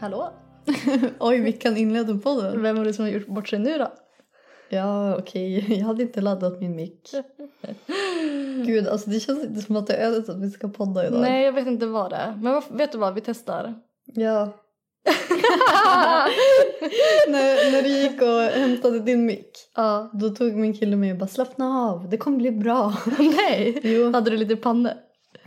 Hallå? 0.00 0.32
Oj, 1.20 1.40
vi 1.40 1.52
kan 1.52 1.76
inleda 1.76 2.18
podden. 2.18 2.62
Vem 2.62 2.76
var 2.76 2.84
det 2.84 2.92
som 2.92 3.04
har 3.04 3.12
gjort 3.12 3.26
bort 3.26 3.48
sig 3.48 3.58
nu 3.58 3.78
då? 3.78 3.92
Ja, 4.68 5.16
okej. 5.16 5.64
Jag 5.78 5.86
hade 5.86 6.02
inte 6.02 6.20
laddat 6.20 6.60
min 6.60 6.76
mick. 6.76 7.10
Gud, 8.66 8.88
alltså 8.88 9.10
det 9.10 9.20
känns 9.20 9.44
inte 9.44 9.60
som 9.60 9.76
att 9.76 9.86
det 9.86 9.94
är 9.94 10.06
ödet 10.06 10.28
att 10.28 10.42
vi 10.42 10.50
ska 10.50 10.68
podda 10.68 11.06
idag. 11.06 11.20
Nej, 11.20 11.44
jag 11.44 11.52
vet 11.52 11.66
inte 11.66 11.86
vad 11.86 12.10
det 12.10 12.16
är. 12.16 12.30
Men 12.42 12.52
vad, 12.52 12.64
vet 12.70 12.92
du 12.92 12.98
vad, 12.98 13.14
vi 13.14 13.20
testar. 13.20 13.74
Ja. 14.04 14.48
när, 17.28 17.72
när 17.72 17.82
du 17.82 17.88
gick 17.88 18.22
och 18.22 18.60
hämtade 18.60 18.98
din 19.00 19.26
mick, 19.26 19.50
Ja. 19.76 20.10
då 20.12 20.28
tog 20.30 20.52
min 20.54 20.74
kille 20.74 20.96
mig 20.96 21.12
och 21.12 21.18
bara 21.18 21.28
slappna 21.28 21.78
av, 21.80 22.08
det 22.08 22.16
kommer 22.16 22.36
bli 22.38 22.50
bra. 22.50 22.94
Nej! 23.18 23.80
Jo. 23.82 24.12
Hade 24.12 24.30
du 24.30 24.36
lite 24.36 24.56
panne? 24.56 24.96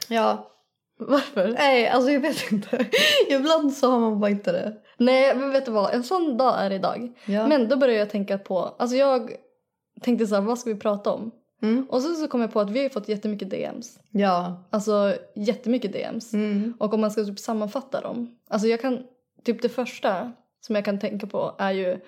Ja. 0.09 0.49
Varför? 0.97 1.47
Nej, 1.47 1.88
alltså 1.88 2.11
jag 2.11 2.19
vet 2.19 2.52
inte. 2.52 2.86
Ibland 3.30 3.73
så 3.73 3.91
har 3.91 3.99
man 3.99 4.19
bara 4.19 4.31
inte 4.31 4.52
det. 4.52 4.73
Nej, 4.97 5.35
men 5.35 5.52
vet 5.52 5.66
du 5.66 5.72
vad? 5.72 5.94
En 5.94 6.03
sån 6.03 6.38
dag 6.38 6.55
är 6.59 6.69
det 6.69 6.75
idag. 6.75 7.13
Ja. 7.25 7.47
Men 7.47 7.69
då 7.69 7.77
började 7.77 8.00
jag 8.00 8.09
tänka 8.09 8.38
på, 8.38 8.59
alltså 8.59 8.95
jag 8.95 9.31
tänkte 10.02 10.27
så 10.27 10.35
här, 10.35 10.41
vad 10.41 10.59
ska 10.59 10.69
vi 10.69 10.80
prata 10.80 11.11
om? 11.11 11.31
Mm. 11.61 11.88
Och 11.89 12.02
så, 12.02 12.13
så 12.13 12.27
kom 12.27 12.41
jag 12.41 12.53
på 12.53 12.59
att 12.59 12.69
vi 12.69 12.81
har 12.81 12.89
fått 12.89 13.08
jättemycket 13.08 13.50
DMs. 13.50 14.00
Ja. 14.11 14.63
Alltså 14.69 15.16
jättemycket 15.35 15.94
DMs. 15.94 16.33
Mm. 16.33 16.73
Och 16.80 16.94
om 16.94 17.02
man 17.02 17.11
ska 17.11 17.23
typ 17.23 17.39
sammanfatta 17.39 18.02
dem. 18.02 18.38
Alltså 18.50 18.67
jag 18.67 18.81
kan, 18.81 19.03
typ 19.44 19.62
det 19.62 19.69
första 19.69 20.31
som 20.62 20.75
jag 20.75 20.85
kan 20.85 21.00
tänka 21.00 21.28
på 21.28 21.56
är 21.59 21.72
ju 21.72 22.00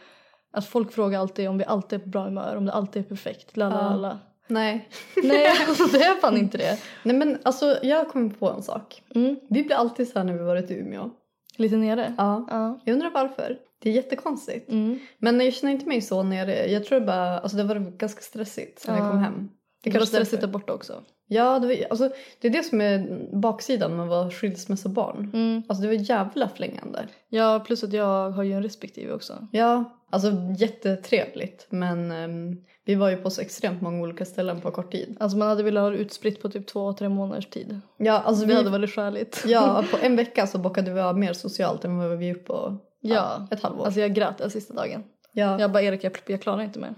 att 0.52 0.66
folk 0.66 0.92
frågar 0.92 1.20
alltid 1.20 1.50
om 1.50 1.58
vi 1.58 1.66
alltid 1.66 2.00
är 2.00 2.04
på 2.04 2.10
bra 2.10 2.24
humör, 2.24 2.56
om 2.56 2.66
det 2.66 2.72
alltid 2.72 3.06
är 3.06 3.10
perfekt. 3.10 3.58
Lalalala. 3.58 4.20
Nej. 4.48 4.90
Nej, 5.24 5.48
det 5.92 6.04
är 6.04 6.16
fan 6.22 6.38
inte 6.38 6.58
det. 6.58 6.80
Nej 7.04 7.16
men 7.16 7.38
alltså 7.44 7.80
jag 7.84 8.10
kommer 8.10 8.30
på 8.30 8.50
en 8.50 8.64
sak. 8.64 9.04
Mm. 9.16 9.36
Vi 9.50 9.64
blir 9.64 9.76
alltid 9.76 10.08
så 10.08 10.20
här 10.20 10.26
när 10.26 10.34
vi 10.34 10.44
varit 10.44 10.72
i 10.72 10.74
Umeå. 10.74 11.10
Lite 11.58 11.76
nere. 11.76 12.14
Ja. 12.18 12.46
Ja. 12.50 12.80
Jag 12.86 12.94
undrar 12.94 13.10
varför. 13.12 13.58
Det 13.82 13.90
är 13.90 13.94
jättekonstigt. 13.94 14.72
Mm. 14.72 15.00
Men 15.18 15.40
jag 15.40 15.54
känner 15.54 15.74
inte 15.74 15.86
mig 15.86 16.02
så 16.02 16.24
nere. 16.24 16.72
Jag 16.72 16.86
tror 16.86 17.00
bara, 17.00 17.40
alltså 17.40 17.58
det 17.58 17.64
var 17.64 17.76
ganska 17.76 18.22
stressigt 18.22 18.88
när 18.88 18.94
Ja. 18.98 19.04
jag 19.04 19.12
kom 19.12 19.20
hem. 19.20 19.50
Det 19.84 19.92
kan 19.92 20.00
vara 20.00 20.06
stressigt 20.06 20.32
därför. 20.32 20.48
där 20.48 20.54
borta 20.54 20.74
också. 20.74 21.04
Ja, 21.28 21.60
det, 21.60 21.68
var, 21.68 21.76
alltså, 21.90 22.10
det 22.42 22.48
är 22.48 22.52
det 22.52 22.64
som 22.64 22.82
är 22.82 23.20
baksidan 23.36 23.96
med 23.96 24.04
att 24.04 24.10
vara 24.10 24.30
skilsmässobarn. 24.32 25.32
Mm. 25.34 25.64
Alltså 25.68 25.82
det 25.82 25.88
var 25.88 25.96
jävla 26.10 26.50
flängande. 26.50 27.08
Ja, 27.30 27.64
plus 27.68 27.84
att 27.84 27.94
jag 27.94 28.32
har 28.32 28.44
ju 28.44 28.54
en 28.54 28.64
respektive 28.64 29.14
också. 29.14 29.48
Ja, 29.52 29.84
alltså 30.10 30.32
jättetrevligt. 30.58 31.68
Men 31.70 32.12
ehm, 32.12 32.58
vi 32.86 32.96
var 32.96 33.10
ju 33.10 33.18
på 33.18 33.30
så 33.30 33.42
extremt 33.42 33.82
många 33.82 34.02
olika 34.04 34.26
ställen 34.26 34.62
på 34.62 34.72
kort 34.72 34.92
tid. 34.92 35.18
Alltså 35.20 35.38
man 35.38 35.48
hade 35.48 35.64
velat 35.64 35.82
ha 35.84 35.90
det 35.90 35.98
utspritt 35.98 36.42
på 36.42 36.50
typ 36.50 36.68
två, 36.68 36.94
tre 36.94 37.10
månaders 37.10 37.46
tid. 37.50 37.80
Ja, 37.98 38.14
alltså 38.14 38.42
Det 38.46 38.48
vi, 38.48 38.56
hade 38.56 38.70
varit 38.70 38.90
skäligt. 38.92 39.44
ja, 39.48 39.84
på 39.92 39.98
en 40.02 40.16
vecka 40.16 40.48
så 40.48 40.58
bockade 40.58 40.92
vi 40.94 41.00
av 41.02 41.18
mer 41.20 41.34
socialt 41.34 41.86
än 41.86 41.98
vad 41.98 42.18
vi 42.18 42.28
gjort 42.28 42.46
på 42.46 42.78
Ja. 43.02 43.48
ett 43.52 43.62
halvår. 43.64 43.86
Alltså 43.86 44.00
jag 44.00 44.14
grät 44.14 44.38
den 44.38 44.50
sista 44.52 44.74
dagen. 44.74 45.04
ja. 45.34 45.60
Jag 45.60 45.72
bara 45.72 45.84
Erik, 45.84 46.04
jag, 46.04 46.18
jag 46.28 46.42
klarar 46.42 46.62
inte 46.62 46.80
mer. 46.80 46.94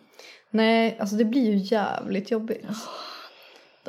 Nej, 0.49 0.97
alltså 0.99 1.15
det 1.15 1.25
blir 1.25 1.51
ju 1.51 1.57
jävligt 1.57 2.31
jobbigt. 2.31 2.65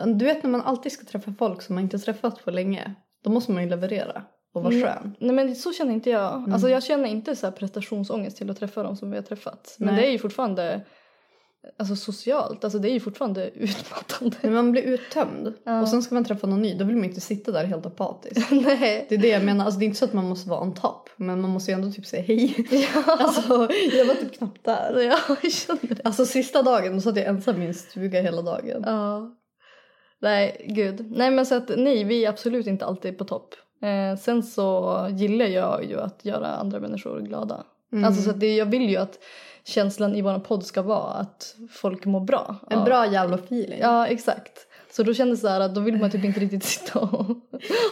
Du 0.07 0.25
vet 0.25 0.43
när 0.43 0.51
man 0.51 0.63
alltid 0.63 0.93
ska 0.93 1.05
träffa 1.07 1.35
folk 1.39 1.63
som 1.63 1.75
man 1.75 1.85
inte 1.85 1.99
träffat 1.99 2.45
på 2.45 2.51
länge. 2.51 2.95
Då 3.25 3.31
måste 3.31 3.53
man 3.53 3.63
ju 3.63 3.69
leverera 3.69 4.23
och 4.55 4.63
vara 4.63 4.75
Mm. 4.75 4.87
skön. 4.89 5.17
Nej 5.21 5.33
men 5.33 5.57
så 5.57 5.73
känner 5.73 5.93
inte 5.93 6.11
jag. 6.11 6.53
Alltså 6.53 6.69
jag 6.69 6.83
känner 6.83 7.09
inte 7.09 7.37
så 7.37 7.47
här 7.47 7.53
prestationsångest 7.53 8.37
till 8.37 8.51
att 8.51 8.59
träffa 8.59 8.83
dem 8.83 8.97
som 8.97 9.11
vi 9.11 9.17
har 9.17 9.23
träffat. 9.25 9.77
Men 9.79 9.95
Nej. 9.95 10.03
det 10.03 10.09
är 10.09 10.13
ju 10.13 10.19
fortfarande 10.19 10.81
alltså 11.79 11.97
socialt, 11.97 12.65
alltså 12.65 12.79
det 12.79 12.91
är 12.91 12.93
ju 12.93 13.01
fortfarande 13.01 13.51
utmattande. 13.55 14.37
Men 14.43 14.55
man 14.55 14.73
blir 14.73 14.83
uttömd 14.83 15.55
Ja. 15.65 15.81
och 15.81 15.89
sen 15.89 16.03
ska 16.03 16.15
man 16.15 16.25
träffa 16.25 16.47
någon 16.47 16.63
ny. 16.63 16.75
Då 16.75 16.85
vill 16.85 16.97
man 16.97 17.05
inte 17.05 17.21
sitta 17.21 17.53
där 17.53 17.65
helt 17.65 17.87
apatisk. 17.87 18.51
Nej. 18.51 19.07
Det 19.09 19.15
är 19.15 19.19
det 19.19 19.29
jag 19.29 19.45
menar. 19.45 19.65
Alltså 19.65 19.79
det 19.79 19.85
är 19.85 19.87
inte 19.87 19.99
så 19.99 20.05
att 20.05 20.13
man 20.13 20.25
måste 20.29 20.51
vara 20.51 20.61
on 20.61 20.75
top. 20.75 21.09
Men 21.17 21.41
man 21.41 21.51
måste 21.51 21.71
ju 21.71 21.75
ändå 21.75 21.91
typ 21.93 22.07
säga 22.07 22.23
hej. 22.23 22.67
Ja, 22.95 23.17
Alltså 23.19 23.69
jag 23.97 24.05
var 24.07 24.15
typ 24.15 24.39
knappt 24.39 24.65
där. 24.65 25.01
ja 25.01 25.19
jag 25.43 25.53
känner 25.53 25.95
det. 25.95 26.01
Alltså 26.05 26.27
sista 26.27 26.63
dagen 26.63 26.95
då 26.95 27.01
satt 27.01 27.17
jag 27.17 27.27
ensam 27.27 27.63
i 27.63 27.67
en 27.67 27.75
stuga 27.75 28.21
hela 28.21 28.43
dagen. 28.43 28.83
Ja. 28.87 29.35
Nej, 30.21 30.67
gud. 30.69 31.11
Nej 31.17 31.31
men 31.31 31.47
så 31.47 31.55
att 31.55 31.71
nej, 31.77 32.05
vi 32.05 32.25
är 32.25 32.29
absolut 32.29 32.67
inte 32.67 32.85
alltid 32.87 33.19
på 33.19 33.25
topp. 33.25 33.55
Eh, 33.83 34.19
sen 34.21 34.43
så 34.43 34.97
gillar 35.11 35.47
jag 35.47 35.85
ju 35.85 36.01
att 36.01 36.25
göra 36.25 36.47
andra 36.47 36.81
människor 36.81 37.21
glada. 37.21 37.65
Mm. 37.93 38.05
Alltså 38.05 38.23
så 38.23 38.31
att 38.31 38.41
det, 38.41 38.57
jag 38.57 38.67
vill 38.67 38.91
ju 38.91 38.97
att 38.97 39.19
känslan 39.65 40.15
i 40.15 40.23
vår 40.23 40.39
podd 40.39 40.65
ska 40.65 40.83
vara 40.83 41.13
att 41.13 41.55
folk 41.71 42.05
mår 42.05 42.21
bra. 42.21 42.57
En 42.71 42.79
Ja. 42.79 42.85
bra 42.85 43.07
jävla 43.07 43.37
feeling. 43.37 43.79
Ja, 43.81 44.07
exakt. 44.07 44.67
Så 44.91 45.03
då 45.03 45.15
kändes 45.15 45.41
det 45.41 45.49
så 45.49 45.63
att 45.63 45.75
då 45.75 45.81
vill 45.81 45.97
man 45.97 46.11
typ 46.11 46.25
inte 46.25 46.41
riktigt 46.41 46.65
sitta 46.65 46.99
och 46.99 47.27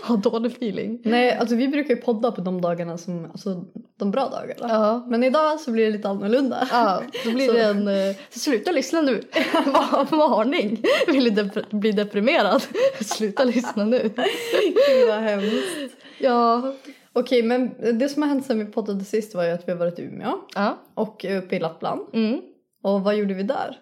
ha 0.03 0.17
dålig 0.17 0.53
feeling. 0.53 1.01
Nej, 1.05 1.33
alltså 1.37 1.55
vi 1.57 1.69
brukar 1.69 1.95
ju 1.95 2.01
podda 2.01 2.33
på 2.33 2.41
de 2.41 2.61
dagarna 2.61 2.99
som, 2.99 3.25
alltså 3.25 3.65
de 3.99 4.11
bra 4.11 4.29
dagarna. 4.29 4.75
Ja. 4.75 5.07
Men 5.09 5.25
idag 5.25 5.61
så 5.61 5.71
blir 5.71 5.85
det 5.85 5.91
lite 5.91 6.09
annorlunda. 6.09 6.69
Ja, 6.71 7.03
då 7.25 7.31
blir 7.31 7.47
Så- 7.47 7.53
det 7.53 7.63
en... 7.65 7.89
eh, 7.89 8.17
Sluta 8.31 8.73
lyssna 8.73 9.01
nu! 9.03 9.21
Var- 9.67 10.17
Varning! 10.17 10.83
Vill 11.07 11.35
du 11.35 11.43
dep- 11.43 11.77
bli 11.77 11.93
deprimerad? 11.93 12.63
Sluta 13.01 13.45
lyssna 13.45 13.85
nu. 13.85 13.99
Gud 14.89 15.09
vad 15.09 15.19
hemskt. 15.19 15.97
Ja. 16.21 16.73
Okej, 17.13 17.43
men 17.43 17.71
det 17.99 18.09
som 18.09 18.23
har 18.23 18.29
hänt 18.29 18.47
sen 18.47 18.59
vi 18.59 18.65
poddade 18.65 19.05
sist 19.05 19.35
var 19.35 19.45
ju 19.45 19.51
att 19.51 19.69
vi 19.69 19.73
har 19.73 19.79
varit 19.79 19.99
i 19.99 20.03
Umeå 20.03 20.33
Ja. 20.55 20.79
och 20.95 21.25
uppe 21.39 21.57
i 21.57 21.59
Lappland. 21.61 22.01
Mm. 22.13 22.41
Och 22.83 23.01
vad 23.05 23.17
gjorde 23.17 23.35
vi 23.35 23.43
där? 23.43 23.77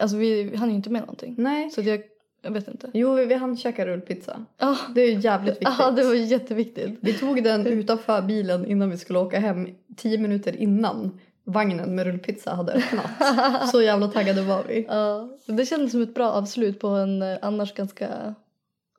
Alltså 0.00 0.16
vi, 0.16 0.56
hann 0.56 0.68
ju 0.68 0.74
inte 0.74 0.90
med 0.90 1.00
någonting. 1.00 1.34
Nej. 1.38 1.70
Så 1.70 1.80
jag, 1.80 2.02
jag 2.42 2.50
vet 2.50 2.68
inte. 2.68 2.90
Jo, 2.94 3.14
vi, 3.14 3.24
vi 3.24 3.34
hann 3.34 3.56
käka 3.56 3.86
rullpizza. 3.86 4.44
Ja, 4.58 4.76
Det 4.94 5.00
är 5.00 5.12
ju 5.12 5.20
jävligt 5.20 5.52
viktigt. 5.52 5.68
ja 5.78 5.90
det 5.90 6.04
var 6.04 6.14
jätteviktigt. 6.14 6.98
Vi 7.00 7.12
tog 7.12 7.44
den 7.44 7.66
utanför 7.66 8.22
bilen 8.22 8.66
innan 8.66 8.90
vi 8.90 8.98
skulle 8.98 9.18
åka 9.18 9.38
hem 9.38 9.68
tio 9.96 10.18
minuter 10.18 10.56
innan 10.56 11.20
vagnen 11.44 11.94
med 11.94 12.06
rullpizza 12.06 12.54
hade 12.54 12.72
öppnat. 12.72 13.70
Så 13.70 13.82
jävla 13.82 14.08
taggade 14.08 14.42
var 14.42 14.62
vi. 14.68 14.86
Ja, 14.88 15.28
det 15.46 15.66
kändes 15.66 15.92
som 15.92 16.02
ett 16.02 16.14
bra 16.14 16.30
avslut 16.30 16.80
på 16.80 16.88
en 16.88 17.22
eh, 17.22 17.38
annars 17.42 17.74
ganska 17.74 18.34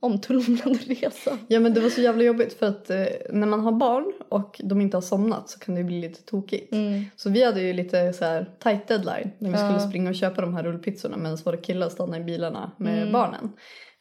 omtumlande 0.01 0.79
resa. 0.87 1.37
Ja 1.47 1.59
men 1.59 1.73
det 1.73 1.79
var 1.79 1.89
så 1.89 2.01
jävla 2.01 2.23
jobbigt 2.23 2.53
för 2.53 2.65
att 2.65 2.89
eh, 2.89 3.05
när 3.29 3.47
man 3.47 3.59
har 3.59 3.71
barn 3.71 4.13
och 4.29 4.61
de 4.63 4.81
inte 4.81 4.97
har 4.97 5.01
somnat 5.01 5.49
så 5.49 5.59
kan 5.59 5.75
det 5.75 5.83
bli 5.83 6.01
lite 6.01 6.21
tokigt. 6.23 6.73
Mm. 6.73 7.03
Så 7.15 7.29
vi 7.29 7.43
hade 7.43 7.61
ju 7.61 7.73
lite 7.73 8.13
så 8.13 8.25
här 8.25 8.49
tight 8.63 8.87
deadline 8.87 9.31
när 9.39 9.49
vi 9.51 9.57
skulle 9.57 9.71
Ja. 9.73 9.87
springa 9.87 10.09
och 10.09 10.15
köpa 10.15 10.41
de 10.41 10.53
här 10.53 10.63
rullpizzorna 10.63 11.17
medan 11.17 11.37
våra 11.45 11.57
killar 11.57 11.89
stannade 11.89 12.21
i 12.21 12.23
bilarna 12.25 12.71
med 12.77 13.01
Mm. 13.01 13.13
barnen. 13.13 13.49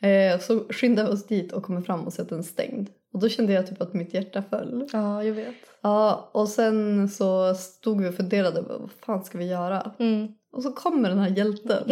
Eh, 0.02 0.40
så 0.40 0.64
skyndade 0.70 1.08
vi 1.08 1.14
oss 1.14 1.26
dit 1.26 1.52
och 1.52 1.62
kommer 1.62 1.80
fram 1.80 2.00
och 2.06 2.12
sett 2.12 2.28
den 2.28 2.44
stängd. 2.44 2.88
Och 3.12 3.20
då 3.20 3.28
kände 3.28 3.52
jag 3.52 3.66
typ 3.66 3.82
att 3.82 3.94
mitt 3.94 4.14
hjärta 4.14 4.42
föll. 4.50 4.88
Ja, 4.92 5.24
jag 5.24 5.32
vet. 5.34 5.54
Ja, 5.82 6.30
och 6.34 6.48
sen 6.48 7.08
så 7.08 7.54
stod 7.54 8.00
vi 8.02 8.08
och 8.08 8.14
funderade, 8.14 8.60
vad 8.62 8.90
fan 9.06 9.24
ska 9.24 9.38
vi 9.38 9.46
göra? 9.48 9.90
Mm. 9.98 10.28
Och 10.52 10.62
så 10.62 10.72
kommer 10.72 11.08
den 11.08 11.18
här 11.18 11.28
hjälten. 11.36 11.82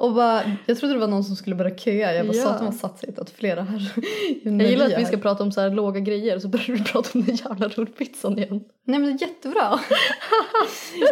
Och 0.00 0.14
bara, 0.14 0.42
jag 0.66 0.78
trodde 0.78 0.94
det 0.94 1.00
var 1.00 1.06
någon 1.06 1.24
som 1.24 1.36
skulle 1.36 1.56
börja 1.56 1.76
köa. 1.76 2.14
Jag 2.14 2.26
bara 2.26 2.36
Ja. 2.36 2.42
sa 2.42 2.50
att 2.50 2.58
de 2.58 2.64
har 2.64 2.72
satt 2.72 2.98
sig 2.98 3.14
att 3.18 3.30
flera 3.30 3.62
här. 3.62 3.92
Jag 4.42 4.62
gillar 4.62 4.86
att 4.86 4.98
vi 4.98 5.04
ska 5.04 5.16
prata 5.16 5.42
om 5.42 5.52
så 5.52 5.60
här 5.60 5.70
låga 5.70 6.00
grejer 6.00 6.38
så 6.38 6.48
börjar 6.48 6.66
du 6.66 6.84
prata 6.84 7.08
om 7.14 7.22
den 7.24 7.36
jävla 7.36 7.68
rullpizzan 7.68 8.38
igen. 8.38 8.60
Nej 8.84 8.98
men 9.00 9.16
det 9.16 9.24
är 9.24 9.28
jättebra. 9.28 9.62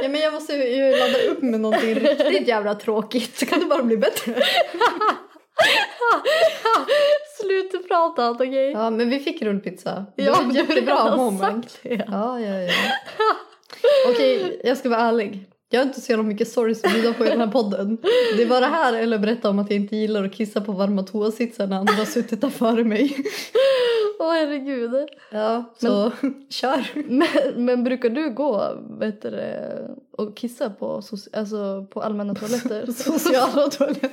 ja, 0.02 0.08
men 0.08 0.20
jag 0.20 0.32
måste 0.32 0.52
ju 0.52 0.90
ladda 0.96 1.18
upp 1.30 1.42
med 1.42 1.60
någonting 1.60 1.94
riktigt 1.94 2.48
jävla 2.48 2.74
tråkigt. 2.74 3.38
Så 3.38 3.46
kan 3.46 3.60
det 3.60 3.66
bara 3.66 3.82
bli 3.82 3.96
bättre. 3.96 4.34
Sluta 7.40 7.78
prata 7.88 8.30
okej? 8.30 8.70
Ja 8.72 8.90
men 8.90 9.10
vi 9.10 9.20
fick 9.20 9.42
rullpizza. 9.42 10.06
Det 10.16 10.22
Ja, 10.22 10.32
var 10.32 10.40
ett 10.40 10.46
har 10.46 10.54
jättebra 10.54 11.16
moment. 11.16 11.78
det. 11.82 12.04
Ja, 12.08 12.40
ja, 12.40 12.58
ja. 12.60 12.70
Okej, 14.10 14.60
jag 14.64 14.78
ska 14.78 14.88
vara 14.88 15.00
ärlig. 15.00 15.46
Jag 15.74 15.80
har 15.80 15.86
inte 15.86 16.00
så 16.00 16.12
jävla 16.12 16.22
mycket 16.22 16.48
stories 16.48 16.84
att 16.84 16.92
bjuda 16.92 17.12
på 17.12 17.26
i 17.26 17.28
den 17.28 17.40
här 17.40 17.46
podden. 17.46 17.98
Det 18.36 18.44
var 18.44 18.60
det 18.60 18.66
här 18.66 18.92
eller 18.92 19.18
berätta 19.18 19.50
om 19.50 19.58
att 19.58 19.70
jag 19.70 19.80
inte 19.80 19.96
gillar 19.96 20.24
att 20.24 20.32
kissa 20.32 20.60
på 20.60 20.72
varma 20.72 21.02
toasitsar 21.02 21.66
när 21.66 21.76
andra 21.76 21.92
har 21.92 22.04
suttit 22.04 22.40
där 22.40 22.50
före 22.50 22.84
mig. 22.84 23.16
Åh 24.18 24.32
herregud. 24.32 25.08
Ja, 25.30 25.64
så 25.80 26.12
kör. 26.50 26.86
Men, 26.94 27.64
men 27.64 27.84
brukar 27.84 28.10
du 28.10 28.30
gå 28.30 28.78
vet 28.98 29.22
du, 29.22 29.30
och 30.16 30.36
kissa 30.36 30.70
på, 30.70 31.02
alltså, 31.32 31.86
på 31.90 32.02
allmänna 32.02 32.34
toaletter? 32.40 32.92
Sociala 32.92 33.70
toaletter. 33.70 34.10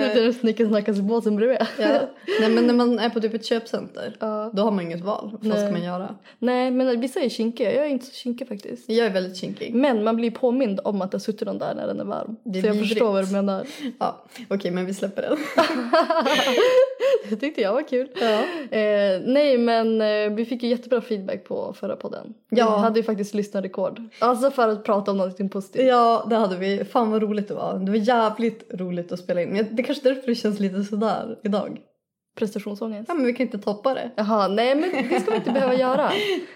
Vet 0.00 0.14
du, 0.14 0.32
snickar 0.32 0.66
snackas 0.66 0.98
i 0.98 1.02
båten 1.02 1.36
bredvid? 1.36 1.58
Ja. 1.78 2.00
Nej 2.40 2.48
men 2.48 2.66
när 2.66 2.74
man 2.74 2.98
är 2.98 3.10
på 3.10 3.20
typ 3.20 3.34
ett 3.34 3.44
köpcenter. 3.44 4.16
Ja. 4.20 4.50
Då 4.52 4.62
har 4.62 4.70
man 4.70 4.84
inget 4.84 5.00
val. 5.04 5.30
Vad 5.32 5.44
Nej. 5.46 5.58
ska 5.58 5.70
man 5.72 5.84
göra? 5.84 6.14
Nej 6.38 6.70
men 6.70 7.00
vissa 7.00 7.20
är 7.20 7.28
kinkiga, 7.28 7.74
jag 7.74 7.84
är 7.86 7.88
inte 7.90 8.06
så 8.06 8.12
kinkig 8.14 8.48
faktiskt. 8.48 8.90
Jag 8.90 9.06
är 9.06 9.10
väldigt 9.10 9.36
kinkig. 9.36 9.74
Men 9.74 10.04
man 10.04 10.16
blir 10.16 10.30
påmind 10.30 10.80
om 10.84 11.02
att 11.02 11.10
det 11.12 11.20
suttit 11.20 11.46
någon 11.46 11.58
där 11.58 11.74
när 11.74 11.86
den 11.86 12.00
är 12.00 12.04
varm. 12.04 12.36
Det 12.44 12.58
är 12.58 12.62
så 12.62 12.66
jag 12.68 12.72
vidrigt. 12.72 12.92
förstår 12.92 13.12
vad 13.12 13.26
du 13.28 13.32
menar. 13.32 13.66
Ja, 13.98 14.24
okej 14.48 14.70
men 14.70 14.86
vi 14.86 14.94
släpper 14.94 15.22
den. 15.22 15.36
Det 17.28 17.36
tyckte 17.36 17.60
jag 17.60 17.72
var 17.72 17.82
kul. 17.88 18.08
Ja. 18.20 18.40
Eh, 18.78 19.20
nej 19.24 19.58
men 19.58 20.00
eh, 20.00 20.30
vi 20.36 20.44
fick 20.44 20.62
ju 20.62 20.68
jättebra 20.68 21.00
feedback 21.00 21.44
på 21.44 21.74
förra 21.80 21.96
podden. 21.96 22.34
Ja. 22.48 22.76
Vi 22.76 22.82
hade 22.82 23.00
ju 23.00 23.04
faktiskt 23.04 23.34
lyssnarrekord. 23.34 24.02
Alltså 24.18 24.45
för 24.50 24.68
att 24.68 24.84
prata 24.84 25.10
om 25.10 25.16
någonting 25.16 25.48
positivt. 25.48 25.86
Ja, 25.88 26.26
det 26.30 26.36
hade 26.36 26.56
vi. 26.56 26.84
Fan 26.84 27.10
vad 27.10 27.22
roligt 27.22 27.48
det 27.48 27.54
var. 27.54 27.78
Det 27.78 27.90
var 27.90 27.98
jävligt 27.98 28.74
roligt 28.74 29.12
att 29.12 29.18
spela 29.18 29.42
in. 29.42 29.48
Men 29.48 29.76
Det 29.76 29.82
är 29.82 29.86
kanske 29.86 30.08
därför 30.08 30.26
det 30.26 30.34
känns 30.34 30.60
lite 30.60 30.84
sådär 30.84 31.38
idag. 31.44 31.80
Prestationsångest. 32.38 33.08
Ja 33.08 33.14
men 33.14 33.26
vi 33.26 33.32
kan 33.32 33.46
inte 33.46 33.58
toppa 33.58 33.94
det. 33.94 34.10
Jaha, 34.16 34.48
nej 34.48 34.74
men 34.74 35.08
det 35.08 35.20
ska 35.20 35.30
vi 35.30 35.36
inte 35.36 35.50
behöva 35.50 35.74
göra. 35.74 36.10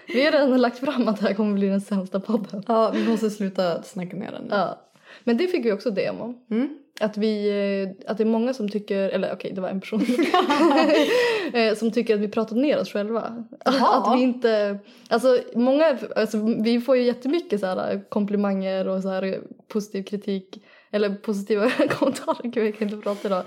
Vi 0.07 0.25
har 0.25 0.31
redan 0.31 0.61
lagt 0.61 0.79
fram 0.79 1.07
att 1.07 1.19
det 1.19 1.27
här 1.27 1.33
kommer 1.33 1.53
bli 1.53 1.67
den 1.67 1.81
sämsta 1.81 2.19
podden. 2.19 2.63
Ja, 2.67 2.91
vi 2.93 3.07
måste 3.07 3.29
sluta 3.29 3.83
snacka 3.83 4.17
ner 4.17 4.31
den. 4.31 4.47
Ja. 4.49 4.90
Men 5.23 5.37
det 5.37 5.47
fick 5.47 5.65
vi 5.65 5.71
också 5.71 5.91
DM 5.91 6.21
om. 6.21 6.37
Mm. 6.51 6.77
Att, 6.99 7.17
vi, 7.17 7.49
eh, 7.49 8.11
att 8.11 8.17
det 8.17 8.23
är 8.23 8.25
många 8.25 8.53
som 8.53 8.69
tycker, 8.69 9.09
eller 9.09 9.33
okej 9.33 9.51
det 9.55 9.61
var 9.61 9.69
en 9.69 9.81
person, 9.81 10.01
eh, 11.53 11.75
som 11.75 11.91
tycker 11.91 12.15
att 12.15 12.19
vi 12.21 12.27
pratar 12.27 12.55
ner 12.55 12.79
oss 12.79 12.91
själva. 12.91 13.43
Jaha. 13.65 13.97
Att 13.97 14.17
vi 14.17 14.21
inte, 14.21 14.79
alltså 15.09 15.37
många, 15.55 15.97
alltså, 16.15 16.37
vi 16.63 16.81
får 16.81 16.97
ju 16.97 17.03
jättemycket 17.03 17.59
så 17.59 17.65
här, 17.65 18.09
komplimanger 18.09 18.87
och 18.87 19.01
så 19.01 19.09
här, 19.09 19.39
positiv 19.67 20.03
kritik 20.03 20.63
eller 20.91 21.15
positiva 21.15 21.69
kommentarer, 21.89 22.43
gud 22.49 22.67
jag 22.67 22.77
kan 22.77 22.89
inte 22.89 23.03
prata 23.03 23.27
idag, 23.27 23.43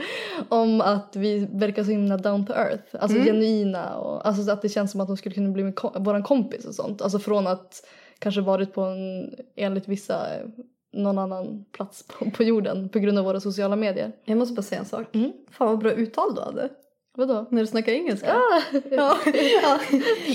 om 0.49 0.81
att 0.81 1.17
vi 1.17 1.49
verkar 1.53 1.85
så 1.85 1.91
himla 1.91 2.17
down 2.17 2.47
to 2.47 2.53
earth, 2.53 2.97
alltså 3.01 3.17
Mm. 3.19 3.27
genuina 3.27 3.97
och 3.97 4.27
alltså 4.27 4.43
så 4.43 4.51
att 4.51 4.63
det 4.63 4.69
känns 4.69 4.93
som 4.93 5.01
att 5.01 5.07
de 5.07 5.17
skulle 5.17 5.35
kunna 5.35 5.51
bli 5.51 5.63
min, 5.65 5.75
våran 5.95 6.23
kompis 6.23 6.65
och 6.65 6.75
sånt. 6.75 7.03
Alltså 7.03 7.19
från 7.19 7.47
att 7.47 7.87
kanske 8.19 8.41
varit 8.41 8.75
på 8.75 8.81
en, 8.81 9.35
enligt 9.57 9.89
vissa, 9.89 10.35
eh, 10.35 10.47
någon 10.95 11.19
annan 11.19 11.65
plats 11.73 12.05
på, 12.09 12.31
på 12.31 12.43
jorden 12.43 12.89
på 12.89 12.99
grund 12.99 13.19
av 13.19 13.25
våra 13.25 13.41
sociala 13.41 13.77
medier. 13.77 14.13
Jag 14.25 14.39
måste 14.39 14.55
bara 14.55 14.63
säga 14.63 14.81
en 14.81 14.87
sak. 14.87 15.15
Mm. 15.15 15.33
Fan 15.51 15.69
vad 15.69 15.79
bra 15.79 15.93
uttal 15.93 16.35
du 16.35 16.41
hade. 16.41 16.69
Vadå? 17.17 17.47
När 17.51 17.61
du 17.61 17.67
snackar 17.67 17.93
engelska. 17.93 18.35
Ah, 18.35 18.63
Ja. 18.91 19.19
ja. 19.63 19.81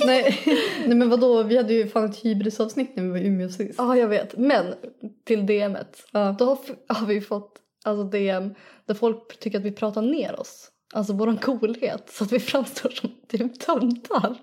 Nej. 0.05 0.39
Nej 0.85 0.97
men 0.97 1.09
vadå, 1.09 1.43
vi 1.43 1.57
hade 1.57 1.73
ju 1.73 1.87
fan 1.87 2.05
ett 2.05 2.25
hybrisavsnitt 2.25 2.95
när 2.95 3.03
vi 3.03 3.09
var 3.09 3.17
i 3.17 3.27
Umeå 3.27 3.49
sist. 3.49 3.75
Ja, 3.77 3.97
jag 3.97 4.07
vet. 4.07 4.37
Men 4.37 4.73
till 5.25 5.45
DMet. 5.45 6.03
Ja. 6.11 6.35
Då 6.39 6.45
har, 6.45 6.57
har 6.87 7.07
vi 7.07 7.21
fått 7.21 7.55
alltså 7.85 8.03
DM 8.03 8.53
där 8.85 8.93
folk 8.93 9.39
tycker 9.39 9.57
att 9.57 9.65
vi 9.65 9.71
pratar 9.71 10.01
ner 10.01 10.39
oss. 10.39 10.69
Alltså 10.93 11.13
våran 11.13 11.37
coolhet. 11.37 12.09
Så 12.09 12.23
att 12.23 12.31
vi 12.31 12.39
framstår 12.39 12.89
som 12.89 13.09
typ 13.27 13.59
töntar. 13.59 14.35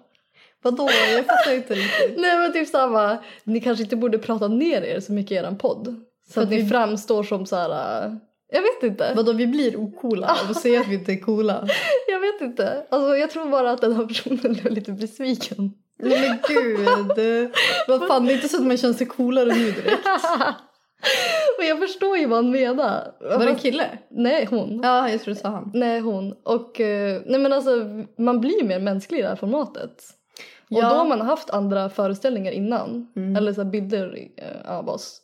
Vadå, 0.63 0.89
jag 1.13 1.27
fattar 1.27 1.55
inte 1.55 1.75
riktigt. 1.75 2.15
Nej 2.19 2.39
men 2.39 2.53
typ 2.53 2.69
samma. 2.69 3.19
Ni 3.45 3.61
kanske 3.61 3.85
inte 3.85 3.97
borde 3.97 4.19
prata 4.19 4.49
ner 4.49 4.83
er 4.83 5.01
så 5.01 5.13
mycket 5.13 5.33
i 5.33 5.35
eran 5.35 5.59
podd. 5.59 6.01
Så 6.31 6.41
att 6.41 6.49
vi- 6.49 6.67
framstår 6.69 7.23
som 7.23 7.47
så 7.47 7.57
här. 7.57 8.05
äh, 8.07 8.13
Jag 8.53 8.63
vet 8.63 8.83
inte. 8.83 9.13
Vadå, 9.17 9.33
vi 9.33 9.47
blir 9.47 9.77
ocoola 9.77 10.27
att 10.27 10.61
säga 10.61 10.81
att 10.81 10.89
vi 10.89 10.95
inte 10.95 11.13
är 11.13 11.21
coola. 11.21 11.69
Jag 12.09 12.21
vet 12.21 12.41
inte. 12.41 12.87
Alltså 12.91 13.17
jag 13.17 13.31
tror 13.31 13.47
bara 13.51 13.71
att 13.71 13.81
den 13.81 13.97
här 13.97 14.07
personen 14.07 14.53
blev 14.53 14.73
lite 14.73 14.93
besviken. 14.93 15.73
Nej 15.99 16.21
men 16.29 16.39
gud. 16.49 17.51
Vad 17.89 18.09
fan, 18.09 18.25
det 18.27 18.33
är 18.33 18.35
inte 18.35 18.49
så 18.49 18.57
att 18.57 18.67
man 18.67 18.77
känner 18.77 18.95
sig 18.95 19.07
coolare 19.07 19.55
nu 19.55 19.71
direkt. 19.73 20.07
Men 21.59 21.69
jag 21.69 21.79
förstår 21.79 22.17
ju 22.19 22.27
vad 22.27 22.37
han 22.45 22.51
menar. 22.51 23.13
Var 23.21 23.39
det 23.39 23.51
en 23.51 23.57
kille? 23.57 23.99
Nej, 24.11 24.47
hon. 24.51 24.81
Ja, 24.83 25.11
jag 25.11 25.21
tror 25.23 25.35
det 25.35 25.41
sa 25.41 25.49
han. 25.49 25.71
Nej, 25.75 26.01
hon. 26.01 26.33
Och 26.45 26.81
eh, 26.81 27.21
nej 27.27 27.41
men 27.41 27.53
alltså 27.53 27.71
man 28.19 28.41
blir 28.41 28.65
mer 28.65 28.81
mänsklig 28.81 29.19
i 29.19 29.23
det 29.23 29.29
här 29.29 29.37
formatet. 29.37 30.03
Och 30.71 30.77
Ja. 30.77 30.89
då 30.89 30.95
har 30.95 31.05
man 31.09 31.21
haft 31.21 31.51
andra 31.51 31.91
föreställningar 31.91 32.53
innan. 32.53 33.13
Mm. 33.17 33.37
Eller 33.37 33.53
så 33.53 33.65
bilder 33.65 34.19
eh, 34.37 34.73
av 34.79 34.89
oss. 34.89 35.21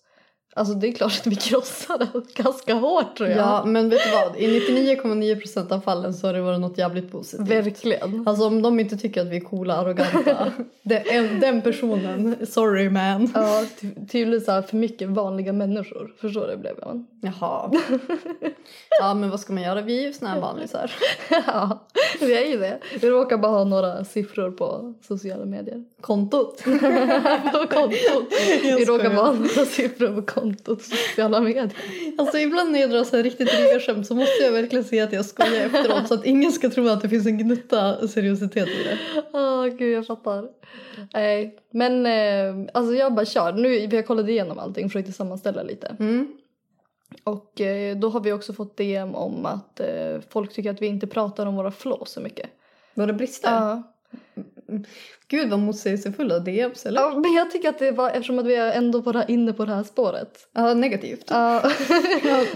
Alltså 0.54 0.74
det 0.74 0.88
är 0.88 0.92
klart 0.92 1.12
att 1.20 1.26
vi 1.26 1.36
krossade 1.36 2.08
ganska 2.34 2.74
hårt 2.74 3.16
tror 3.16 3.28
jag. 3.28 3.38
Ja, 3.38 3.64
men 3.64 3.88
vet 3.88 4.00
du 4.04 4.10
vad? 4.10 4.36
I 4.36 4.60
99,9% 4.60 5.72
av 5.72 5.80
fallen 5.80 6.14
så 6.14 6.26
har 6.26 6.34
det 6.34 6.40
varit 6.40 6.60
något 6.60 6.78
jävligt 6.78 7.12
positivt. 7.12 7.48
Verkligen. 7.48 8.28
Alltså 8.28 8.46
om 8.46 8.62
de 8.62 8.80
inte 8.80 8.96
tycker 8.96 9.20
att 9.20 9.26
vi 9.26 9.36
är 9.36 9.40
coola, 9.40 9.76
arroganta. 9.76 10.52
är 10.84 11.40
den 11.40 11.62
personen, 11.62 12.36
sorry 12.46 12.90
man. 12.90 13.30
Ja, 13.34 13.64
ty- 13.80 14.06
tydligen 14.10 14.44
så 14.44 14.62
för 14.62 14.76
mycket 14.76 15.08
vanliga 15.08 15.52
människor. 15.52 16.12
Förstår 16.20 16.46
du 16.46 16.56
blev 16.56 16.74
jag? 16.80 17.04
Jaha. 17.20 17.72
Ja 19.00 19.14
men 19.14 19.30
vad 19.30 19.40
ska 19.40 19.52
man 19.52 19.62
göra? 19.62 19.80
Vi 19.80 19.98
är 19.98 20.02
ju 20.02 20.12
såna 20.12 20.30
här 20.30 20.40
vanlisar. 20.40 20.92
ja, 21.46 21.86
vi 22.20 22.34
är 22.34 22.46
ju 22.46 22.58
det. 22.58 22.78
Vi 23.00 23.10
råkar 23.10 23.38
bara 23.38 23.52
ha 23.52 23.64
några 23.64 24.04
siffror 24.04 24.50
på 24.50 24.94
sociala 25.08 25.44
medier. 25.44 25.84
Kontot. 26.00 26.62
på 27.52 27.66
kontot. 27.70 28.32
Vi 28.62 28.84
råkar 28.84 29.14
bara 29.14 29.26
ha 29.26 29.32
några 29.32 29.64
siffror 29.64 30.14
på 30.14 30.22
kontot 30.22 30.41
på 30.64 30.76
sociala 30.76 31.40
medier. 31.40 31.70
Alltså 32.18 32.38
ibland 32.38 32.72
när 32.72 32.80
jag 32.80 32.90
drar 32.90 33.04
så 33.04 33.16
här 33.16 33.22
riktigt 33.22 33.48
dryga 33.48 33.80
skämt 33.80 34.06
så 34.06 34.14
måste 34.14 34.42
jag 34.42 34.52
verkligen 34.52 34.84
säga 34.84 35.04
att 35.04 35.12
jag 35.12 35.24
skojar 35.24 35.66
efteråt 35.66 36.08
så 36.08 36.14
att 36.14 36.26
ingen 36.26 36.52
ska 36.52 36.70
tro 36.70 36.88
att 36.88 37.02
det 37.02 37.08
finns 37.08 37.26
en 37.26 37.38
gnutta 37.38 38.08
seriositet 38.08 38.68
i 38.68 38.82
det. 38.84 38.98
Åh 39.32 39.66
gud 39.66 39.96
jag 39.96 40.06
fattar. 40.06 40.48
Nej 41.14 41.58
men 41.70 42.06
eh, 42.06 42.70
alltså 42.74 42.94
jag 42.94 43.14
bara 43.14 43.26
kör. 43.26 43.52
Nu, 43.52 43.86
vi 43.86 43.96
har 43.96 44.02
kollat 44.02 44.28
igenom 44.28 44.58
allting 44.58 44.88
försökte 44.88 45.12
sammanställa 45.12 45.62
lite. 45.62 45.96
Mm. 46.00 46.32
Och 47.24 47.60
eh, 47.60 47.96
då 47.96 48.08
har 48.08 48.20
vi 48.20 48.32
också 48.32 48.52
fått 48.52 48.76
DM 48.76 49.14
om 49.14 49.46
att 49.46 49.80
eh, 49.80 50.20
folk 50.28 50.52
tycker 50.52 50.70
att 50.70 50.82
vi 50.82 50.86
inte 50.86 51.06
pratar 51.06 51.46
om 51.46 51.56
våra 51.56 51.70
flås 51.70 52.12
så 52.12 52.20
mycket. 52.20 52.50
Det 52.94 53.12
brister? 53.12 53.50
Ja. 53.50 53.91
Gud 55.28 55.50
vad 55.50 55.58
motsägelsefulla 55.58 56.38
DMs 56.38 56.86
eller? 56.86 57.00
ja 57.00 57.18
men 57.18 57.32
jag 57.32 57.50
tycker 57.50 57.68
att 57.68 57.78
det 57.78 57.90
var 57.90 58.10
eftersom 58.10 58.38
att 58.38 58.46
vi 58.46 58.54
är 58.54 58.72
ändå 58.72 59.12
här, 59.12 59.30
inne 59.30 59.52
på 59.52 59.64
det 59.64 59.74
här 59.74 59.82
spåret. 59.82 60.48
Ja, 60.52 60.74
negativt. 60.74 61.24
Ja, 61.30 61.62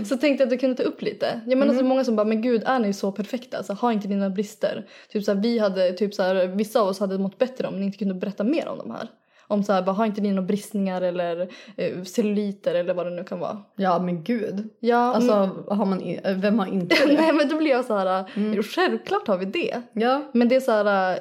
så 0.05 0.17
tänkte 0.17 0.27
jag 0.27 0.43
att 0.43 0.51
du 0.51 0.59
kunde 0.59 0.77
ta 0.77 0.83
upp 0.83 1.03
lite. 1.03 1.41
Jag 1.47 1.59
menar 1.59 1.75
så 1.75 1.85
många 1.85 2.05
som 2.05 2.17
bara, 2.17 2.27
men 2.27 2.43
gud 2.43 2.63
är 2.67 2.79
ni 2.79 2.93
så 2.93 3.13
perfekta? 3.13 3.63
Så 3.63 3.75
har 3.75 3.93
inte 3.93 4.09
ni 4.09 4.15
några 4.15 4.31
brister? 4.31 4.87
Typ 5.13 5.25
så 5.25 5.35
här, 5.35 5.41
vi 5.41 5.59
hade, 5.59 5.93
typ 5.93 6.15
så 6.15 6.23
här, 6.23 6.47
vissa 6.47 6.81
av 6.81 6.89
oss 6.89 7.01
hade 7.01 7.19
mått 7.19 7.39
bättre 7.39 7.67
om 7.69 7.81
ni 7.81 7.87
inte 7.87 7.99
kunde 7.99 8.15
berätta 8.15 8.45
mer 8.45 8.69
om 8.69 8.79
de 8.79 8.91
här. 8.91 9.09
Om 9.49 9.65
så 9.65 9.73
här, 9.73 9.83
bara, 9.83 9.93
har 9.93 10.07
inte 10.07 10.21
ni 10.21 10.33
några 10.33 10.47
bristningar 10.47 11.03
eller 11.03 11.49
eh, 11.77 12.03
celluliter 12.03 12.75
eller 12.75 12.95
vad 12.95 13.07
det 13.07 13.11
nu 13.11 13.25
kan 13.25 13.39
vara. 13.39 13.63
Ja 13.77 13.99
men 13.99 14.25
gud. 14.25 14.69
Ja, 14.81 15.15
Alltså 15.15 15.33
mm, 15.33 15.57
har 15.69 15.87
man, 15.87 16.01
i- 16.01 16.21
vem 16.25 16.59
har 16.59 16.67
inte 16.67 16.97
det? 17.07 17.13
nej 17.21 17.33
men 17.33 17.49
då 17.49 17.57
blir 17.57 17.71
jag 17.71 17.85
så 17.85 17.97
här, 17.97 18.25
mm. 18.37 18.63
självklart 18.63 19.27
har 19.29 19.39
vi 19.39 19.45
det. 19.45 19.83
Ja. 19.93 20.23
Men 20.33 20.49
det 20.49 20.57
är 20.57 20.61
så 20.61 20.73
här, 20.73 21.19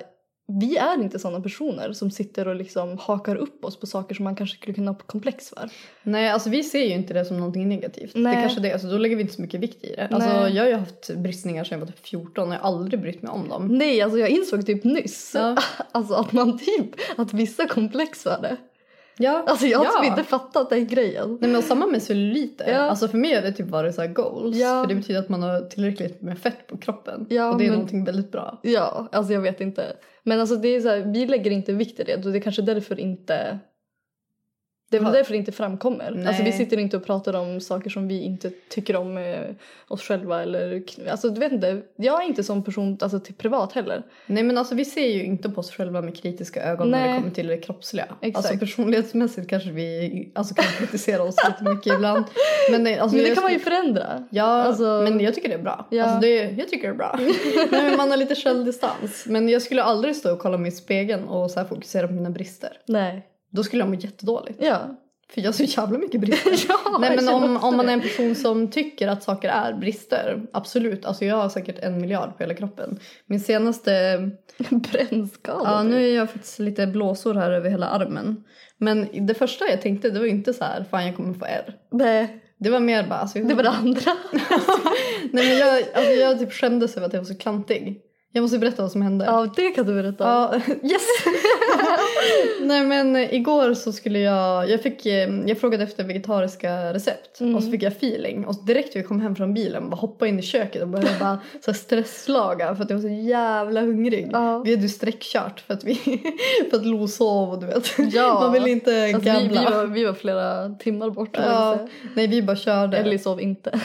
vi 0.48 0.78
är 0.78 1.02
inte 1.02 1.20
sådana 1.20 1.42
personer 1.42 1.94
som 1.94 2.12
sitter 2.12 2.48
och 2.48 2.56
liksom 2.56 2.98
hakar 2.98 3.36
upp 3.36 3.66
oss 3.66 3.80
på 3.80 3.88
saker 3.88 4.16
som 4.16 4.24
man 4.24 4.36
kanske 4.36 4.58
skulle 4.58 4.74
kunna 4.74 4.92
ha 4.92 4.98
komplex 4.98 5.50
för. 5.50 5.70
Nej 6.04 6.30
alltså 6.30 6.50
vi 6.50 6.64
ser 6.64 6.84
ju 6.84 6.94
inte 6.94 7.14
det 7.14 7.26
som 7.26 7.38
någonting 7.38 7.70
negativt. 7.70 8.12
Nej. 8.16 8.36
Det 8.36 8.42
kanske 8.42 8.62
det, 8.62 8.74
alltså, 8.74 8.88
då 8.88 8.98
lägger 8.98 9.16
vi 9.16 9.22
inte 9.22 9.34
så 9.34 9.42
mycket 9.42 9.60
vikt 9.60 9.84
i 9.84 9.96
det. 9.96 10.08
Alltså 10.12 10.30
jag 10.30 10.64
har 10.64 10.70
ju 10.70 10.76
haft 10.76 11.10
bristningar 11.16 11.64
sedan 11.64 11.80
jag 11.80 11.86
var 11.86 11.92
typ 11.92 12.08
14 12.08 12.48
och 12.48 12.54
jag 12.54 12.60
har 12.60 12.68
aldrig 12.68 13.02
brytt 13.02 13.22
mig 13.22 13.32
om 13.32 13.50
dem. 13.50 13.68
Nej, 13.68 14.02
alltså 14.02 14.20
jag 14.20 14.30
insåg 14.30 14.66
typ 14.66 14.84
nyss 14.84 15.32
Ja. 15.36 15.58
alltså 15.92 16.14
att 16.14 16.32
man 16.32 16.58
typ, 16.58 16.90
att 17.18 17.34
vissa 17.34 17.68
komplex 17.68 18.26
var 18.26 18.42
det. 18.42 18.58
Ja. 19.18 19.44
Alltså 19.48 19.66
jag 19.66 19.80
har 19.80 19.86
ja. 19.86 19.92
typ 19.92 20.10
inte 20.10 20.24
fattat 20.24 20.70
den 20.70 20.88
grejen. 20.88 21.38
Nej 21.42 21.52
men 21.52 21.62
samma 21.62 21.86
med 21.86 22.04
celluliter. 22.04 22.72
Ja. 22.72 22.78
Alltså 22.78 23.08
för 23.08 23.18
mig 23.18 23.36
har 23.36 23.42
det 23.42 23.52
typ 23.52 23.70
varit 23.70 23.96
så 23.96 24.08
goals. 24.08 24.58
Ja. 24.58 24.82
För 24.82 24.90
det 24.90 24.96
betyder 24.96 25.20
att 25.20 25.30
man 25.30 25.44
har 25.44 25.62
tillräckligt 25.62 26.22
med 26.22 26.40
fett 26.40 26.68
på 26.68 26.78
kroppen. 26.78 27.26
Ja, 27.30 27.52
och 27.52 27.58
det 27.58 27.64
är 27.64 27.70
men- 27.70 27.76
någonting 27.78 28.06
väldigt 28.06 28.32
bra. 28.32 28.60
Ja, 28.64 29.08
alltså 29.12 29.34
jag 29.34 29.42
vet 29.42 29.62
inte. 29.62 29.86
Men 30.24 30.40
alltså 30.40 30.56
det 30.56 30.68
är 30.68 30.82
så 30.82 30.90
här, 30.90 30.98
vi 31.00 31.26
lägger 31.26 31.52
inte 31.52 31.74
vikt 31.74 32.00
i 32.00 32.04
det 32.04 32.16
och 32.26 32.32
det 32.32 32.38
är 32.38 32.42
kanske 32.42 32.62
därför 32.62 33.00
inte 33.00 33.60
Det 34.90 34.98
är 34.98 35.02
väl 35.02 35.14
därför 35.14 35.32
det 35.32 35.38
inte 35.38 35.52
framkommer. 35.52 36.12
Nej. 36.16 36.28
Alltså 36.28 36.44
vi 36.44 36.52
sitter 36.52 36.78
inte 36.80 36.98
och 36.98 37.06
pratar 37.06 37.34
om 37.34 37.62
saker 37.62 37.90
som 37.90 38.08
vi 38.08 38.22
inte 38.24 38.52
tycker 38.70 38.96
om 38.96 39.14
med 39.14 39.56
oss 39.88 40.02
själva 40.02 40.42
eller 40.42 40.84
alltså 41.10 41.30
du 41.30 41.40
vet 41.40 41.52
inte. 41.52 41.82
Jag 41.96 42.24
är 42.24 42.28
inte 42.28 42.44
sån 42.44 42.64
person 42.64 42.98
alltså 43.02 43.20
till 43.20 43.34
privat 43.34 43.74
heller. 43.74 44.04
Nej 44.26 44.44
men 44.44 44.58
alltså 44.58 44.76
vi 44.76 44.86
ser 44.86 45.08
ju 45.08 45.24
inte 45.24 45.50
på 45.50 45.60
oss 45.60 45.72
själva 45.72 46.02
med 46.02 46.18
kritiska 46.18 46.64
ögon 46.64 46.92
när 46.92 47.00
Nej. 47.00 47.14
det 47.14 47.20
kommer 47.20 47.32
till 47.36 47.48
det 47.48 47.58
kroppsliga. 47.58 48.06
Exakt. 48.22 48.46
Alltså 48.46 48.60
personlighetsmässigt 48.60 49.50
kanske 49.50 49.72
vi 49.72 50.32
alltså, 50.36 50.56
kan 50.56 50.66
kritisera 50.66 51.24
oss 51.24 51.36
lite 51.48 51.74
mycket 51.74 51.94
ibland. 51.94 52.26
Men, 52.72 52.84
nej, 52.84 53.00
alltså, 53.00 53.18
Men 53.18 53.26
det 53.26 53.36
kan 53.36 53.44
man 53.44 53.54
ju 53.54 53.60
förändra. 53.60 54.28
Ja, 54.30 54.44
Alltså- 54.64 55.02
men 55.04 55.20
jag 55.20 55.36
tycker 55.36 55.50
det 55.50 55.56
är 55.56 55.64
bra. 55.64 55.88
Ja. 55.90 56.04
Alltså 56.04 56.20
det, 56.20 56.36
jag 56.36 56.70
tycker 56.70 56.88
det 56.88 56.94
är 56.94 56.98
bra. 56.98 57.20
Nej, 57.72 57.98
man 57.98 58.10
har 58.10 58.18
lite 58.18 58.36
självdistans. 58.36 59.24
Men 59.26 59.50
jag 59.50 59.62
skulle 59.62 59.84
aldrig 59.84 60.16
stå 60.16 60.34
och 60.34 60.40
kolla 60.40 60.58
mig 60.58 60.68
i 60.68 60.76
spegeln 60.76 61.24
och 61.24 61.52
så 61.52 61.66
fokusera 61.66 62.08
på 62.08 62.14
mina 62.14 62.30
brister. 62.30 62.70
Nej. 62.86 63.28
Då 63.56 63.64
skulle 63.64 63.82
jag 63.82 63.90
må 63.90 63.96
jättedåligt. 63.96 64.60
Ja. 64.62 64.80
För 65.34 65.42
jag 65.42 65.48
har 65.48 65.54
så 65.54 65.64
jävla 65.64 65.98
mycket 65.98 66.22
brister. 66.46 66.66
Ja, 66.70 66.98
Nej 67.00 67.16
men 67.16 67.30
om, 67.30 67.58
om 67.58 67.78
man 67.78 67.90
är 67.90 67.94
en 67.94 68.02
person 68.02 68.36
som 68.36 68.72
tycker 68.72 69.08
att 69.08 69.24
saker 69.24 69.50
är 69.50 69.74
brister, 69.74 70.42
absolut. 70.54 71.06
Alltså 71.06 71.26
jag 71.26 71.36
har 71.36 71.50
säkert 71.50 71.80
en 71.80 72.02
miljard 72.02 72.38
på 72.38 72.44
hela 72.44 72.54
kroppen. 72.54 73.00
Min 73.26 73.40
senaste, 73.40 73.92
Brännskada. 74.70 75.62
ja 75.72 75.84
nu 75.84 76.10
är 76.10 76.16
jag 76.16 76.30
faktiskt 76.32 76.60
lite 76.60 76.88
blåsor 76.88 77.34
här 77.34 77.52
över 77.52 77.70
hela 77.70 77.88
armen. 77.88 78.44
Men 78.78 79.08
det 79.28 79.34
första 79.34 79.66
jag 79.70 79.82
tänkte 79.82 80.10
det 80.10 80.20
var 80.20 80.26
inte 80.26 80.54
så 80.54 80.64
här, 80.64 80.86
fan 80.92 81.06
jag 81.06 81.16
kommer 81.16 81.34
få 81.34 81.46
R. 81.46 81.74
Nej. 81.92 82.42
Det 82.58 82.70
var 82.70 82.80
mer 82.80 83.04
bara, 83.04 83.20
alltså, 83.20 83.40
Det 83.40 83.54
var 83.54 83.64
det 83.64 83.70
andra. 83.70 84.12
Nej 85.32 85.50
men 85.50 85.58
jag, 85.58 85.78
alltså, 85.94 86.12
jag 86.12 86.40
typ 86.40 86.54
skämdes 86.54 86.98
över 86.98 87.08
att 87.08 87.14
jag 87.14 87.20
var 87.20 87.26
så 87.26 87.38
klantig. 87.38 88.02
Jag 88.32 88.42
måste 88.42 88.58
berätta 88.60 88.82
vad 88.82 88.92
som 88.92 89.02
hände. 89.02 89.26
Ja 89.26 89.48
det 89.56 89.70
kan 89.70 89.86
du 89.86 89.94
berätta. 89.94 90.24
Ja, 90.24 90.56
yes! 90.84 91.02
Nej 92.62 92.84
men 92.84 93.16
eh, 93.16 93.34
igår 93.34 93.74
så 93.74 93.92
skulle 93.92 94.20
jag, 94.20 94.70
jag 94.70 94.82
fick, 94.82 95.06
eh, 95.06 95.30
jag 95.46 95.60
frågade 95.60 95.84
efter 95.84 96.04
vegetariska 96.04 96.94
recept 96.94 97.22
Mm. 97.40 97.56
och 97.56 97.64
så 97.64 97.72
fick 97.72 97.84
jag 97.84 97.92
feeling 97.92 98.46
och 98.46 98.66
direkt 98.66 98.96
när 98.96 99.02
vi 99.02 99.08
kom 99.08 99.22
hem 99.22 99.36
från 99.36 99.54
bilen 99.54 99.90
bara 99.90 99.96
hoppa 99.96 100.28
in 100.28 100.40
i 100.40 100.42
köket 100.42 100.82
och 100.82 100.88
började 100.88 101.20
bara 101.20 101.40
så 101.66 101.74
stresslaga 101.74 102.76
för 102.76 102.84
att 102.84 102.90
jag 102.90 102.98
var 102.98 103.02
så 103.02 103.28
jävla 103.30 103.82
hungrig. 103.82 104.30
Ja. 104.32 104.60
Vi 104.60 104.72
hade 104.72 104.84
ju 104.84 104.90
sträckkört 104.90 105.60
för 105.68 105.74
att 105.74 105.84
vi, 105.84 105.96
för 106.70 106.78
att 106.78 106.86
Lo 106.86 107.08
sov 107.08 107.50
och 107.50 107.60
du 107.60 107.66
vet. 107.66 107.92
Ja. 108.14 108.40
Man 108.40 108.54
vill 108.54 108.68
inte 108.68 109.12
Alltså, 109.16 109.32
vi, 109.32 109.48
vi, 109.48 109.56
var, 109.56 109.86
vi 109.86 110.06
var 110.06 110.14
flera 110.14 110.70
timmar 110.70 111.10
bort. 111.10 111.30
Ja, 111.32 111.88
nej 112.16 112.28
vi 112.28 112.42
bara 112.42 112.56
körde. 112.56 112.98
Ellie 112.98 113.20
sov 113.20 113.42
inte. 113.42 113.80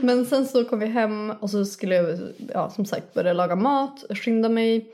Men 0.00 0.26
sen 0.26 0.46
så 0.46 0.64
kom 0.64 0.78
vi 0.78 0.86
hem 0.86 1.30
och 1.40 1.50
så 1.50 1.64
skulle 1.64 1.94
jag 1.94 2.18
ja, 2.54 2.70
som 2.70 2.84
sagt 2.86 3.14
börja 3.14 3.32
laga 3.32 3.56
mat, 3.56 4.04
skynda 4.10 4.48
mig. 4.48 4.86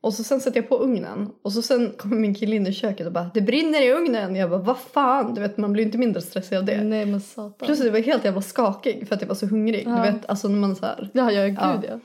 Och 0.00 0.14
så 0.14 0.24
sen 0.24 0.40
sätter 0.40 0.60
jag 0.60 0.68
på 0.68 0.76
ugnen 0.76 1.28
och 1.44 1.52
så 1.52 1.62
sen 1.62 1.92
kommer 1.98 2.16
min 2.16 2.34
kille 2.34 2.56
in 2.56 2.66
i 2.66 2.72
köket 2.72 3.06
och 3.06 3.12
bara 3.12 3.30
det 3.34 3.40
brinner 3.40 3.82
i 3.82 3.92
ugnen. 3.92 4.36
Jag 4.36 4.50
bara 4.50 4.60
vad 4.60 4.78
fan, 4.78 5.34
du 5.34 5.40
vet 5.40 5.56
man 5.56 5.72
blir 5.72 5.84
inte 5.84 5.98
mindre 5.98 6.22
stressad 6.22 6.58
av 6.58 6.64
det. 6.64 6.84
Nej 6.84 7.06
men 7.06 7.20
satan. 7.20 7.66
Plus 7.66 7.84
jag 7.84 7.92
var 7.92 7.98
helt 7.98 8.24
jävla 8.24 8.42
skakig 8.42 9.08
för 9.08 9.14
att 9.14 9.20
jag 9.20 9.28
var 9.28 9.34
så 9.34 9.46
hungrig. 9.46 9.82
Ja. 9.86 9.96
Du 9.96 10.12
vet 10.12 10.26
alltså 10.28 10.48
när 10.48 10.58
man 10.58 10.76
så 10.76 10.86
här. 10.86 11.10
Ja, 11.12 11.32
ja 11.32 11.46
gud 11.46 11.58
Ja. 11.60 11.82
ja. 11.88 12.00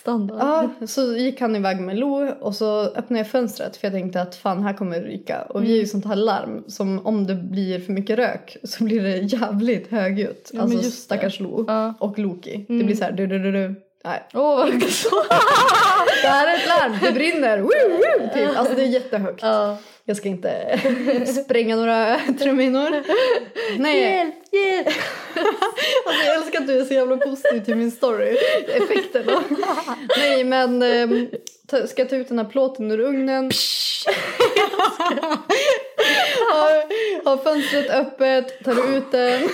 Standard. 0.00 0.38
Ja, 0.80 0.86
så 0.86 1.16
gick 1.16 1.40
han 1.40 1.56
iväg 1.56 1.80
med 1.80 1.98
Lo 1.98 2.28
och 2.40 2.54
så 2.54 2.80
öppnade 2.80 3.20
jag 3.20 3.26
fönstret 3.30 3.76
för 3.76 3.86
jag 3.86 3.92
tänkte 3.94 4.22
att 4.22 4.34
fan 4.36 4.62
här 4.62 4.72
kommer 4.72 5.00
det 5.00 5.06
ryka. 5.06 5.42
Och 5.42 5.62
vi 5.62 5.66
är 5.66 5.70
Mm. 5.70 5.80
ju 5.80 5.86
sånt 5.86 6.04
här 6.06 6.16
larm 6.16 6.64
som 6.66 7.06
om 7.06 7.26
det 7.26 7.34
blir 7.34 7.80
för 7.80 7.92
mycket 7.92 8.18
rök 8.18 8.56
så 8.64 8.84
blir 8.84 9.02
det 9.02 9.16
jävligt 9.40 9.90
högljutt. 9.90 10.50
Ja, 10.52 10.60
alltså 10.62 10.76
just 10.76 10.90
det. 10.90 10.96
stackars 10.96 11.40
Lo 11.40 11.64
Ja. 11.68 11.94
och 12.00 12.18
Loki. 12.18 12.64
Det 12.68 12.74
Mm. 12.74 12.86
blir 12.86 12.96
så 12.96 13.04
här 13.04 13.12
du 13.12 13.26
du 13.26 13.38
du 13.38 13.52
du. 13.52 13.74
Nej. 14.04 14.22
Åh 14.34 14.56
vad 14.56 14.82
så. 14.90 15.24
Det 16.22 16.28
här 16.28 16.46
är 16.46 16.58
ett 16.58 16.68
larm, 16.68 16.98
det 17.02 17.12
brinner! 17.12 17.58
Woo, 17.58 17.68
woo, 17.88 18.28
typ. 18.34 18.58
Alltså 18.58 18.74
det 18.74 18.82
är 18.82 18.86
jättehögt. 18.86 19.42
ja. 19.42 19.78
Jag 20.04 20.16
ska 20.16 20.28
inte 20.28 20.78
spränga 21.44 21.76
några 21.76 22.18
truminor. 22.38 23.02
Nej. 23.78 24.00
Hjälp, 24.00 24.34
hjälp. 24.52 24.86
Alltså 26.06 26.24
jag 26.26 26.36
älskar 26.36 26.60
att 26.60 26.66
du 26.66 26.80
är 26.80 26.84
så 26.84 26.94
jävla 26.94 27.16
positiv 27.16 27.64
till 27.64 27.76
min 27.76 27.90
story. 27.90 28.36
Effekterna. 28.68 29.42
Nej 30.18 30.44
men 30.44 30.82
ehm, 30.82 31.28
ska 31.88 32.02
jag 32.02 32.08
ta 32.08 32.16
ut 32.16 32.28
den 32.28 32.38
här 32.38 32.44
plåten 32.44 32.90
ur 32.90 33.00
ugnen. 33.00 33.50
Har, 36.52 37.24
har 37.24 37.36
fönstret 37.36 37.90
öppet, 37.90 38.64
tar 38.64 38.96
ut 38.96 39.10
den. 39.10 39.42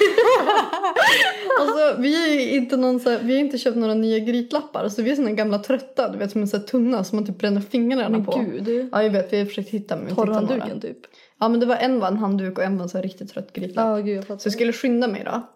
alltså 1.61 2.01
vi 2.01 2.37
är 2.37 2.57
inte 2.57 2.77
någon 2.77 3.01
så 3.01 3.11
här, 3.11 3.19
vi 3.23 3.33
har 3.33 3.41
inte 3.41 3.59
köpt 3.59 3.77
några 3.77 3.95
nya 3.95 4.19
grytlappar 4.19 4.89
så 4.89 5.03
vi 5.03 5.11
är 5.11 5.17
såna 5.17 5.31
gamla 5.31 5.59
trötta, 5.59 6.13
du 6.13 6.19
vet 6.19 6.31
som 6.31 6.47
sån 6.47 6.61
här 6.61 6.67
tunna 6.67 7.05
som 7.05 7.17
man 7.17 7.27
typ 7.27 7.39
bränner 7.39 7.61
fingrarna 7.61 8.09
Men 8.09 8.25
på. 8.25 8.39
gud. 8.39 8.89
Ja 8.93 9.03
jag 9.03 9.11
vet, 9.11 9.33
vi 9.33 9.39
har 9.39 9.47
försökt 9.47 9.71
hitta 9.71 9.97
men 9.97 10.07
vi. 10.07 10.15
Torrhandduken 10.15 10.81
typ. 10.81 10.99
Ja 11.41 11.49
men 11.49 11.61
det 11.61 11.67
var 11.67 11.77
en 11.77 12.01
var 12.01 12.09
en 12.09 12.17
handduk 12.17 12.59
och 12.59 12.65
en 12.65 12.77
var 12.77 12.83
en 12.83 12.89
så 12.89 13.01
riktigt 13.01 13.33
trött 13.33 13.53
grytlapp. 13.53 13.87
Ja 13.87 13.97
gud 13.97 14.17
jag 14.17 14.27
fattar. 14.27 14.39
Så 14.39 14.47
jag 14.47 14.53
skulle 14.53 14.73
skynda 14.73 15.09
mig 15.09 15.23
då. 15.25 15.49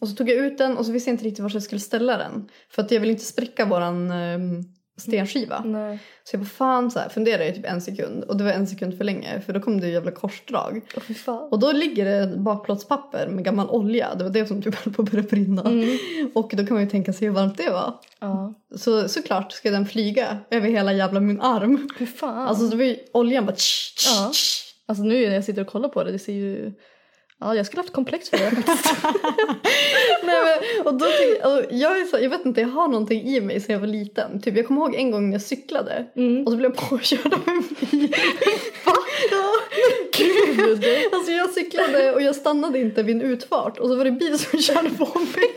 Och 0.00 0.08
så 0.08 0.14
tog 0.14 0.28
jag 0.28 0.36
ut 0.36 0.58
den 0.58 0.76
och 0.76 0.86
så 0.86 0.92
visste 0.92 1.10
jag 1.10 1.14
inte 1.14 1.24
riktigt 1.24 1.42
var 1.42 1.50
jag 1.54 1.62
skulle 1.62 1.80
ställa 1.80 2.18
den. 2.18 2.48
För 2.70 2.82
att 2.82 2.90
jag 2.90 3.00
vill 3.00 3.10
inte 3.10 3.24
spräcka 3.24 3.64
våran 3.64 4.10
um, 4.10 4.64
stenskiva. 5.00 5.62
Nej. 5.64 5.98
Så 6.24 6.34
jag 6.34 6.40
bara 6.40 6.48
fan 6.48 6.90
så 6.90 6.98
här, 6.98 7.08
funderade 7.08 7.48
i 7.48 7.52
typ 7.52 7.66
en 7.66 7.80
sekund. 7.80 8.24
Och 8.24 8.36
det 8.36 8.44
var 8.44 8.50
en 8.50 8.66
sekund 8.66 8.96
för 8.96 9.04
länge 9.04 9.40
för 9.40 9.52
då 9.52 9.60
kom 9.60 9.80
det 9.80 9.86
ju 9.86 9.92
jävla 9.92 10.10
korsdrag. 10.10 10.80
Fan. 11.24 11.48
Och 11.50 11.58
då 11.58 11.72
ligger 11.72 12.04
det 12.04 12.36
bakplåtspapper 12.36 13.28
med 13.28 13.44
gammal 13.44 13.70
olja. 13.70 14.14
Det 14.14 14.24
var 14.24 14.30
det 14.30 14.46
som 14.46 14.62
typ 14.62 14.74
höll 14.74 14.94
på 14.94 15.02
att 15.02 15.10
börja 15.10 15.24
brinna. 15.24 15.62
Mm. 15.62 15.98
Och 16.34 16.52
då 16.56 16.66
kan 16.66 16.74
man 16.74 16.84
ju 16.84 16.90
tänka 16.90 17.12
sig 17.12 17.28
hur 17.28 17.34
varmt 17.34 17.56
det 17.56 17.70
var. 17.70 17.94
Ja. 18.20 18.54
Så 18.76 19.08
såklart 19.08 19.52
ska 19.52 19.70
den 19.70 19.86
flyga 19.86 20.38
över 20.50 20.68
hela 20.68 20.92
jävla 20.92 21.20
min 21.20 21.40
arm. 21.40 21.88
Fy 21.98 22.06
fan. 22.06 22.48
Alltså 22.48 22.64
det 22.68 22.76
var 22.76 22.84
ju 22.84 22.96
oljan 23.12 23.46
bara 23.46 23.56
tsch, 23.56 23.94
tsch, 23.96 24.08
Ja. 24.10 24.32
Alltså 24.86 25.04
nu 25.04 25.26
när 25.28 25.34
jag 25.34 25.44
sitter 25.44 25.62
och 25.62 25.68
kollar 25.68 25.88
på 25.88 26.04
det, 26.04 26.12
det 26.12 26.18
ser 26.18 26.32
ju... 26.32 26.72
Ja, 27.42 27.54
jag 27.54 27.66
skulle 27.66 27.80
haft 27.80 27.92
komplex 27.92 28.30
för 28.30 28.36
det. 28.38 28.50
Nej, 30.24 30.36
men, 30.44 30.86
och 30.86 30.94
då 30.94 31.06
och 31.50 31.64
jag, 31.70 32.08
så, 32.08 32.18
jag 32.20 32.30
vet 32.30 32.44
inte, 32.46 32.60
jag 32.60 32.68
har 32.68 32.88
någonting 32.88 33.22
i 33.22 33.40
mig 33.40 33.60
sen 33.60 33.72
jag 33.72 33.80
var 33.80 33.86
liten. 33.86 34.40
Typ, 34.42 34.56
jag 34.56 34.66
kommer 34.66 34.80
ihåg 34.80 34.94
en 34.94 35.10
gång 35.10 35.26
när 35.26 35.32
jag 35.34 35.42
cyklade 35.42 36.06
Mm. 36.16 36.44
och 36.46 36.50
så 36.52 36.56
blev 36.56 36.70
jag 36.76 36.88
påkörd 36.90 37.32
av 37.34 37.40
en 37.46 37.62
bil. 37.90 38.14
Gud! 40.66 40.84
Alltså 41.12 41.32
jag 41.32 41.50
cyklade 41.50 42.12
och 42.12 42.22
jag 42.22 42.36
stannade 42.36 42.78
inte 42.78 43.02
vid 43.02 43.16
en 43.16 43.22
utfart 43.22 43.78
och 43.78 43.88
så 43.88 43.94
var 43.96 44.04
det 44.04 44.10
en 44.10 44.18
bil 44.18 44.38
som 44.38 44.58
körde 44.62 44.90
på 44.90 45.18
mig. 45.18 45.50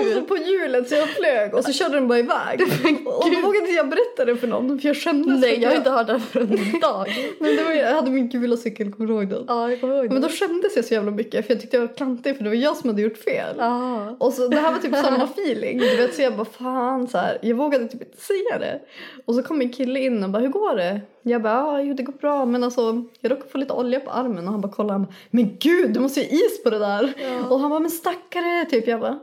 Och 0.00 0.06
så 0.14 0.22
på 0.22 0.36
hjulet 0.36 0.88
så 0.88 0.94
jag 0.94 1.08
flög 1.08 1.54
och 1.54 1.64
så 1.64 1.72
körde 1.72 1.94
den 1.94 2.08
bara 2.08 2.18
iväg. 2.18 2.60
Och 3.06 3.30
då 3.34 3.40
vågade 3.40 3.58
inte 3.58 3.70
jag 3.70 3.88
berätta 3.88 4.24
det 4.24 4.36
för 4.36 4.46
någon 4.46 4.80
för 4.80 4.88
jag 4.88 4.96
skämdes. 4.96 5.40
Nej, 5.40 5.62
jag 5.62 5.70
har 5.70 5.76
inte 5.76 5.90
hört 5.90 6.06
det 6.06 6.20
för 6.20 6.40
en 6.40 6.80
dag. 6.80 7.06
Men 7.38 7.56
det 7.56 7.62
var, 7.64 7.72
jag 7.72 7.94
hade 7.94 8.10
min 8.10 8.28
gula 8.28 8.56
cykel, 8.56 8.92
kommer 8.92 9.08
du 9.08 9.14
ihåg 9.14 9.28
den? 9.28 9.44
Ja, 9.48 9.70
jag 9.70 9.80
kommer 9.80 9.94
ihåg 9.94 10.04
det. 10.04 10.12
Men 10.12 10.22
då 10.22 10.28
skämdes 10.28 10.76
jag 10.76 10.84
så 10.84 10.94
jävla 10.94 11.10
mycket 11.10 11.46
för 11.46 11.54
jag 11.54 11.60
tyckte 11.60 11.76
jag 11.76 11.86
var 11.86 11.94
klantig 11.94 12.36
för 12.36 12.44
det 12.44 12.50
var 12.50 12.56
jag 12.56 12.76
som 12.76 12.90
hade 12.90 13.02
gjort 13.02 13.18
fel. 13.18 13.54
Ja. 13.58 14.16
Och 14.20 14.32
så 14.32 14.48
det 14.48 14.56
här 14.56 14.72
var 14.72 14.78
typ 14.78 14.94
samma 14.96 15.24
feeling. 15.24 15.78
Du 15.78 15.96
vet, 15.96 16.14
så 16.14 16.22
jag 16.22 16.36
bara 16.36 16.44
fan 16.44 17.08
så 17.08 17.18
här. 17.18 17.38
Jag 17.42 17.56
vågade 17.56 17.88
typ 17.88 18.02
inte 18.02 18.20
säga 18.20 18.58
det. 18.58 18.80
Och 19.24 19.34
så 19.34 19.42
kom 19.42 19.60
en 19.60 19.72
kille 19.72 20.00
in 20.00 20.24
och 20.24 20.30
bara 20.30 20.42
hur 20.42 20.48
går 20.48 20.76
det? 20.76 21.00
Jag 21.28 21.42
bara 21.42 21.54
ja, 21.54 21.80
jo 21.82 21.94
det 21.94 22.02
går 22.02 22.12
bra 22.12 22.44
men 22.44 22.64
alltså 22.64 23.04
jag 23.20 23.32
råkade 23.32 23.48
få 23.50 23.58
lite 23.58 23.72
olja 23.72 24.00
på 24.00 24.10
armen 24.10 24.46
och 24.46 24.52
han 24.52 24.60
bara 24.60 24.72
kollade 24.72 24.92
han 24.92 25.02
bara, 25.04 25.14
men 25.30 25.56
gud 25.60 25.92
du 25.94 26.00
måste 26.00 26.20
ju 26.20 26.26
is 26.26 26.62
på 26.64 26.70
det 26.70 26.78
där. 26.78 27.14
Och 27.50 27.60
han 27.60 27.70
bara 27.70 27.80
men 27.80 27.90
stackare 27.90 28.64
typ 28.70 28.86
jag 28.88 29.00
bara 29.00 29.10
"Ah." 29.12 29.16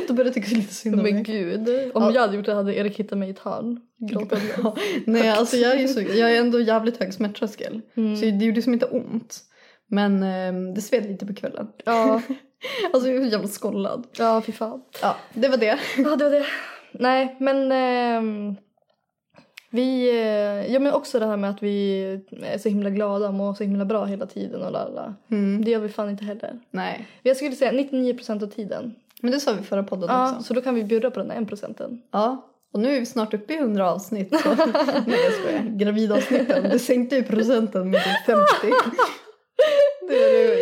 Då 0.08 0.14
började 0.14 0.28
jag 0.28 0.34
tycka 0.44 0.56
lite 0.56 0.74
synd 0.74 0.94
om 0.94 1.02
Men 1.02 1.14
mig. 1.14 1.22
gud. 1.22 1.68
Om 1.94 2.02
Ja. 2.02 2.12
jag 2.14 2.20
hade 2.20 2.36
gjort 2.36 2.46
det 2.46 2.54
hade 2.54 2.74
Erik 2.76 2.98
hittat 3.00 3.18
mig 3.18 3.28
i 3.28 3.30
ett 3.32 3.38
hörn. 3.38 3.80
Ja, 4.62 4.76
Nej 5.06 5.28
alltså 5.28 5.56
jag 5.56 5.72
är, 5.74 5.78
ju 5.78 5.88
så, 5.88 6.00
jag 6.00 6.32
är 6.36 6.40
ändå 6.40 6.60
jävligt 6.60 6.96
hög 6.96 7.14
smärttröskel. 7.14 7.80
Mm. 7.96 8.16
Så 8.16 8.24
det 8.24 8.44
gjorde 8.44 8.62
som 8.62 8.72
inte 8.72 8.86
ont. 8.86 9.40
Men 9.86 10.22
eh, 10.22 10.74
det 10.74 10.80
sved 10.80 11.06
lite 11.10 11.26
på 11.26 11.34
kvällen. 11.34 11.68
Ja, 11.84 12.22
Alltså 12.92 13.08
jag 13.10 13.16
är 13.22 13.24
så 13.24 13.30
jävla 13.32 13.48
skollad. 13.48 14.06
ja 14.18 14.42
fy 14.46 14.52
fan. 14.52 14.82
Ja 15.02 15.16
det 15.34 15.48
var 15.48 15.56
det. 15.56 15.78
Ja, 15.96 16.16
det 16.16 16.24
var 16.24 16.30
det. 16.30 16.46
Nej, 16.92 17.36
men 17.40 17.72
ehm, 17.72 18.56
vi, 19.74 20.10
eh, 20.10 20.72
ja 20.72 20.80
men 20.80 20.92
också 20.92 21.18
det 21.18 21.26
här 21.26 21.36
med 21.36 21.50
att 21.50 21.62
vi 21.62 22.02
är 22.42 22.58
så 22.58 22.68
himla 22.68 22.90
glada 22.90 23.28
och 23.28 23.34
mår 23.34 23.54
så 23.54 23.64
himla 23.64 23.84
bra 23.84 24.04
hela 24.04 24.26
tiden 24.26 24.62
och 24.62 24.72
lalla. 24.72 25.14
Mm. 25.30 25.64
Det 25.64 25.70
gör 25.70 25.80
vi 25.80 25.88
fan 25.88 26.10
inte 26.10 26.24
heller. 26.24 26.58
Nej. 26.70 27.06
Jag 27.22 27.36
skulle 27.36 27.52
säga 27.56 27.72
99% 27.72 28.42
av 28.42 28.46
tiden. 28.46 28.94
Men 29.20 29.30
det 29.32 29.40
sa 29.40 29.52
vi 29.52 29.62
förra 29.62 29.82
podden 29.82 30.08
Ja, 30.08 30.30
också. 30.30 30.42
så 30.42 30.54
då 30.54 30.60
kan 30.60 30.74
vi 30.74 30.84
bjuda 30.84 31.10
på 31.10 31.20
den 31.20 31.30
här 31.30 31.40
1%. 31.40 32.02
Ja, 32.10 32.48
och 32.72 32.80
nu 32.80 32.96
är 32.96 33.00
vi 33.00 33.06
snart 33.06 33.34
uppe 33.34 33.52
i 33.52 33.56
100 33.56 33.90
avsnitt. 33.92 34.40
Så. 34.42 34.48
Nej 35.06 35.18
jag 35.24 35.32
skojar, 35.32 35.62
gravidavsnitten. 35.76 36.62
Det 36.62 36.78
sänkte 36.78 37.16
ju 37.16 37.22
procenten 37.22 37.90
med 37.90 38.00
typ 38.04 38.26
50. 38.26 38.40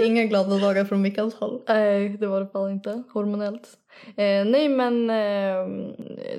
Inga 0.07 0.25
glada 0.25 0.59
dagar 0.59 0.85
från 0.85 1.03
Mickans 1.03 1.35
håll. 1.35 1.63
Nej, 1.69 2.09
det 2.09 2.27
var 2.27 2.41
det 2.41 2.47
fan 2.47 2.71
inte. 2.71 3.03
Hormonellt. 3.13 3.69
Eh, 4.17 4.45
nej, 4.45 4.69
men 4.69 5.11
eh, 5.11 5.87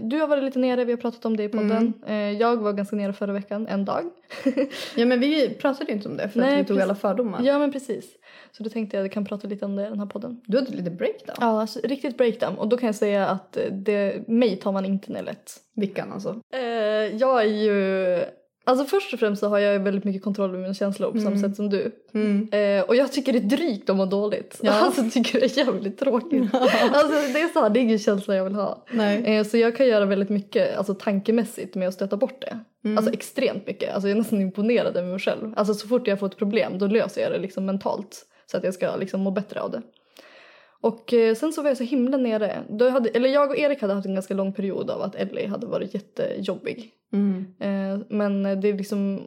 du 0.01 0.19
har 0.19 0.27
varit 0.27 0.43
lite 0.43 0.59
nere. 0.59 0.85
Vi 0.85 0.91
har 0.91 0.97
pratat 0.97 1.25
om 1.25 1.37
det 1.37 1.43
i 1.43 1.49
podden. 1.49 1.93
Eh, 2.07 2.31
jag 2.31 2.57
var 2.57 2.73
ganska 2.73 2.95
nere 2.95 3.13
förra 3.13 3.33
veckan, 3.33 3.67
en 3.67 3.85
dag. 3.85 4.03
Ja 4.95 5.05
men 5.05 5.19
vi 5.19 5.49
pratade 5.49 5.91
ju 5.91 5.97
inte 5.97 6.09
om 6.09 6.17
det 6.17 6.29
för 6.29 6.39
Nej, 6.39 6.53
att 6.53 6.59
vi 6.59 6.65
tog 6.65 6.81
alla 6.81 6.95
fördomar. 6.95 7.41
Ja, 7.43 7.59
men 7.59 7.71
precis. 7.71 8.05
Så 8.51 8.63
då 8.63 8.69
tänkte 8.69 8.97
jag 8.97 9.01
att 9.01 9.05
jag 9.05 9.13
kan 9.13 9.25
prata 9.25 9.47
lite 9.47 9.65
om 9.65 9.75
det 9.75 9.85
i 9.85 9.89
den 9.89 9.99
här 9.99 10.05
podden. 10.05 10.41
Du 10.45 10.57
hade 10.57 10.71
lite 10.71 10.91
breakdown. 10.91 11.37
Ja, 11.39 11.61
alltså, 11.61 11.79
riktigt 11.83 12.17
breakdown. 12.17 12.57
Och 12.57 12.67
då 12.67 12.77
kan 12.77 12.87
jag 12.87 12.95
säga 12.95 13.27
att 13.27 13.57
det, 13.71 14.27
mig 14.27 14.55
tar 14.55 14.71
man 14.71 14.85
inte 14.85 15.11
ner 15.11 15.23
lätt. 15.23 15.51
Vickan 15.75 16.11
alltså. 16.11 16.35
Eh, 16.53 16.61
jag 17.17 17.41
är 17.41 17.47
ju 17.47 18.19
Alltså 18.65 18.85
först 18.85 19.13
och 19.13 19.19
främst 19.19 19.39
så 19.39 19.47
har 19.47 19.59
jag 19.59 19.79
väldigt 19.79 20.03
mycket 20.03 20.23
kontroll 20.23 20.49
över 20.49 20.59
mina 20.59 20.73
känslor 20.73 21.11
på 21.11 21.19
samma 21.19 21.37
sätt 21.37 21.55
som 21.55 21.69
du. 21.69 21.91
Mm. 22.13 22.49
Eh, 22.51 22.83
och 22.83 22.95
jag 22.95 23.11
tycker 23.11 23.33
det 23.33 23.39
är 23.39 23.57
drygt 23.57 23.89
att 23.89 23.95
må 23.95 24.05
dåligt. 24.05 24.59
Ja. 24.61 24.71
Alltså 24.83 25.01
jag 25.01 25.13
tycker 25.13 25.39
det 25.39 25.45
är 25.45 25.57
jävligt 25.57 25.97
tråkigt. 25.97 26.53
alltså 26.53 27.33
det 27.33 27.41
är 27.41 27.53
så 27.53 27.61
här, 27.61 27.69
det 27.69 27.79
är 27.79 27.81
ingen 27.81 27.99
känsla 27.99 28.35
jag 28.35 28.43
vill 28.43 28.55
ha. 28.55 28.85
Nej. 28.91 29.37
Eh, 29.37 29.45
så 29.45 29.57
jag 29.57 29.77
kan 29.77 29.87
göra 29.87 30.05
väldigt 30.05 30.29
mycket 30.29 30.77
alltså, 30.77 30.93
tankemässigt 30.93 31.75
med 31.75 31.87
att 31.87 31.93
stöta 31.93 32.17
bort 32.17 32.41
det. 32.41 32.59
Alltså 32.97 33.13
extremt 33.13 33.67
mycket. 33.67 33.93
Alltså 33.93 34.07
jag 34.09 34.15
är 34.15 34.19
nästan 34.19 34.41
imponerad 34.41 34.97
över 34.97 35.09
mig 35.09 35.19
själv. 35.19 35.53
Alltså 35.55 35.73
så 35.73 35.87
fort 35.87 36.07
jag 36.07 36.19
får 36.19 36.27
ett 36.27 36.37
problem 36.37 36.77
då 36.77 36.87
löser 36.87 37.21
jag 37.21 37.31
det 37.31 37.39
liksom 37.39 37.65
mentalt. 37.65 38.25
Så 38.51 38.57
att 38.57 38.63
jag 38.63 38.73
ska 38.73 38.95
liksom 38.95 39.21
må 39.21 39.31
bättre 39.31 39.61
av 39.61 39.71
det. 39.71 39.81
Och 40.83 41.13
eh, 41.13 41.35
sen 41.35 41.53
så 41.53 41.61
var 41.61 41.69
jag 41.69 41.77
så 41.77 41.83
himla 41.83 42.17
nere. 42.17 42.63
Då 42.69 42.89
hade, 42.89 43.09
eller 43.09 43.29
jag 43.29 43.49
och 43.49 43.57
Erik 43.57 43.81
hade 43.81 43.93
haft 43.93 44.07
en 44.07 44.13
ganska 44.13 44.33
lång 44.33 44.53
period 44.53 44.89
av 44.89 45.01
att 45.01 45.15
Ellie 45.15 45.47
hade 45.47 45.67
varit 45.67 45.93
jättejobbig. 45.93 46.91
Mm. 47.13 47.45
Eh, 47.59 48.05
men 48.09 48.43
det 48.61 48.73
liksom... 48.73 49.21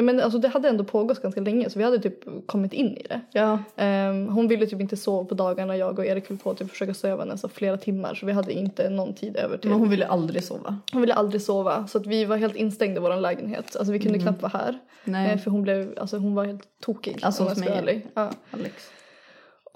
Men 0.00 0.20
alltså 0.20 0.38
det 0.38 0.48
hade 0.48 0.68
ändå 0.68 0.84
pågått 0.84 1.22
ganska 1.22 1.40
länge 1.40 1.70
så 1.70 1.78
vi 1.78 1.84
hade 1.84 1.98
typ 1.98 2.46
kommit 2.46 2.72
in 2.72 2.96
i 2.96 3.02
det. 3.08 3.20
Ja. 3.32 3.58
Ehm, 3.76 4.28
hon 4.28 4.48
ville 4.48 4.66
typ 4.66 4.80
inte 4.80 4.96
sova 4.96 5.24
på 5.24 5.34
dagarna. 5.34 5.76
Jag 5.76 5.98
och 5.98 6.06
Erik 6.06 6.28
höll 6.28 6.38
på 6.38 6.50
att 6.50 6.58
typ 6.58 6.70
försöka 6.70 6.94
söva 6.94 7.22
henne 7.22 7.38
så 7.38 7.48
flera 7.48 7.76
timmar 7.76 8.14
så 8.14 8.26
vi 8.26 8.32
hade 8.32 8.52
inte 8.52 8.90
någon 8.90 9.14
tid 9.14 9.36
över 9.36 9.58
till. 9.58 9.70
Men 9.70 9.78
hon 9.78 9.90
ville 9.90 10.06
aldrig 10.06 10.44
sova. 10.44 10.78
Hon 10.92 11.00
ville 11.00 11.14
aldrig 11.14 11.42
sova 11.42 11.86
så 11.86 11.98
att 11.98 12.06
vi 12.06 12.24
var 12.24 12.36
helt 12.36 12.56
instängda 12.56 13.00
i 13.00 13.02
vår 13.02 13.20
lägenhet. 13.20 13.76
Alltså 13.76 13.92
vi 13.92 13.98
kunde 13.98 14.18
knappt 14.18 14.42
vara 14.42 14.52
här. 14.52 14.78
Nej. 15.04 15.32
Eh, 15.32 15.38
för 15.38 15.50
hon 15.50 15.62
blev, 15.62 15.94
alltså 15.98 16.16
hon 16.18 16.34
var 16.34 16.44
helt 16.44 16.80
tokig. 16.82 17.18
Alltså 17.22 17.44
om 17.44 17.62
jag. 17.66 18.02
Ja. 18.14 18.30
Alex. 18.50 18.90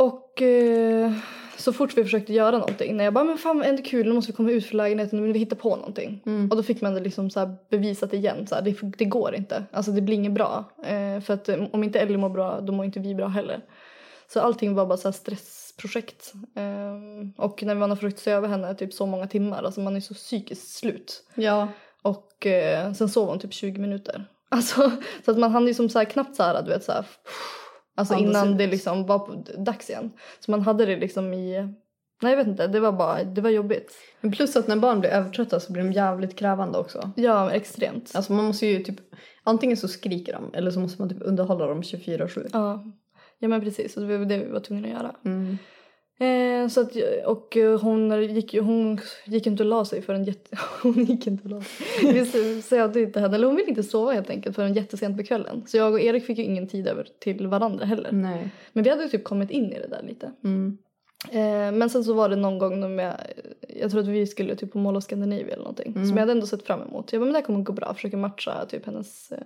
Och 0.01 0.43
eh, 0.43 1.13
så 1.57 1.73
fort 1.73 1.97
vi 1.97 2.05
försökte 2.05 2.33
göra 2.33 2.59
någonting, 2.59 2.97
när 2.97 3.05
jag 3.05 3.15
bara 3.15 3.25
men 3.25 3.39
fan 3.39 3.59
vad 3.59 3.67
ändå 3.67 3.83
kul, 3.83 4.07
nu 4.07 4.13
måste 4.13 4.33
vi 4.33 4.37
komma 4.37 4.51
ut 4.51 4.67
för 4.67 4.75
lägenheten, 4.75 5.19
nu 5.19 5.25
vill 5.25 5.33
vi 5.33 5.39
hitta 5.39 5.57
på 5.57 5.77
någonting. 5.77 6.23
Och 6.51 6.57
då 6.57 6.63
fick 6.63 6.81
man 6.81 6.95
det 6.95 7.01
liksom 7.01 7.31
så 7.31 7.57
bevisat 7.71 8.15
igen, 8.15 8.47
så 8.47 8.55
här, 8.55 8.63
det, 8.63 8.77
det 8.99 9.05
går 9.05 9.35
inte. 9.35 9.65
Alltså 9.73 9.91
det 9.91 10.01
blir 10.01 10.15
inget 10.15 10.33
bra. 10.33 10.65
Eh, 10.83 11.21
för 11.21 11.35
att 11.35 11.49
eh, 11.49 11.65
om 11.73 11.85
inte 11.85 12.01
Ellie 12.01 12.17
mår 12.17 12.29
bra, 12.29 12.61
då 12.61 12.73
mår 12.73 12.85
inte 12.85 13.01
vi 13.01 13.15
bra 13.15 13.27
heller. 13.27 13.61
Så 14.33 14.41
allting 14.41 14.75
var 14.75 14.87
bara 14.87 14.99
så 14.99 15.13
stressprojekt. 15.13 16.33
Eh, 16.57 17.45
och 17.45 17.63
när 17.63 17.75
man 17.75 17.91
har 17.91 17.97
försökt 17.97 18.19
söva 18.19 18.49
henne 18.49 18.75
typ 18.75 18.93
så 18.95 19.07
många 19.07 19.27
timmar, 19.27 19.63
alltså 19.63 19.81
man 19.81 19.97
är 19.97 20.01
så 20.01 20.15
psykiskt 20.15 20.69
slut. 20.69 21.23
Ja. 21.35 21.69
Och 22.03 22.47
eh, 22.47 22.93
sen 22.93 23.09
sov 23.09 23.29
hon 23.29 23.39
typ 23.39 23.53
20 23.53 23.81
minuter. 23.81 24.25
Alltså, 24.53 24.91
så 25.25 25.31
att 25.31 25.39
man 25.39 25.53
hann 25.53 25.67
ju 25.67 25.75
som 25.75 25.89
så 25.89 25.99
här 25.99 26.05
knappt 26.05 26.37
så 26.37 26.43
här, 26.43 26.63
du 26.63 26.71
vet 26.71 26.85
så 26.85 26.93
här, 26.93 27.05
Alltså 28.01 28.15
Andas 28.15 28.31
innan 28.31 28.57
det 28.57 28.67
liksom 28.67 29.07
var 29.07 29.19
på, 29.19 29.45
dags 29.59 29.91
igen. 29.91 30.11
Så 30.41 30.51
man 30.51 30.61
hade 30.61 30.87
det 30.87 30.97
liksom 30.97 31.35
i... 31.35 31.75
Nej 32.23 32.33
jag 32.33 32.37
vet 32.37 32.47
inte, 32.47 32.67
det 32.67 32.81
var 32.81 32.93
bara, 32.93 33.25
det 33.25 33.41
var 33.41 33.51
jobbigt. 33.51 33.93
Men 34.21 34.33
plus 34.33 34.57
att 34.57 34.69
när 34.69 34.77
barn 34.77 35.01
blir 35.01 35.11
övertrötta 35.11 35.61
så 35.61 35.73
blir 35.73 35.83
de 35.83 35.93
jävligt 35.93 36.37
krävande 36.37 36.79
också. 36.79 37.11
Ja, 37.17 37.51
extremt. 37.51 38.13
Alltså 38.15 38.33
man 38.33 38.45
måste 38.45 38.67
ju 38.67 38.85
typ, 38.85 38.97
antingen 39.43 39.77
så 39.77 39.89
skriker 39.89 40.33
de 40.33 40.55
eller 40.55 40.71
så 40.71 40.81
måste 40.81 41.03
man 41.03 41.09
typ 41.09 41.23
underhålla 41.23 41.67
dem 41.67 41.83
24-7. 41.83 42.49
Ja. 42.53 42.85
ja 43.39 43.49
men 43.49 43.61
precis, 43.61 43.97
och 43.97 44.07
det 44.07 44.19
var 44.19 44.25
det 44.25 44.39
vi 44.39 44.51
var 44.51 44.61
tvungna 44.61 44.89
att 44.89 44.95
göra. 44.95 45.15
Mm. 45.25 45.59
Eh, 46.21 46.69
så 46.69 46.81
att, 46.81 46.97
och 47.27 47.57
hon 47.81 48.23
gick 48.35 48.55
hon 48.61 49.01
gick 49.25 49.47
inte 49.47 49.63
och 49.63 49.69
la 49.69 49.85
sig 49.85 50.03
förrän 50.03 50.25
jätte... 50.25 50.59
Hon 50.83 51.05
gick 51.05 51.27
inte 51.27 51.45
och 51.45 51.51
la 51.51 51.61
sig. 51.61 52.13
Vi 52.13 52.63
sövde 52.63 53.01
inte 53.01 53.21
henne, 53.21 53.35
eller 53.35 53.47
hon 53.47 53.57
ville 53.57 53.69
inte 53.69 53.83
sova 53.83 54.13
helt 54.13 54.31
enkelt 54.31 54.57
förrän 54.57 54.75
jättesent 54.75 55.17
på 55.17 55.23
kvällen. 55.23 55.63
Så 55.67 55.77
jag 55.77 55.93
och 55.93 56.01
Erik 56.01 56.27
fick 56.27 56.39
ju 56.39 56.45
ingen 56.45 56.69
tid 56.69 56.87
över 56.89 57.07
till 57.19 57.47
varandra 57.47 57.85
heller. 57.85 58.13
Nej. 58.13 58.51
Men 58.73 58.85
vi 58.85 58.91
hade 58.91 59.03
ju 59.03 59.09
typ 59.09 59.25
kommit 59.25 59.51
in 59.51 59.73
i 59.73 59.79
det 59.79 59.89
där 59.89 60.03
lite. 60.03 60.33
Mm. 60.45 60.79
Eh, 61.29 61.79
men 61.79 61.91
sen 61.91 62.05
så 62.05 62.13
var 62.13 62.29
det 62.29 62.37
någon 62.37 62.59
gång 62.59 62.81
när 62.81 63.05
jag, 63.05 63.17
jag 63.69 63.91
tror 63.91 64.01
att 64.01 64.09
vi 64.09 64.27
skulle 64.27 64.57
typ 64.57 64.73
på 64.73 64.79
Mall 64.79 64.97
of 64.97 65.05
Scandinavia 65.05 65.53
eller 65.53 65.65
någonting. 65.65 65.93
Som 65.93 66.11
jag 66.11 66.19
hade 66.19 66.33
ändå 66.33 66.47
sett 66.47 66.67
fram 66.67 66.83
emot. 66.83 67.13
Jag 67.13 67.21
bara, 67.21 67.25
men 67.25 67.33
det 67.33 67.39
här 67.39 67.47
kommer 67.47 67.63
gå 67.63 67.73
bra. 67.73 67.95
Försöker 67.95 68.17
matcha 68.17 68.67
typ 68.67 68.87
hennes 68.87 69.33
eh, 69.33 69.39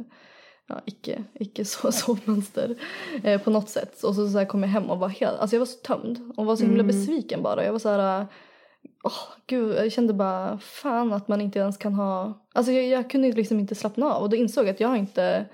ja, 0.69 0.81
icke, 0.85 1.25
icke 1.35 1.65
så 1.65 1.93
sovmönster 1.93 2.75
eh, 3.23 3.41
på 3.41 3.51
något 3.51 3.69
sätt. 3.69 4.03
Och 4.03 4.15
så, 4.15 4.29
så 4.29 4.39
här 4.39 4.45
kom 4.45 4.63
jag 4.63 4.71
hem 4.71 4.91
och 4.91 4.99
var 4.99 5.09
helt, 5.09 5.39
alltså 5.39 5.57
jag 5.57 5.61
var 5.61 5.67
så 5.67 5.79
tömd. 5.79 6.33
Och 6.37 6.47
var 6.47 6.57
så 6.57 6.65
himla 6.65 6.85
besviken 6.85 7.43
bara. 7.43 7.65
Jag 7.65 7.73
var 7.73 7.79
så 7.79 7.89
här, 7.89 8.27
åh 9.05 9.37
gud, 9.47 9.77
jag 9.77 9.93
kände 9.93 10.13
bara 10.13 10.59
fan 10.59 11.13
att 11.13 11.29
man 11.29 11.41
inte 11.41 11.59
ens 11.59 11.77
kan 11.77 11.95
ha, 11.95 12.43
alltså 12.55 12.73
jag, 12.73 12.85
jag 12.85 13.11
kunde 13.11 13.33
liksom 13.33 13.61
inte 13.61 13.75
slappna 13.75 14.15
av. 14.15 14.23
Och 14.23 14.31
då 14.31 14.37
insåg 14.37 14.65
jag 14.65 14.71
att 14.71 14.81
jag 14.81 14.97
inte 14.97 15.47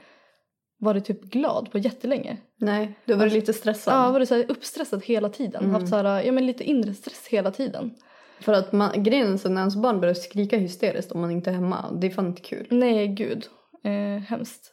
varit 0.79 1.05
typ 1.05 1.23
glad 1.23 1.73
på 1.73 1.79
jättelänge. 1.79 2.37
Nej, 2.57 2.99
du 3.05 3.12
har 3.12 3.20
varit 3.20 3.33
lite 3.33 3.53
stressad. 3.53 3.94
Ja, 3.94 4.05
jag 4.05 4.12
varit 4.12 4.29
så 4.29 4.35
här 4.35 4.51
uppstressad 4.51 5.05
hela 5.05 5.29
tiden. 5.29 5.70
Haft 5.70 5.88
så 5.88 5.96
här, 5.96 6.23
ja 6.23 6.33
men 6.33 6.46
lite 6.46 6.64
inre 6.64 6.94
stress 6.94 7.27
hela 7.27 7.51
tiden. 7.51 7.94
För 8.40 8.53
att 8.53 8.73
man, 8.73 9.03
grejen 9.03 9.35
är 9.35 9.49
när 9.49 9.61
ens 9.61 9.77
barn 9.77 10.01
börjar 10.01 10.14
skrika 10.14 10.57
hysteriskt 10.57 11.12
om 11.12 11.20
man 11.20 11.31
inte 11.31 11.51
är 11.51 11.55
hemma, 11.55 11.92
det 11.92 12.07
är 12.07 12.11
fan 12.11 12.27
inte 12.27 12.42
kul. 12.42 12.66
Nej, 12.70 13.09
gud. 13.09 13.46
Eh, 13.85 14.23
hemskt. 14.23 14.73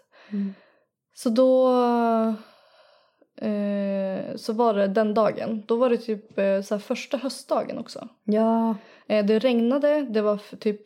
Så 1.14 1.30
då... 1.30 1.70
Eh, 3.42 4.36
så 4.36 4.54
var 4.54 4.74
det 4.74 4.88
den 4.88 5.14
dagen. 5.14 5.64
Då 5.68 5.76
var 5.76 5.90
det 5.90 5.98
typ 5.98 6.40
eh, 6.40 6.62
så 6.62 6.80
första 6.80 7.18
höstdagen 7.18 7.78
också. 7.78 8.08
Ja. 8.24 8.76
Eh, 9.08 9.26
det 9.26 9.40
regnade, 9.40 10.02
det 10.02 10.22
var 10.22 10.40
typ 10.60 10.82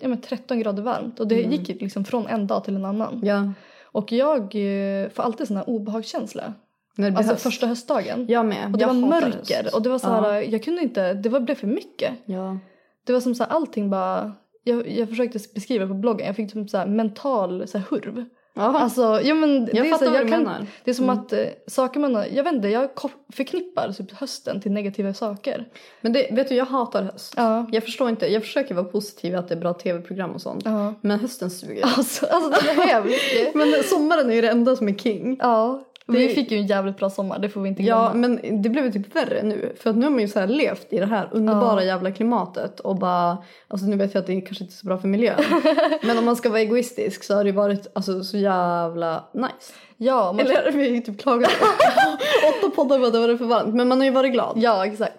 ja, 0.00 0.08
men 0.08 0.20
13 0.20 0.58
grader 0.58 0.82
varmt. 0.82 1.20
Och 1.20 1.28
det 1.28 1.40
gick 1.42 1.68
ju 1.68 1.78
liksom 1.78 2.04
från 2.04 2.26
en 2.26 2.46
dag 2.46 2.64
till 2.64 2.76
en 2.76 2.84
annan. 2.84 3.20
Ja. 3.24 3.52
Och 3.84 4.12
jag 4.12 4.40
eh, 4.42 5.08
får 5.10 5.22
alltid 5.22 5.46
sån 5.46 5.56
här 5.56 5.68
obehagskänsla. 5.70 6.54
När 6.96 7.04
det 7.04 7.10
blir 7.10 7.18
Alltså 7.18 7.32
höst. 7.32 7.42
första 7.42 7.66
höstdagen. 7.66 8.26
Jag 8.28 8.46
med. 8.46 8.66
Och 8.72 8.78
det 8.78 8.80
jag 8.80 8.88
var 8.94 9.08
mörker 9.08 9.62
höst. 9.62 9.74
och 9.74 9.82
det 9.82 9.88
var 9.88 9.98
så 9.98 10.08
här, 10.08 10.34
Ja. 10.34 10.42
jag 10.42 10.62
kunde 10.62 10.82
inte, 10.82 11.14
det 11.14 11.28
var, 11.28 11.40
blev 11.40 11.54
för 11.54 11.66
mycket. 11.66 12.12
Ja. 12.24 12.58
Det 13.04 13.12
var 13.12 13.20
som 13.20 13.34
så 13.34 13.44
här, 13.44 13.50
allting 13.50 13.90
bara, 13.90 14.32
jag, 14.64 14.88
jag 14.88 15.08
försökte 15.08 15.38
beskriva 15.54 15.86
på 15.86 15.94
bloggen, 15.94 16.26
jag 16.26 16.36
fick 16.36 16.52
typ 16.52 16.70
så 16.70 16.78
här 16.78 16.86
mental 16.86 17.68
så 17.68 17.78
här, 17.78 17.84
hurv. 17.90 18.24
Ja. 18.58 18.78
Alltså, 18.78 19.20
ja, 19.22 19.34
men 19.34 19.64
det, 19.64 19.72
Jag 19.72 19.86
är 19.86 19.90
fattar 19.90 20.06
så, 20.06 20.10
vad 20.10 20.20
jag 20.20 20.26
du 20.26 20.30
kan, 20.30 20.42
menar. 20.42 20.56
Mm. 20.56 20.66
Det 20.84 20.90
är 20.90 20.94
som 20.94 21.10
att 21.10 21.32
eh, 21.32 21.46
saker 21.66 22.00
man, 22.00 22.12
jag 22.12 22.44
vet 22.44 22.54
inte, 22.54 22.68
jag 22.68 22.88
förknippar 23.32 23.92
typ 23.92 24.12
hösten 24.12 24.60
till 24.60 24.72
negativa 24.72 25.14
saker. 25.14 25.68
Men 26.00 26.12
det, 26.12 26.28
vet 26.32 26.48
du, 26.48 26.54
jag 26.54 26.64
hatar 26.64 27.02
höst. 27.02 27.34
Ja. 27.36 27.66
Jag 27.72 27.84
förstår 27.84 28.08
inte, 28.08 28.26
jag 28.26 28.42
försöker 28.42 28.74
vara 28.74 28.84
positiv 28.84 29.36
att 29.36 29.48
det 29.48 29.54
är 29.54 29.58
bra 29.60 29.72
tv-program 29.74 30.30
och 30.30 30.40
sånt. 30.42 30.62
Ja. 30.64 30.94
Men 31.00 31.20
hösten 31.20 31.50
suger. 31.50 31.82
Alltså, 31.84 32.26
alltså 32.26 32.50
det 32.50 32.70
är 32.70 32.86
hemskt. 32.86 33.54
Men 33.54 33.82
sommaren 33.84 34.30
är 34.30 34.34
ju 34.34 34.40
det 34.40 34.50
enda 34.50 34.76
som 34.76 34.88
är 34.88 34.94
king. 34.94 35.36
ja, 35.40 35.84
vi 36.08 36.26
Det- 36.28 36.34
fick 36.34 36.50
ju 36.50 36.58
en 36.58 36.66
jävligt 36.66 36.96
bra 36.96 37.10
sommar, 37.10 37.38
det 37.38 37.48
får 37.48 37.60
vi 37.60 37.68
inte 37.68 37.82
glömma. 37.82 38.02
Ja, 38.04 38.14
men 38.14 38.62
det 38.62 38.68
blev 38.68 38.84
ju 38.84 38.92
typ 38.92 39.16
värre 39.16 39.42
nu. 39.42 39.72
För 39.80 39.90
att 39.90 39.96
nu 39.96 40.02
har 40.04 40.10
man 40.10 40.20
ju 40.20 40.28
så 40.28 40.40
här 40.40 40.46
levt 40.46 40.86
i 40.92 40.98
det 40.98 41.06
här 41.06 41.28
underbara 41.32 41.84
jävla 41.84 42.10
klimatet 42.12 42.80
och 42.80 42.96
bara, 42.96 43.38
alltså 43.68 43.86
nu 43.86 43.96
vet 43.96 44.14
jag 44.14 44.20
att 44.20 44.26
det 44.26 44.40
kanske 44.40 44.64
inte 44.64 44.72
är 44.74 44.76
så 44.76 44.86
bra 44.86 44.98
för 44.98 45.08
miljön. 45.08 45.40
men 46.02 46.18
om 46.18 46.24
man 46.24 46.36
ska 46.36 46.48
vara 46.50 46.60
egoistisk 46.60 47.24
så 47.24 47.34
har 47.34 47.44
det 47.44 47.52
varit 47.52 47.86
alltså, 47.92 48.24
så 48.24 48.36
jävla 48.36 49.24
nice. 49.32 49.72
ja, 49.96 50.32
man, 50.32 50.40
Eller 50.46 50.72
vi 50.72 50.94
har 50.94 51.00
typ 51.02 51.20
klagat. 51.20 51.50
Åtta 52.58 52.70
poddar 52.76 52.98
var 52.98 53.10
det 53.10 53.18
var 53.18 53.28
det 53.28 53.38
för 53.38 53.44
varmt. 53.44 53.74
Men 53.74 53.88
man 53.88 53.98
har 53.98 54.04
ju 54.04 54.10
varit 54.10 54.32
glad. 54.32 54.52
ja 54.56 54.86
exakt. 54.86 55.12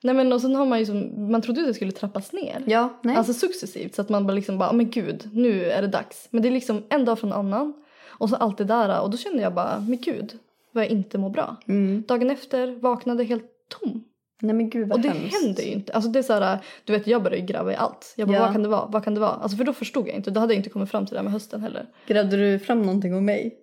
Nej 0.00 0.14
men 0.14 0.32
och 0.32 0.40
sen 0.40 0.54
har 0.54 0.66
man 0.66 0.78
ju 0.78 0.86
som, 0.86 1.30
man 1.30 1.42
trodde 1.42 1.60
att 1.60 1.66
det 1.66 1.74
skulle 1.74 1.92
trappas 1.92 2.32
ner. 2.32 2.62
Ja, 2.66 2.88
nej. 3.02 3.16
Alltså 3.16 3.32
successivt 3.34 3.94
så 3.94 4.02
att 4.02 4.08
man 4.08 4.26
bara 4.26 4.32
liksom 4.32 4.58
bara, 4.58 4.68
"Ah, 4.68 4.72
men 4.72 4.90
gud, 4.90 5.28
nu 5.32 5.64
är 5.70 5.82
det 5.82 5.88
dags. 5.88 6.28
Men 6.30 6.42
det 6.42 6.48
är 6.48 6.50
liksom 6.52 6.82
en 6.88 7.04
dag 7.04 7.18
från 7.18 7.32
annan. 7.32 7.72
Och 8.18 8.30
så 8.30 8.36
allt 8.36 8.58
det 8.58 8.64
där 8.64 9.00
och 9.00 9.10
då 9.10 9.16
kände 9.16 9.42
jag 9.42 9.54
bara, 9.54 9.84
men 9.88 9.98
gud, 10.00 10.32
vad 10.72 10.84
jag 10.84 10.90
inte 10.90 11.18
mår 11.18 11.30
bra. 11.30 11.56
Mm. 11.68 12.04
Dagen 12.08 12.30
efter 12.30 12.66
vaknade 12.80 13.24
helt 13.24 13.44
tom. 13.80 14.04
nej 14.40 14.54
men 14.54 14.70
gud 14.70 14.88
vad 14.88 14.96
Och 14.98 15.02
det 15.02 15.08
hemskt. 15.08 15.42
händer 15.42 15.62
ju 15.62 15.68
inte. 15.70 15.92
Alltså 15.92 16.10
det 16.10 16.18
är 16.18 16.22
så 16.22 16.32
här, 16.32 16.58
du 16.84 16.92
vet 16.92 17.06
jag 17.06 17.22
började 17.22 17.42
gräva 17.46 17.72
i 17.72 17.76
allt. 17.76 18.14
Jag 18.16 18.28
bara, 18.28 18.34
Ja. 18.36 18.40
vad 18.44 18.52
kan 18.52 18.62
det 18.62 18.68
vara? 18.68 18.86
Vad 18.86 19.04
kan 19.04 19.14
det 19.14 19.20
vara? 19.20 19.30
Alltså 19.30 19.56
för 19.56 19.64
då 19.64 19.72
förstod 19.72 20.08
jag 20.08 20.14
inte. 20.16 20.30
Då 20.30 20.40
hade 20.40 20.52
jag 20.54 20.58
inte 20.60 20.70
kommit 20.70 20.90
fram 20.90 21.06
till 21.06 21.12
det 21.14 21.18
här 21.18 21.24
med 21.24 21.32
hösten 21.32 21.60
heller. 21.62 21.86
Grävde 22.06 22.36
du 22.36 22.58
fram 22.58 22.82
någonting 22.82 23.14
om 23.14 23.24
mig? 23.24 23.56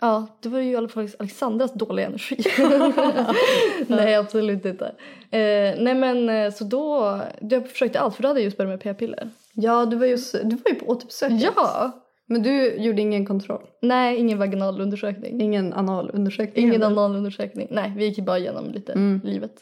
Ja, 0.00 0.26
det 0.40 0.48
var 0.48 0.58
ju 0.58 0.70
i 0.70 0.76
alla 0.76 0.88
fall 0.88 1.08
Alexandras 1.18 1.72
dåliga 1.72 2.06
energi. 2.06 2.36
nej, 3.86 4.14
absolut 4.14 4.64
inte. 4.64 4.86
Eh, 5.30 5.74
nej 5.82 5.94
men 5.94 6.28
eh, 6.28 6.52
så 6.52 6.64
då, 6.64 7.20
jag 7.40 7.68
försökte 7.70 8.00
allt 8.00 8.14
för 8.16 8.22
då 8.22 8.28
hade 8.28 8.40
jag 8.40 8.44
just 8.44 8.56
börjat 8.56 8.70
med 8.70 8.80
p-piller. 8.80 9.30
Ja, 9.52 9.86
du 9.86 9.96
var 9.96 10.06
ju, 10.06 10.18
så- 10.18 10.38
du 10.42 10.56
var 10.56 10.70
ju 10.70 10.74
på 10.74 10.86
återbesöket. 10.86 11.40
Ja! 11.56 11.92
Men 12.26 12.42
du 12.42 12.76
gjorde 12.76 13.02
ingen 13.02 13.26
kontroll? 13.26 13.62
Nej, 13.82 14.16
ingen 14.18 14.38
vaginal 14.38 14.80
undersökning. 14.80 15.40
Ingen 15.40 15.72
analundersökning? 15.72 16.64
Ingen 16.64 16.82
heller? 16.82 16.86
analundersökning. 16.86 17.68
Nej, 17.70 17.92
vi 17.96 18.04
gick 18.06 18.18
bara 18.24 18.38
igenom 18.38 18.70
lite 18.70 18.92
Mm. 18.92 19.20
livet. 19.24 19.54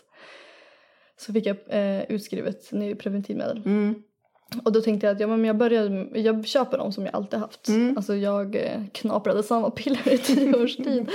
Så 1.16 1.32
fick 1.32 1.46
jag 1.46 1.56
eh, 1.68 2.02
utskrivet 2.08 2.72
ny 2.72 2.94
preventivmedel. 2.94 3.62
Mm. 3.66 3.94
Och 4.64 4.72
då 4.72 4.80
tänkte 4.80 5.06
jag 5.06 5.14
att 5.14 5.20
ja, 5.20 5.26
men 5.26 5.44
jag, 5.44 5.56
börjar, 5.56 6.08
jag 6.14 6.46
köper 6.46 6.78
dem 6.78 6.92
som 6.92 7.04
jag 7.04 7.14
alltid 7.14 7.40
haft. 7.40 7.68
Mm. 7.68 7.96
Alltså 7.96 8.14
jag 8.14 8.56
eh, 8.56 8.80
knaprade 8.92 9.42
samma 9.42 9.70
piller 9.70 10.12
i 10.12 10.18
tio 10.18 10.56
års 10.64 10.76
tid. 10.76 11.08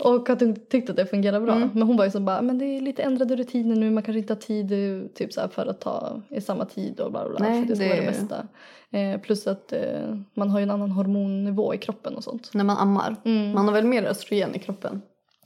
Och 0.00 0.28
hon 0.28 0.56
tyckte 0.70 0.92
att 0.92 0.96
det 0.96 1.06
fungerade 1.06 1.44
bra. 1.44 1.54
Mm. 1.54 1.70
Men 1.72 1.82
hon 1.82 1.96
var 1.96 2.04
ju 2.04 2.10
så 2.10 2.20
bara, 2.20 2.42
men 2.42 2.58
det 2.58 2.64
är 2.64 2.80
lite 2.80 3.02
ändrade 3.02 3.36
rutiner 3.36 3.76
nu. 3.76 3.90
Man 3.90 4.02
kanske 4.02 4.18
inte 4.18 4.32
har 4.32 4.40
tid 4.40 4.72
eh, 4.72 5.08
typ 5.14 5.32
så 5.32 5.48
för 5.48 5.66
att 5.66 5.80
ta 5.80 6.22
i 6.28 6.40
samma 6.40 6.64
tid 6.64 7.00
och 7.00 7.10
bla 7.10 7.28
bla. 7.28 7.38
Nej, 7.38 7.62
för 7.62 7.68
det 7.68 7.76
ska 7.76 7.84
det 7.84 7.90
vara 7.90 8.00
det 8.00 8.06
bästa. 8.06 8.48
Eh, 8.92 9.20
plus 9.20 9.46
att 9.46 9.72
eh, 9.72 10.16
man 10.34 10.50
har 10.50 10.58
ju 10.58 10.62
en 10.62 10.70
annan 10.70 10.90
hormonnivå 10.90 11.74
i 11.74 11.78
kroppen 11.78 12.16
och 12.16 12.24
sånt. 12.24 12.50
När 12.54 12.64
man 12.64 12.76
ammar. 12.76 13.16
Mm. 13.24 13.52
Man 13.52 13.66
har 13.66 13.72
väl 13.74 13.84
mer 13.84 14.04
östrogen 14.04 14.54
i 14.54 14.58
kroppen? 14.58 15.02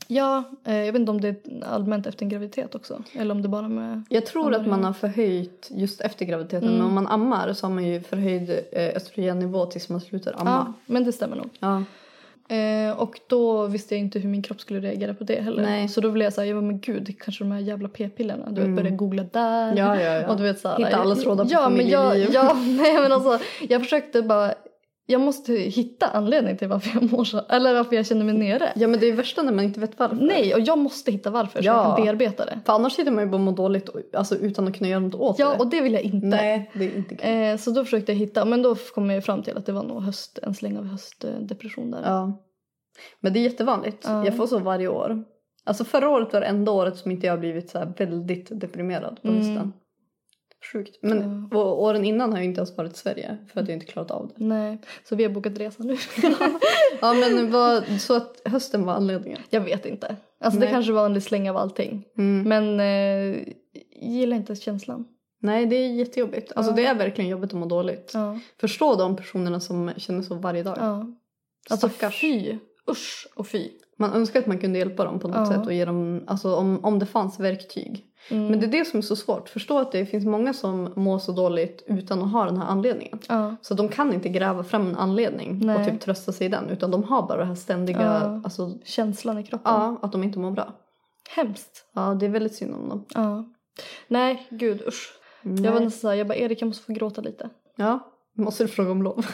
Ja, 0.07 0.43
eh, 0.65 0.77
jag 0.77 0.93
vet 0.93 1.01
inte 1.01 1.11
om 1.11 1.21
det 1.21 1.29
är 1.29 1.65
allmänt 1.65 2.07
efter 2.07 2.23
en 2.23 2.29
graviditet 2.29 2.75
också. 2.75 3.03
Eller 3.13 3.35
om 3.35 3.43
det 3.43 3.49
bara 3.49 3.69
med... 3.69 4.05
Jag 4.09 4.27
tror 4.27 4.47
Ammar 4.47 4.61
att 4.61 4.67
man 4.67 4.85
har 4.85 4.93
förhöjt 4.93 5.69
just 5.71 6.01
efter 6.01 6.25
graviditeten. 6.25 6.69
Mm. 6.69 6.79
Men 6.79 6.87
om 6.87 6.95
man 6.95 7.07
ammar 7.07 7.53
så 7.53 7.67
har 7.67 7.75
man 7.75 7.85
ju 7.85 8.01
förhöjd 8.01 8.51
eh, 8.73 8.97
östrogennivå 8.97 9.67
tills 9.67 9.89
man 9.89 10.01
slutar 10.01 10.33
Ja, 10.33 10.41
amma. 10.41 10.73
men 10.87 11.05
det 11.05 11.13
stämmer 11.13 11.37
nog. 11.37 11.49
Ja. 11.59 11.83
Eh, 12.53 12.99
och 13.01 13.21
då 13.27 13.67
visste 13.67 13.95
jag 13.95 14.01
inte 14.01 14.19
hur 14.19 14.29
min 14.29 14.43
kropp 14.43 14.61
skulle 14.61 14.81
reagera 14.81 15.15
på 15.15 15.25
det 15.25 15.41
heller. 15.43 15.63
Nej. 15.63 15.89
Så 15.89 16.01
då 16.01 16.11
blev 16.11 16.25
jag 16.25 16.33
såhär, 16.33 16.49
jag 16.49 16.65
men 16.65 16.81
gud, 16.81 17.17
kanske 17.21 17.45
de 17.45 17.53
här 17.53 17.61
jävla 17.61 17.89
p-pillerna. 17.89 18.47
Du 18.47 18.55
vet, 18.55 18.65
Mm. 18.65 18.77
började 18.77 18.97
googla 18.97 19.23
där. 19.33 19.77
Ja, 19.77 20.01
ja, 20.01 20.13
ja. 20.13 20.29
Och 20.31 20.37
du 20.37 20.43
vet 20.43 20.61
såhär. 20.61 20.77
Hitta 20.79 20.97
alla 20.97 21.15
trådar 21.15 21.45
på 21.45 21.51
ja, 21.53 21.69
men 21.69 21.89
jag, 21.89 22.19
ja, 22.19 22.53
nej 22.79 22.95
men 23.03 23.13
alltså 23.13 23.39
jag 23.69 23.83
försökte 23.83 24.23
bara, 24.23 24.55
jag 25.07 25.21
måste 25.21 25.53
hitta 25.55 26.07
anledning 26.07 26.57
till 26.57 26.69
varför 26.69 26.91
jag 27.01 27.13
mår 27.13 27.25
så. 27.25 27.39
Eller 27.49 27.75
varför 27.75 27.97
jag 27.97 28.07
känner 28.07 28.25
mig 28.25 28.35
nere. 28.35 28.73
ja 28.77 28.89
men 28.89 29.01
det 29.01 29.07
är 29.07 29.13
värsta 29.13 29.43
när 29.43 29.53
man 29.53 29.65
inte 29.65 29.81
vet 29.81 29.99
varför. 29.99 30.17
Nej, 30.17 30.55
och 30.55 30.61
jag 30.61 30.79
måste 30.79 31.13
hitta 31.13 31.31
varför 31.31 31.63
så 31.63 31.67
Ja. 31.67 31.73
jag 31.89 31.97
kan 31.97 32.05
bearbeta 32.05 32.45
det. 32.45 32.61
För 32.67 32.73
annars 32.73 32.93
sitter 32.93 33.11
man 33.11 33.25
ju 33.25 33.31
bara 33.31 33.35
och 33.37 33.41
mår 33.41 33.53
dåligt 33.53 33.89
och- 33.89 34.01
alltså, 34.15 34.37
utan 34.37 34.69
att 34.69 34.77
kunna 34.79 34.89
göra 34.91 35.01
något 35.01 35.15
åt 35.15 35.39
Ja, 35.39 35.51
det. 35.51 35.57
och 35.59 35.67
det 35.71 35.81
vill 35.81 35.93
jag 35.93 36.03
inte. 36.03 36.27
Nej, 36.27 36.71
det 36.75 36.85
är 36.85 36.97
inte 36.97 37.15
kul. 37.15 37.29
Eh, 37.53 37.57
så 37.57 37.71
då 37.71 37.85
försökte 37.85 38.13
jag 38.13 38.19
hitta, 38.19 38.45
men 38.45 38.63
då 38.63 38.75
kom 38.95 39.11
jag 39.11 39.25
fram 39.25 39.43
till 39.43 39.57
att 39.57 39.67
det 39.67 39.73
var 39.73 39.83
nog 39.83 40.03
höst, 40.03 40.39
en 40.43 40.55
släng 40.55 40.77
av 40.79 40.85
höstdepression 40.87 41.91
där. 41.91 42.03
Ja. 42.05 42.43
Men 43.21 43.33
det 43.33 43.39
är 43.39 43.43
jättevanligt. 43.43 44.05
Ja. 44.09 44.25
Jag 44.25 44.37
får 44.37 44.47
så 44.47 44.59
varje 44.59 44.89
år. 44.89 45.25
Alltså 45.65 45.85
förra 45.85 46.09
året 46.09 46.33
var 46.33 46.41
det 46.41 46.47
enda 46.47 46.73
året 46.73 46.97
som 46.97 47.11
inte 47.11 47.27
jag 47.27 47.41
blivit 47.41 47.71
så 47.71 47.93
väldigt 47.99 48.61
deprimerad 48.61 49.23
på 49.23 49.29
Mm. 49.29 49.73
Sjukt. 50.73 50.99
Men 51.03 51.45
och 51.53 51.83
åren 51.83 52.05
innan 52.05 52.31
har 52.33 52.39
jag 52.39 52.45
inte 52.45 52.59
ens 52.59 52.77
varit 52.77 52.93
i 52.93 52.99
Sverige 52.99 53.37
för 53.53 53.61
att 53.61 53.69
jag 53.69 53.77
inte 53.77 53.87
klarat 53.87 54.11
av 54.11 54.29
det. 54.29 54.45
Nej, 54.45 54.79
så 55.09 55.17
vi 55.17 55.25
har 55.25 55.31
bokat 55.31 55.59
resa 55.59 55.83
nu. 55.83 55.97
Ja 57.01 57.15
men 57.15 57.51
vad, 57.51 58.01
så 58.01 58.15
att 58.17 58.41
hösten 58.45 58.85
var 58.85 58.93
anledningen. 58.95 59.41
jag 59.51 59.61
vet 59.61 59.87
inte. 59.87 60.17
Alltså 60.41 60.61
det 60.61 60.67
Nej. 60.67 60.75
kanske 60.75 60.93
var 60.93 61.07
en 61.07 61.21
släng 61.23 61.51
av 61.51 61.57
allting. 61.57 62.05
Mm. 62.19 62.49
Men 62.49 62.81
eh, 62.81 63.43
gillar 64.03 64.37
inte 64.37 64.57
känslan. 64.57 65.05
Nej 65.41 65.67
det 65.67 65.77
är 65.77 65.89
jättejobbigt. 65.93 66.53
Alltså 66.57 66.73
Ja. 66.73 66.77
det 66.77 66.87
är 66.87 66.95
verkligen 66.95 67.31
jobbigt 67.31 67.53
att 67.53 67.59
må 67.59 67.67
dåligt. 67.67 68.11
Ja. 68.15 68.39
Förstå 68.61 68.95
de 68.95 69.17
personerna 69.17 69.61
som 69.61 69.91
känner 69.97 70.23
så 70.23 70.35
varje 70.35 70.63
dag. 70.63 70.77
ja. 70.81 71.07
Alltså 71.71 71.89
Stackars. 71.89 72.21
fy. 72.21 72.59
Usch 72.91 73.29
och 73.35 73.47
fy. 73.47 73.69
Man 74.03 74.13
önskar 74.13 74.41
att 74.41 74.47
man 74.47 74.59
kunde 74.59 74.79
hjälpa 74.79 75.05
dem 75.05 75.19
på 75.19 75.29
något 75.29 75.37
Ja. 75.37 75.47
sätt 75.47 75.67
och 75.67 75.73
ge 75.73 75.85
dem, 75.85 76.25
alltså 76.27 76.55
om, 76.57 76.85
om 76.85 76.99
det 76.99 77.07
fanns 77.07 77.41
verktyg. 77.41 78.05
Mm. 78.31 78.47
Men 78.47 78.61
det 78.61 78.67
är 78.67 78.71
det 78.71 78.85
som 78.85 78.99
är 78.99 79.03
så 79.03 79.17
svårt. 79.17 79.49
Förstå 79.49 79.79
att 79.79 79.93
det 79.93 80.07
finns 80.07 80.25
många 80.25 80.53
som 80.53 80.93
mår 80.97 81.19
så 81.19 81.33
dåligt 81.33 81.85
utan 81.87 82.23
att 82.23 82.33
ha 82.33 82.45
den 82.45 82.57
här 82.57 82.67
anledningen. 82.67 83.19
Ja. 83.29 83.57
Så 83.63 83.75
de 83.75 83.89
kan 83.89 84.13
inte 84.15 84.29
gräva 84.29 84.65
fram 84.65 84.87
en 84.87 84.97
anledning 84.97 85.51
och 85.51 85.67
Nej. 85.67 85.91
typ 85.91 86.01
trösta 86.01 86.33
sig 86.33 86.47
i 86.47 86.51
den. 86.51 86.71
Utan 86.71 86.91
de 86.91 87.05
har 87.05 87.23
bara 87.29 87.39
det 87.39 87.45
här 87.45 87.55
ständiga, 87.55 88.03
Ja. 88.03 88.41
alltså, 88.45 88.73
Känslan 88.85 89.39
i 89.39 89.43
kroppen. 89.43 89.73
ja, 89.73 89.99
att 90.03 90.13
de 90.13 90.23
inte 90.25 90.39
mår 90.39 90.51
bra. 90.51 90.73
Hemskt. 91.37 91.91
Ja, 91.95 92.15
det 92.21 92.27
är 92.27 92.31
väldigt 92.31 92.55
synd 92.55 92.75
om 92.75 92.89
dem. 92.89 93.05
Ja. 93.15 93.45
Nej, 94.09 94.47
gud 94.51 94.83
usch. 94.89 95.13
Nej. 95.43 95.65
Jag 95.65 95.73
var 95.73 95.81
nästan 95.81 96.01
såhär, 96.01 96.15
jag 96.15 96.27
bara 96.29 96.37
Erik 96.39 96.63
jag 96.63 96.67
måste 96.67 96.85
få 96.85 96.93
gråta 96.93 97.21
lite. 97.21 97.51
Ja, 97.77 98.12
måste 98.37 98.65
du 98.65 98.69
fråga 98.69 98.91
om 98.91 99.03
lov? 99.03 99.27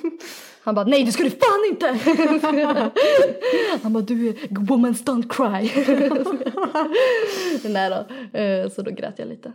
Han 0.62 0.74
bara 0.74 0.84
nej 0.86 1.04
det 1.04 1.12
ska 1.12 1.22
du 1.22 1.30
fan 1.30 1.64
inte! 1.70 1.86
Han 3.82 3.92
bara 3.92 4.02
du 4.02 4.28
är 4.28 4.34
woman 4.66 4.92
don't 4.94 5.28
cry. 5.28 5.70
nej 7.72 7.90
då, 7.90 8.06
Eh, 8.38 8.68
så 8.70 8.82
då 8.82 8.90
grät 8.90 9.18
jag 9.18 9.28
lite. 9.28 9.52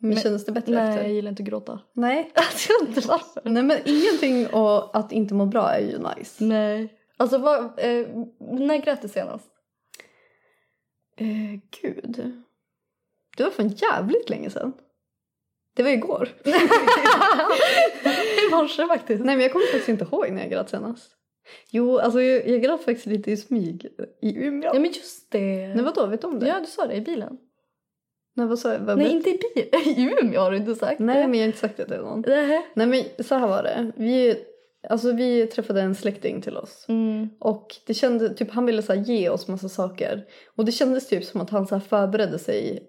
Men, 0.00 0.08
Men- 0.10 0.18
kändes 0.18 0.44
det 0.44 0.52
bättre 0.52 0.72
Nej 0.74 0.84
jag 0.84 0.94
efter? 0.94 1.08
gillar 1.08 1.28
inte 1.30 1.42
att 1.42 1.48
gråta. 1.48 1.80
Nej. 1.94 2.32
Alltså, 2.34 2.72
jag 2.72 2.86
vet 2.86 2.96
inte 2.96 3.08
varför. 3.08 3.42
Nej 3.44 3.62
men 3.62 3.78
ingenting 3.84 4.46
och 4.46 4.96
att 4.96 5.12
inte 5.12 5.34
må 5.34 5.46
bra 5.46 5.68
är 5.70 5.80
ju 5.80 5.98
nice. 5.98 6.44
Nej. 6.44 6.92
Alltså 7.16 7.38
vad, 7.38 7.58
eh, 7.64 8.06
när 8.40 8.76
grät 8.84 9.02
du 9.02 9.08
senast? 9.08 9.46
Eh, 11.16 11.60
gud. 11.82 12.32
Det 13.36 13.42
var 13.44 13.50
för 13.50 13.62
jävligt 13.82 14.30
länge 14.30 14.50
sedan. 14.50 14.72
Det 15.76 15.82
var 15.82 15.90
igår. 15.90 16.28
I 18.46 18.50
morse 18.50 18.86
faktiskt. 18.86 19.24
Nej 19.24 19.36
men 19.36 19.42
jag 19.42 19.52
kommer 19.52 19.66
faktiskt 19.66 19.88
inte 19.88 20.04
ihåg 20.04 20.30
när 20.30 20.42
jag 20.42 20.50
grät 20.50 20.70
senast. 20.70 21.10
Jo, 21.70 21.98
alltså 21.98 22.20
jag, 22.20 22.48
jag 22.48 22.62
grät 22.62 22.84
faktiskt 22.84 23.06
lite 23.06 23.30
i 23.30 23.36
smyg 23.36 23.86
i 24.22 24.36
Umeå. 24.44 24.70
Ja 24.74 24.80
men 24.80 24.92
just 24.92 25.30
det. 25.30 25.74
Nej 25.74 25.82
vadå, 25.82 26.06
vet 26.06 26.20
du 26.20 26.26
om 26.26 26.38
det? 26.38 26.48
Ja 26.48 26.60
du 26.60 26.66
sa 26.66 26.86
det 26.86 26.94
i 26.94 27.00
bilen. 27.00 27.38
Nej 28.34 28.46
vad 28.46 28.58
sa 28.58 28.72
jag? 28.72 28.80
Vad 28.80 28.98
Nej 28.98 29.12
inte 29.12 29.30
i 29.30 29.38
bilen. 29.54 29.82
I 29.98 30.16
Umeå 30.22 30.40
har 30.40 30.50
du 30.50 30.56
inte 30.56 30.74
sagt 30.74 31.00
Nej 31.00 31.22
det. 31.22 31.28
men 31.28 31.34
jag 31.34 31.42
har 31.42 31.46
inte 31.46 31.58
sagt 31.58 31.76
det 31.76 31.84
till 31.84 31.96
någon. 31.96 32.24
Nej. 32.26 32.66
Nej 32.74 32.86
men 32.86 33.24
så 33.24 33.34
här 33.34 33.48
var 33.48 33.62
det. 33.62 33.92
Vi, 33.96 34.36
alltså, 34.88 35.12
vi 35.12 35.46
träffade 35.46 35.80
en 35.80 35.94
släkting 35.94 36.42
till 36.42 36.56
oss. 36.56 36.84
Mm. 36.88 37.28
Och 37.38 37.76
det 37.86 37.94
kändes, 37.94 38.36
typ 38.36 38.50
han 38.50 38.66
ville 38.66 38.82
så 38.82 38.92
här, 38.92 39.00
ge 39.00 39.28
oss 39.28 39.48
massa 39.48 39.68
saker. 39.68 40.24
Och 40.56 40.64
det 40.64 40.72
kändes 40.72 41.08
typ 41.08 41.24
som 41.24 41.40
att 41.40 41.50
han 41.50 41.66
så 41.66 41.74
här, 41.74 41.82
förberedde 41.82 42.38
sig 42.38 42.82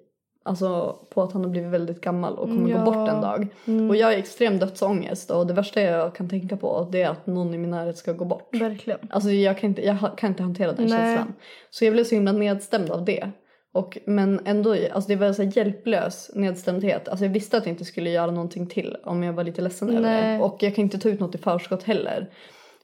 alltså, 0.47 0.97
på 1.09 1.23
att 1.23 1.31
han 1.33 1.43
har 1.43 1.49
blivit 1.49 1.71
väldigt 1.71 2.01
gammal 2.01 2.33
och 2.37 2.47
kommer 2.47 2.69
Ja. 2.69 2.77
gå 2.77 2.83
bort 2.91 3.09
en 3.09 3.21
dag. 3.21 3.47
Mm. 3.65 3.89
Och 3.89 3.95
jag 3.95 4.07
har 4.07 4.13
extrem 4.13 4.59
dödsångest 4.59 5.31
och 5.31 5.47
det 5.47 5.53
värsta 5.53 5.81
jag 5.81 6.15
kan 6.15 6.29
tänka 6.29 6.57
på 6.57 6.87
det 6.91 7.01
är 7.01 7.09
att 7.09 7.27
någon 7.27 7.53
i 7.53 7.57
min 7.57 7.69
närhet 7.69 7.97
ska 7.97 8.13
gå 8.13 8.25
bort. 8.25 8.55
Verkligen. 8.55 8.99
Alltså 9.09 9.29
jag 9.29 9.57
kan 9.57 9.69
inte, 9.69 9.85
jag 9.85 9.97
kan 10.17 10.29
inte 10.29 10.43
hantera 10.43 10.71
den 10.73 10.85
Nej. 10.85 10.89
känslan. 11.15 11.33
Så 11.69 11.85
jag 11.85 11.93
blev 11.93 12.03
så 12.03 12.15
himla 12.15 12.31
nedstämd 12.31 12.91
av 12.91 13.05
det. 13.05 13.31
Och, 13.73 13.97
men 14.05 14.39
ändå, 14.45 14.75
alltså 14.93 15.07
det 15.07 15.15
var 15.15 15.33
så 15.33 15.43
hjälplös 15.43 16.31
nedstämdhet. 16.35 17.07
Alltså 17.09 17.25
jag 17.25 17.31
visste 17.31 17.57
att 17.57 17.65
jag 17.65 17.73
inte 17.73 17.85
skulle 17.85 18.09
göra 18.09 18.31
någonting 18.31 18.67
till 18.67 18.97
om 19.03 19.23
jag 19.23 19.33
var 19.33 19.43
lite 19.43 19.61
ledsen 19.61 19.89
över 19.89 20.01
Nej. 20.01 20.37
det. 20.37 20.43
Och 20.43 20.63
jag 20.63 20.75
kan 20.75 20.83
inte 20.83 20.99
ta 20.99 21.09
ut 21.09 21.19
något 21.19 21.35
i 21.35 21.37
förskott 21.37 21.83
heller. 21.83 22.29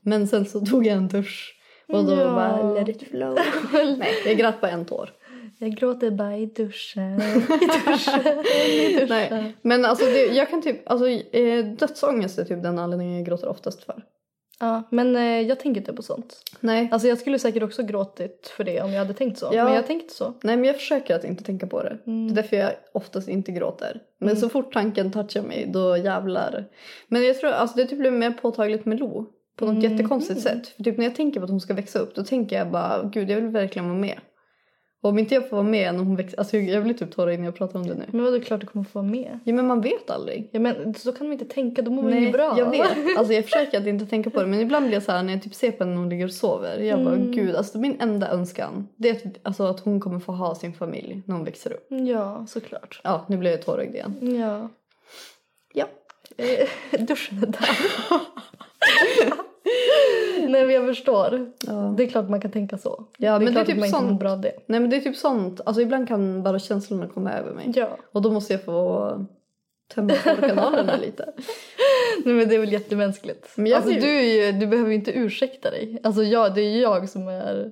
Men 0.01 0.27
sen 0.27 0.45
så 0.45 0.59
tog 0.65 0.85
jag 0.85 0.97
en 0.97 1.07
dusch. 1.07 1.59
Och 1.87 2.05
då 2.05 2.11
Ja. 2.13 2.25
bara 2.33 2.73
let 2.73 2.89
it 2.89 3.09
flow. 3.09 3.37
Nej, 3.73 4.09
jag 4.25 4.37
grät 4.37 4.61
bara 4.61 4.71
en 4.71 4.85
tår. 4.85 5.09
Jag 5.63 5.71
gråter 5.75 6.11
bara 6.11 6.37
i 6.37 6.45
duschen. 6.45 7.21
I 7.21 7.33
duschen. 7.89 8.21
I 8.69 8.93
duschen. 8.93 9.07
Nej. 9.09 9.55
Men 9.61 9.85
alltså 9.85 10.05
det, 10.05 10.25
jag 10.25 10.49
kan 10.49 10.61
typ, 10.61 10.89
alltså 10.89 11.07
eh, 11.07 11.65
dödsångest 11.65 12.39
är 12.39 12.45
typ 12.45 12.63
den 12.63 12.79
anledningen 12.79 13.15
jag 13.17 13.25
gråter 13.25 13.47
oftast 13.47 13.83
för. 13.83 14.03
Ja, 14.59 14.83
men 14.89 15.15
eh, 15.15 15.41
jag 15.41 15.59
tänker 15.59 15.81
inte 15.81 15.93
på 15.93 16.01
sånt. 16.01 16.37
Nej. 16.59 16.89
Alltså 16.91 17.07
jag 17.07 17.17
skulle 17.17 17.39
säkert 17.39 17.63
också 17.63 17.83
gråtit 17.83 18.53
för 18.57 18.63
det 18.63 18.81
om 18.81 18.91
jag 18.91 18.99
hade 18.99 19.13
tänkt 19.13 19.37
så. 19.39 19.49
Ja. 19.53 19.63
Men 19.65 19.73
jag 19.73 19.87
tänkte 19.87 20.03
inte 20.03 20.13
så. 20.15 20.33
Nej 20.43 20.55
men 20.57 20.65
jag 20.65 20.75
försöker 20.75 21.15
att 21.15 21.23
inte 21.23 21.43
tänka 21.43 21.67
på 21.67 21.83
det. 21.83 21.97
Mm. 22.07 22.27
Det 22.27 22.33
är 22.33 22.35
därför 22.35 22.55
jag 22.57 22.71
oftast 22.93 23.27
inte 23.29 23.51
gråter. 23.51 23.99
Men 24.19 24.29
Mm. 24.29 24.41
så 24.41 24.49
fort 24.49 24.73
tanken 24.73 25.11
touchar 25.11 25.41
mig 25.41 25.69
då 25.73 25.97
jävlar. 25.97 26.65
Men 27.07 27.23
jag 27.23 27.39
tror 27.39 27.51
alltså 27.51 27.77
det 27.77 27.85
typ 27.85 27.99
blir 27.99 28.11
mer 28.11 28.31
påtagligt 28.31 28.85
med 28.85 28.99
Lo. 28.99 29.25
På 29.57 29.65
något 29.65 29.83
Mm. 29.83 29.91
jättekonstigt 29.91 30.41
sätt. 30.41 30.67
För 30.67 30.83
typ 30.83 30.97
när 30.97 31.05
jag 31.05 31.15
tänker 31.15 31.39
på 31.39 31.43
att 31.43 31.49
hon 31.49 31.61
ska 31.61 31.73
växa 31.73 31.99
upp 31.99 32.15
då 32.15 32.23
tänker 32.23 32.57
jag 32.57 32.71
bara 32.71 33.03
gud 33.03 33.29
jag 33.29 33.35
vill 33.35 33.47
verkligen 33.49 33.89
vara 33.89 33.99
med. 33.99 34.19
Om 35.05 35.19
inte 35.19 35.33
jag 35.35 35.49
får 35.49 35.57
vara 35.57 35.67
med 35.67 35.93
när 35.95 36.03
hon 36.03 36.15
växer, 36.15 36.39
alltså 36.39 36.57
jag, 36.57 36.83
blir 36.83 36.93
typ 36.93 37.11
tårögd 37.15 37.39
när 37.39 37.47
jag 37.47 37.55
pratar 37.55 37.79
om 37.79 37.87
det 37.87 37.93
nu. 37.93 38.05
Men 38.11 38.23
vadå 38.23 38.39
klart 38.39 38.61
du 38.61 38.67
kommer 38.67 38.85
få 38.85 38.99
vara 38.99 39.11
med. 39.11 39.39
Ja 39.43 39.53
men 39.53 39.67
man 39.67 39.81
vet 39.81 40.09
aldrig. 40.09 40.49
Ja 40.51 40.59
men 40.59 40.93
så 40.93 41.11
kan 41.11 41.27
man 41.27 41.33
inte 41.33 41.45
tänka, 41.45 41.81
då 41.81 41.91
mår 41.91 42.03
man 42.03 42.21
ju 42.23 42.31
bra. 42.31 42.55
jag 42.57 42.69
vet. 42.71 42.91
Alltså 43.17 43.33
jag 43.33 43.43
försöker 43.43 43.77
att 43.81 43.87
inte 43.87 44.05
tänka 44.05 44.29
på 44.29 44.41
det 44.41 44.47
men 44.47 44.59
ibland 44.59 44.85
blir 44.85 44.93
jag 44.93 45.03
så 45.03 45.11
här 45.11 45.23
när 45.23 45.33
jag 45.33 45.43
typ 45.43 45.55
ser 45.55 45.71
på 45.71 45.83
henne 45.83 45.91
när 45.95 45.99
hon 46.01 46.09
ligger 46.09 46.25
och 46.25 46.31
sover. 46.33 46.79
Jag 46.79 47.03
bara 47.03 47.15
Mm. 47.15 47.31
gud 47.31 47.55
alltså 47.55 47.77
min 47.77 47.97
enda 48.01 48.29
önskan 48.31 48.87
det 48.95 49.09
är 49.09 49.13
att, 49.15 49.23
alltså, 49.43 49.63
att 49.63 49.79
hon 49.79 49.99
kommer 49.99 50.19
få 50.19 50.31
ha 50.31 50.55
sin 50.55 50.73
familj 50.73 51.21
när 51.25 51.35
hon 51.35 51.45
växer 51.45 51.73
upp. 51.73 51.87
Ja, 51.89 52.45
såklart. 52.49 53.01
Ja 53.03 53.25
nu 53.27 53.37
blir 53.37 53.51
jag 53.51 53.65
tårögd 53.65 53.95
igen. 53.95 54.37
Ja. 54.39 54.69
Ja. 55.73 55.85
Eh, 56.37 56.67
duschen 57.05 57.37
är 57.43 57.47
där. 57.47 57.69
Nej 60.53 60.65
men 60.65 60.75
jag 60.75 60.85
förstår. 60.85 61.51
Ja. 61.67 61.93
Det 61.97 62.03
är 62.03 62.07
klart 62.07 62.29
man 62.29 62.41
kan 62.41 62.51
tänka 62.51 62.77
så. 62.77 63.05
Ja, 63.17 63.39
det 63.39 63.45
är 63.45 63.45
men 63.45 63.53
det 63.53 63.59
är 63.59 63.65
typ 63.65 63.73
att 63.75 63.79
man 63.79 63.89
sånt. 63.89 64.19
bra 64.19 64.35
det. 64.35 64.53
Nej 64.65 64.79
men 64.79 64.89
det 64.89 64.95
är 64.95 65.01
typ 65.01 65.15
sånt, 65.15 65.61
alltså 65.65 65.81
ibland 65.81 66.07
kan 66.07 66.43
bara 66.43 66.59
känslorna 66.59 67.07
komma 67.07 67.31
över 67.31 67.53
mig. 67.53 67.71
Ja. 67.75 67.97
Och 68.11 68.21
då 68.21 68.31
måste 68.31 68.53
jag 68.53 68.63
få 68.63 69.09
tömma 69.95 70.13
kanalerna 70.39 70.95
lite. 70.95 71.33
Nej 72.25 72.33
men 72.33 72.49
det 72.49 72.55
är 72.55 72.59
väl 72.59 72.73
jättemänskligt. 72.73 73.49
Men 73.55 73.67
jag 73.67 73.77
alltså, 73.77 73.91
du, 73.91 74.21
ju, 74.21 74.51
du 74.51 74.67
behöver 74.67 74.89
ju 74.89 74.95
inte 74.95 75.11
ursäkta 75.11 75.71
dig. 75.71 75.99
Alltså 76.03 76.23
jag, 76.23 76.55
det 76.55 76.61
är 76.61 76.81
jag 76.81 77.09
som 77.09 77.27
är... 77.27 77.71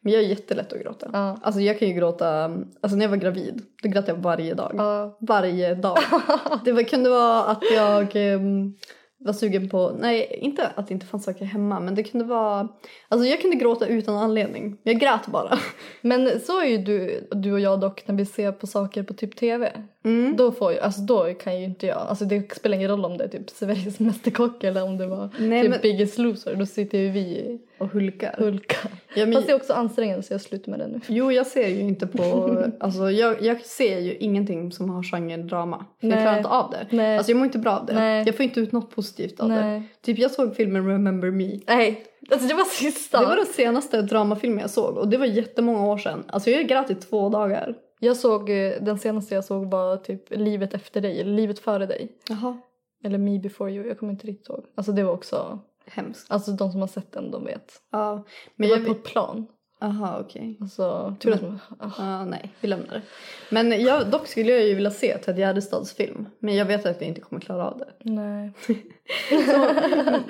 Men 0.00 0.12
jag 0.12 0.22
är 0.22 0.26
jättelätt 0.26 0.72
att 0.72 0.80
gråta. 0.80 1.10
Ja. 1.12 1.38
Alltså 1.42 1.60
jag 1.60 1.78
kan 1.78 1.88
ju 1.88 1.94
gråta, 1.94 2.44
alltså 2.80 2.96
när 2.96 3.04
jag 3.04 3.10
var 3.10 3.16
gravid, 3.16 3.62
då 3.82 3.88
grät 3.88 4.08
jag 4.08 4.14
varje 4.14 4.54
dag. 4.54 4.72
Ja. 4.76 5.18
Varje 5.20 5.74
dag. 5.74 5.98
det 6.64 6.72
var, 6.72 6.82
kunde 6.82 7.10
vara 7.10 7.44
att 7.44 7.62
jag 7.74 8.16
em, 8.16 8.74
var 9.18 9.32
sugen 9.32 9.68
på, 9.68 9.96
nej 9.98 10.38
inte 10.40 10.66
att 10.66 10.88
det 10.88 10.94
inte 10.94 11.06
fanns 11.06 11.24
saker 11.24 11.44
hemma 11.44 11.80
men 11.80 11.94
det 11.94 12.04
kunde 12.04 12.26
vara, 12.26 12.68
alltså 13.08 13.28
jag 13.28 13.40
kunde 13.40 13.56
gråta 13.56 13.86
utan 13.86 14.16
anledning. 14.16 14.78
Jag 14.82 15.00
grät 15.00 15.26
bara. 15.26 15.58
Men 16.00 16.40
så 16.40 16.60
är 16.60 16.66
ju 16.66 16.78
du, 16.78 17.28
du 17.30 17.52
och 17.52 17.60
jag 17.60 17.80
dock 17.80 18.08
när 18.08 18.14
vi 18.14 18.26
ser 18.26 18.52
på 18.52 18.66
saker 18.66 19.02
på 19.02 19.14
typ 19.14 19.36
tv. 19.36 19.72
Mm. 20.04 20.36
Då, 20.36 20.52
får 20.52 20.72
ju, 20.72 20.78
alltså 20.78 21.00
då 21.00 21.34
kan 21.34 21.58
ju 21.58 21.64
inte 21.64 21.86
jag, 21.86 21.98
alltså 21.98 22.24
det 22.24 22.54
spelar 22.56 22.76
ingen 22.76 22.90
roll 22.90 23.04
om 23.04 23.18
det 23.18 23.24
är 23.24 23.28
typ 23.28 23.50
Sveriges 23.50 23.98
Mästerkock 24.00 24.64
eller 24.64 24.84
om 24.84 24.98
det 24.98 25.06
var 25.06 25.28
Nej, 25.38 25.62
typ 25.62 25.70
men- 25.70 25.80
Biggest 25.82 26.18
Loser. 26.18 26.54
Då 26.54 26.66
sitter 26.66 26.98
ju 26.98 27.10
vi 27.10 27.58
Och 27.78 27.88
hulkar. 27.88 28.34
hulka. 28.38 28.76
Ja, 29.14 29.26
men- 29.26 29.32
Fast 29.34 29.46
det 29.46 29.52
är 29.52 29.56
också 29.56 29.72
ansträngande 29.72 30.22
så 30.22 30.34
jag 30.34 30.40
slutar 30.40 30.70
med 30.70 30.80
det 30.80 30.86
nu. 30.86 31.00
Jo, 31.06 31.32
jag 31.32 31.46
ser 31.46 31.68
ju 31.68 31.80
inte 31.80 32.06
på... 32.06 32.48
Alltså, 32.80 33.10
jag, 33.10 33.42
jag 33.42 33.60
ser 33.64 33.98
ju 33.98 34.14
ingenting 34.16 34.72
som 34.72 34.90
har 34.90 35.02
genren 35.02 35.46
drama. 35.46 35.84
För 36.00 36.08
Jag 36.08 36.18
klarar 36.22 36.36
inte 36.36 36.48
av 36.50 36.70
det. 36.70 36.96
Nej. 36.96 37.16
Alltså, 37.16 37.32
jag 37.32 37.36
mår 37.38 37.44
inte 37.46 37.58
bra 37.58 37.78
av 37.78 37.86
det. 37.86 37.94
Nej. 37.94 38.22
Jag 38.26 38.36
får 38.36 38.44
inte 38.44 38.60
ut 38.60 38.72
något 38.72 38.90
positivt 38.90 39.40
av 39.40 39.48
Nej. 39.48 39.80
det. 39.80 40.06
Typ 40.06 40.18
jag 40.18 40.30
såg 40.30 40.56
filmen 40.56 40.86
Remember 40.86 41.30
Me. 41.30 41.58
Nej, 41.66 42.04
Alltså 42.30 42.48
det 42.48 42.54
var 42.54 42.64
sista. 42.64 43.20
Det 43.20 43.26
var 43.26 43.36
den 43.36 43.46
senaste 43.46 44.02
dramafilmen 44.02 44.58
jag 44.58 44.70
såg 44.70 44.96
och 44.96 45.08
det 45.08 45.16
var 45.16 45.26
jättemånga 45.26 45.86
år 45.86 45.98
sedan. 45.98 46.24
Alltså 46.28 46.50
jag 46.50 46.66
grät 46.68 46.90
i 46.90 46.94
två 46.94 47.28
dagar. 47.28 47.74
Jag 48.00 48.16
såg, 48.16 48.50
eh, 48.50 48.72
den 48.82 48.98
senaste 48.98 49.34
jag 49.34 49.44
såg 49.44 49.70
var 49.70 49.96
typ 49.96 50.30
Livet 50.30 50.74
efter 50.74 51.00
dig, 51.00 51.20
eller 51.20 51.32
Livet 51.32 51.58
före 51.58 51.86
dig. 51.86 52.12
Jaha. 52.28 52.58
Eller 53.04 53.18
Me 53.18 53.38
before 53.38 53.72
you, 53.72 53.86
jag 53.88 53.98
kommer 53.98 54.12
inte 54.12 54.26
riktigt 54.26 54.48
ihåg. 54.48 54.64
Alltså 54.74 54.92
det 54.92 55.02
var 55.04 55.12
också, 55.12 55.58
Hemskt. 55.86 56.26
alltså 56.30 56.50
de 56.52 56.72
som 56.72 56.80
har 56.80 56.88
sett 56.88 57.12
den 57.12 57.30
de 57.30 57.44
vet. 57.44 57.72
Ja. 57.92 58.24
Men 58.56 58.68
det 58.68 58.74
jag... 58.74 58.80
var 58.80 58.86
på 58.86 58.92
ett 58.92 59.04
plan. 59.04 59.46
Aha, 59.80 60.18
okej. 60.20 60.58
Alltså 60.60 61.16
tur 61.20 61.32
att 61.32 61.42
man, 61.42 61.58
ah. 61.78 61.90
Ja, 61.98 62.24
nej, 62.24 62.52
vi 62.60 62.68
lämnar 62.68 62.94
det. 62.94 63.02
Men 63.50 63.80
jag, 63.82 64.10
dock 64.10 64.26
skulle 64.26 64.52
jag 64.52 64.66
ju 64.66 64.74
vilja 64.74 64.90
se 64.90 65.18
Ted 65.18 65.38
Gärdestads 65.38 65.92
film. 65.94 66.26
Men 66.38 66.56
jag 66.56 66.64
vet 66.66 66.86
att 66.86 67.00
jag 67.00 67.08
inte 67.08 67.20
kommer 67.20 67.40
klara 67.40 67.70
av 67.70 67.78
det. 67.78 67.92
nej. 68.10 68.52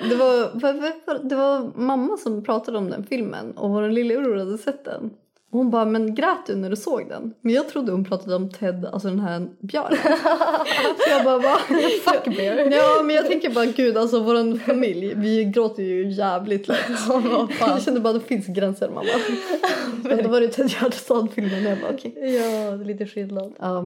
Det 0.09 0.15
var, 0.15 0.59
va- 0.59 0.73
va- 0.73 0.93
va- 1.07 1.19
det 1.23 1.35
var 1.35 1.71
mamma 1.75 2.17
som 2.17 2.43
pratade 2.43 2.77
om 2.77 2.89
den 2.89 3.03
filmen 3.03 3.51
och 3.57 3.69
vår 3.69 3.89
lillebror 3.89 4.37
hade 4.37 4.57
sett 4.57 4.85
den. 4.85 5.11
Och 5.51 5.59
hon 5.59 5.69
bara, 5.69 5.85
men 5.85 6.15
grät 6.15 6.45
du 6.47 6.55
när 6.55 6.69
du 6.69 6.75
såg 6.75 7.09
den? 7.09 7.33
Men 7.41 7.53
jag 7.53 7.69
trodde 7.69 7.91
hon 7.91 8.05
pratade 8.05 8.35
om 8.35 8.49
Ted, 8.49 8.85
alltså 8.85 9.07
den 9.07 9.19
här 9.19 9.47
björnen. 9.59 9.97
Så 10.97 11.09
jag 11.09 11.23
bara, 11.23 11.37
va? 11.37 11.57
Fuck 12.03 12.37
bear. 12.37 12.71
Ja, 12.71 13.01
men 13.03 13.15
jag 13.15 13.27
tänker 13.27 13.49
bara, 13.49 13.65
gud 13.65 13.97
alltså 13.97 14.19
vår 14.19 14.57
familj, 14.57 15.13
vi 15.15 15.43
gråter 15.45 15.83
ju 15.83 16.11
jävligt 16.11 16.67
lätt. 16.67 16.77
Jag 17.59 17.81
kände 17.81 17.99
bara, 17.99 18.13
det 18.13 18.19
finns 18.19 18.47
gränser 18.47 18.89
mamma. 18.89 19.09
Men 20.03 20.23
då 20.23 20.29
var 20.29 20.41
det 20.41 20.47
Ted 20.47 20.67
Gärdestad-filmen 20.69 21.63
jag 21.63 21.79
bara, 21.79 21.91
okej. 21.93 22.13
Ja, 22.15 22.71
det 22.71 22.83
är 22.83 22.85
lite 22.85 23.05
skillnad. 23.05 23.53
Ja. 23.59 23.83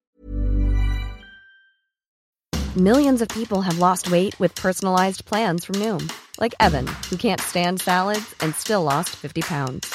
Millions 2.76 3.22
of 3.22 3.28
people 3.28 3.60
have 3.60 3.78
lost 3.78 4.10
weight 4.10 4.40
with 4.40 4.62
personalized 4.62 5.24
plans 5.24 5.64
from 5.64 5.76
Noom, 5.76 6.08
like 6.40 6.54
Evan, 6.60 6.86
who 7.10 7.16
can't 7.16 7.40
stand 7.40 7.80
salads 7.80 8.34
and 8.40 8.54
still 8.54 8.82
lost 8.82 9.08
50 9.08 9.42
pounds. 9.42 9.94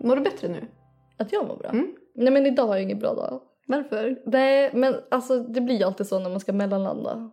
Mår 0.00 0.16
du 0.16 0.22
bättre 0.22 0.48
nu? 0.48 0.66
Att 1.16 1.32
jag 1.32 1.46
mår 1.48 1.56
bra? 1.56 1.68
Mm. 1.70 1.94
Nej 2.14 2.32
men 2.32 2.46
idag 2.46 2.66
har 2.66 2.74
jag 2.74 2.82
ingen 2.82 2.98
bra 2.98 3.14
dag. 3.14 3.40
Varför? 3.66 4.22
Nej 4.26 4.70
men 4.74 4.94
alltså 5.10 5.38
det 5.42 5.60
blir 5.60 5.76
ju 5.78 5.84
alltid 5.84 6.06
så 6.06 6.18
när 6.18 6.30
man 6.30 6.40
ska 6.40 6.52
mellanlanda. 6.52 7.30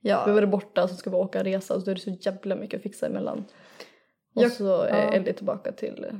Ja. 0.00 0.24
Vi 0.26 0.32
var 0.32 0.46
borta 0.46 0.88
så 0.88 0.94
ska 0.94 1.10
vi 1.10 1.16
åka 1.16 1.38
och 1.38 1.44
resa 1.44 1.74
och 1.74 1.82
så 1.82 1.90
är 1.90 1.94
det 1.94 2.00
så 2.00 2.10
jävla 2.20 2.56
mycket 2.56 2.76
att 2.78 2.82
fixa 2.82 3.06
emellan. 3.06 3.44
Och 4.34 4.42
Jag- 4.42 4.52
så 4.52 4.80
är 4.82 5.02
ja. 5.04 5.12
Ellie 5.12 5.32
tillbaka 5.32 5.72
till 5.72 6.04
eh, 6.04 6.16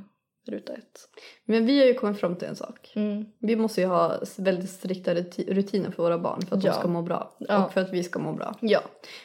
ruta 0.53 0.73
ett. 0.73 0.99
Men 1.45 1.67
vi 1.67 1.79
har 1.81 1.87
ju 1.87 1.95
kommit 1.95 2.21
fram 2.21 2.37
till 2.37 2.49
en 2.49 2.57
sak. 2.57 2.93
Mm. 2.97 3.25
Vi 3.41 3.57
måste 3.57 3.81
ju 3.81 3.87
ha 3.87 4.21
väldigt 4.39 4.71
strikta 4.71 5.15
ruti- 5.15 5.53
rutiner 5.55 5.91
för 5.91 6.03
våra 6.03 6.19
barn 6.19 6.41
för 6.43 6.57
att 6.57 6.65
Ja. 6.65 6.71
de 6.73 6.79
ska 6.79 6.89
må 6.89 7.03
bra. 7.03 7.37
Ja. 7.39 7.65
Och 7.65 7.73
för 7.73 7.81
att 7.81 7.93
vi 7.93 8.03
ska 8.03 8.19
må 8.19 8.33
bra. 8.33 8.55
Ja. 8.61 8.81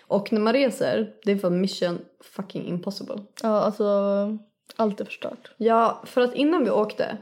Och 0.08 0.34
när 0.34 0.42
man 0.42 0.54
reser, 0.54 1.14
det 1.24 1.32
är 1.32 1.38
för 1.38 1.50
mission 1.50 2.00
fucking 2.24 2.66
impossible. 2.68 3.16
Ja 3.44 3.50
alltså 3.50 3.84
allt 4.76 5.02
är 5.02 5.06
förstört. 5.06 5.52
Ja, 5.58 6.02
för 6.06 6.22
att 6.22 6.34
innan 6.34 6.64
vi 6.64 6.70
åkte, 6.70 7.18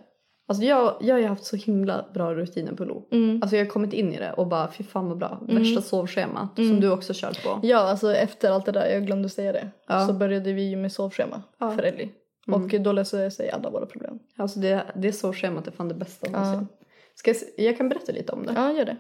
alltså 0.48 0.64
jag, 0.64 0.96
jag 1.02 1.16
har 1.16 1.20
ju 1.20 1.28
haft 1.28 1.46
så 1.46 1.56
himla 1.56 2.06
bra 2.14 2.34
rutiner 2.34 2.74
på 2.74 2.86
Lo. 2.86 3.08
Mm. 3.12 3.40
Alltså 3.42 3.58
jag 3.58 3.66
har 3.66 3.70
kommit 3.70 3.94
in 3.94 4.14
i 4.14 4.18
det 4.20 4.34
och 4.34 4.48
bara 4.48 4.72
fy 4.72 4.84
fan 4.84 5.08
vad 5.08 5.18
bra. 5.18 5.40
Värsta 5.42 5.82
sovschemat 5.82 6.56
som 6.56 6.80
du 6.80 6.92
också 6.92 7.14
kört 7.16 7.44
på. 7.44 7.60
Ja 7.64 7.78
alltså 7.78 8.16
efter 8.16 8.52
allt 8.52 8.66
det 8.66 8.72
där, 8.72 8.90
jag 8.90 9.06
glömde 9.06 9.30
säga 9.30 9.52
det. 9.52 9.70
Ja. 9.88 10.08
Så 10.08 10.14
började 10.14 10.54
vi 10.54 10.70
ju 10.70 10.76
med 10.76 10.92
sovschema 10.92 11.42
Ja. 11.60 11.72
för 11.72 11.84
Ellie. 11.84 12.10
Och 12.48 12.82
då 12.82 12.92
löser 12.92 13.30
sig 13.30 13.50
alla 13.52 13.70
våra 13.70 13.86
problem. 13.86 14.20
Alltså 14.38 14.60
det, 14.60 14.84
det 14.96 15.14
sovschemat 15.14 15.68
är 15.68 15.72
fan 15.72 15.88
det 15.88 15.94
bästa 15.96 16.28
Ja. 16.32 16.40
någonsin. 16.40 16.68
Ska 17.16 17.32
jag, 17.32 17.66
jag 17.66 17.78
kan 17.78 17.90
berätta 17.90 18.12
lite 18.12 18.32
om 18.32 18.46
det. 18.46 18.54
Ja 18.56 18.72
gör 18.72 18.86
det. 18.86 18.98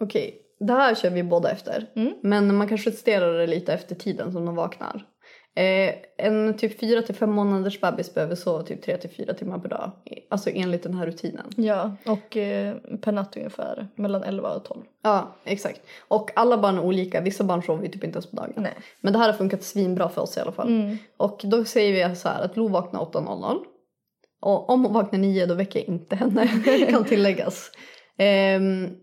Okej, 0.00 0.40
det 0.60 0.72
här 0.72 0.94
kör 0.94 1.10
vi 1.10 1.22
båda 1.22 1.50
efter. 1.50 1.86
Mm. 1.96 2.12
Men 2.22 2.54
man 2.54 2.68
kan 2.68 2.78
justera 2.78 3.32
det 3.32 3.46
lite 3.46 3.72
efter 3.72 3.94
tiden 3.94 4.32
som 4.32 4.46
de 4.46 4.54
vaknar. 4.54 5.04
Eh, 5.56 5.94
en 6.16 6.56
typ 6.56 6.80
4 6.80 7.02
till 7.02 7.14
5 7.14 7.32
månaders 7.32 7.80
bebis 7.80 8.14
behöver 8.14 8.34
sova 8.34 8.62
typ 8.62 8.82
3 8.82 8.96
till 8.96 9.10
4 9.10 9.34
timmar 9.34 9.58
per 9.58 9.68
dag. 9.68 9.90
Alltså 10.28 10.50
enligt 10.50 10.82
den 10.82 10.94
här 10.94 11.06
rutinen. 11.06 11.46
Ja 11.56 11.96
och 12.06 12.36
eh, 12.36 12.74
per 13.00 13.12
natt 13.12 13.36
ungefär 13.36 13.88
mellan 13.94 14.22
11 14.22 14.54
och 14.54 14.64
12. 14.64 14.82
Ja, 15.02 15.34
exakt. 15.44 15.80
Och 16.08 16.30
alla 16.36 16.58
barn 16.58 16.78
är 16.78 16.82
olika. 16.82 17.20
Vissa 17.20 17.44
barn 17.44 17.62
sover 17.62 17.82
ju 17.82 17.90
typ 17.90 18.04
inte 18.04 18.16
ens 18.16 18.30
på 18.30 18.36
dagen. 18.36 18.52
Nej. 18.56 18.74
Men 19.00 19.12
det 19.12 19.18
här 19.18 19.26
har 19.26 19.32
funkat 19.32 19.62
svinbra 19.62 20.08
för 20.08 20.22
oss 20.22 20.36
i 20.36 20.40
alla 20.40 20.52
fall. 20.52 20.96
Och 21.16 21.40
då 21.44 21.64
säger 21.64 22.08
vi 22.08 22.16
så 22.16 22.28
här 22.28 22.42
att 22.42 22.56
Lo 22.56 22.68
vaknar 22.68 23.00
8.00. 23.00 23.58
Och 24.40 24.70
om 24.70 24.84
hon 24.84 24.94
vaknar 24.94 25.18
9 25.18 25.46
då 25.46 25.54
väcker 25.54 25.78
jag 25.80 25.88
inte 25.88 26.16
henne, 26.16 26.48
kan 26.90 27.04
tilläggas. 27.04 27.70
Ehm, 28.18 28.96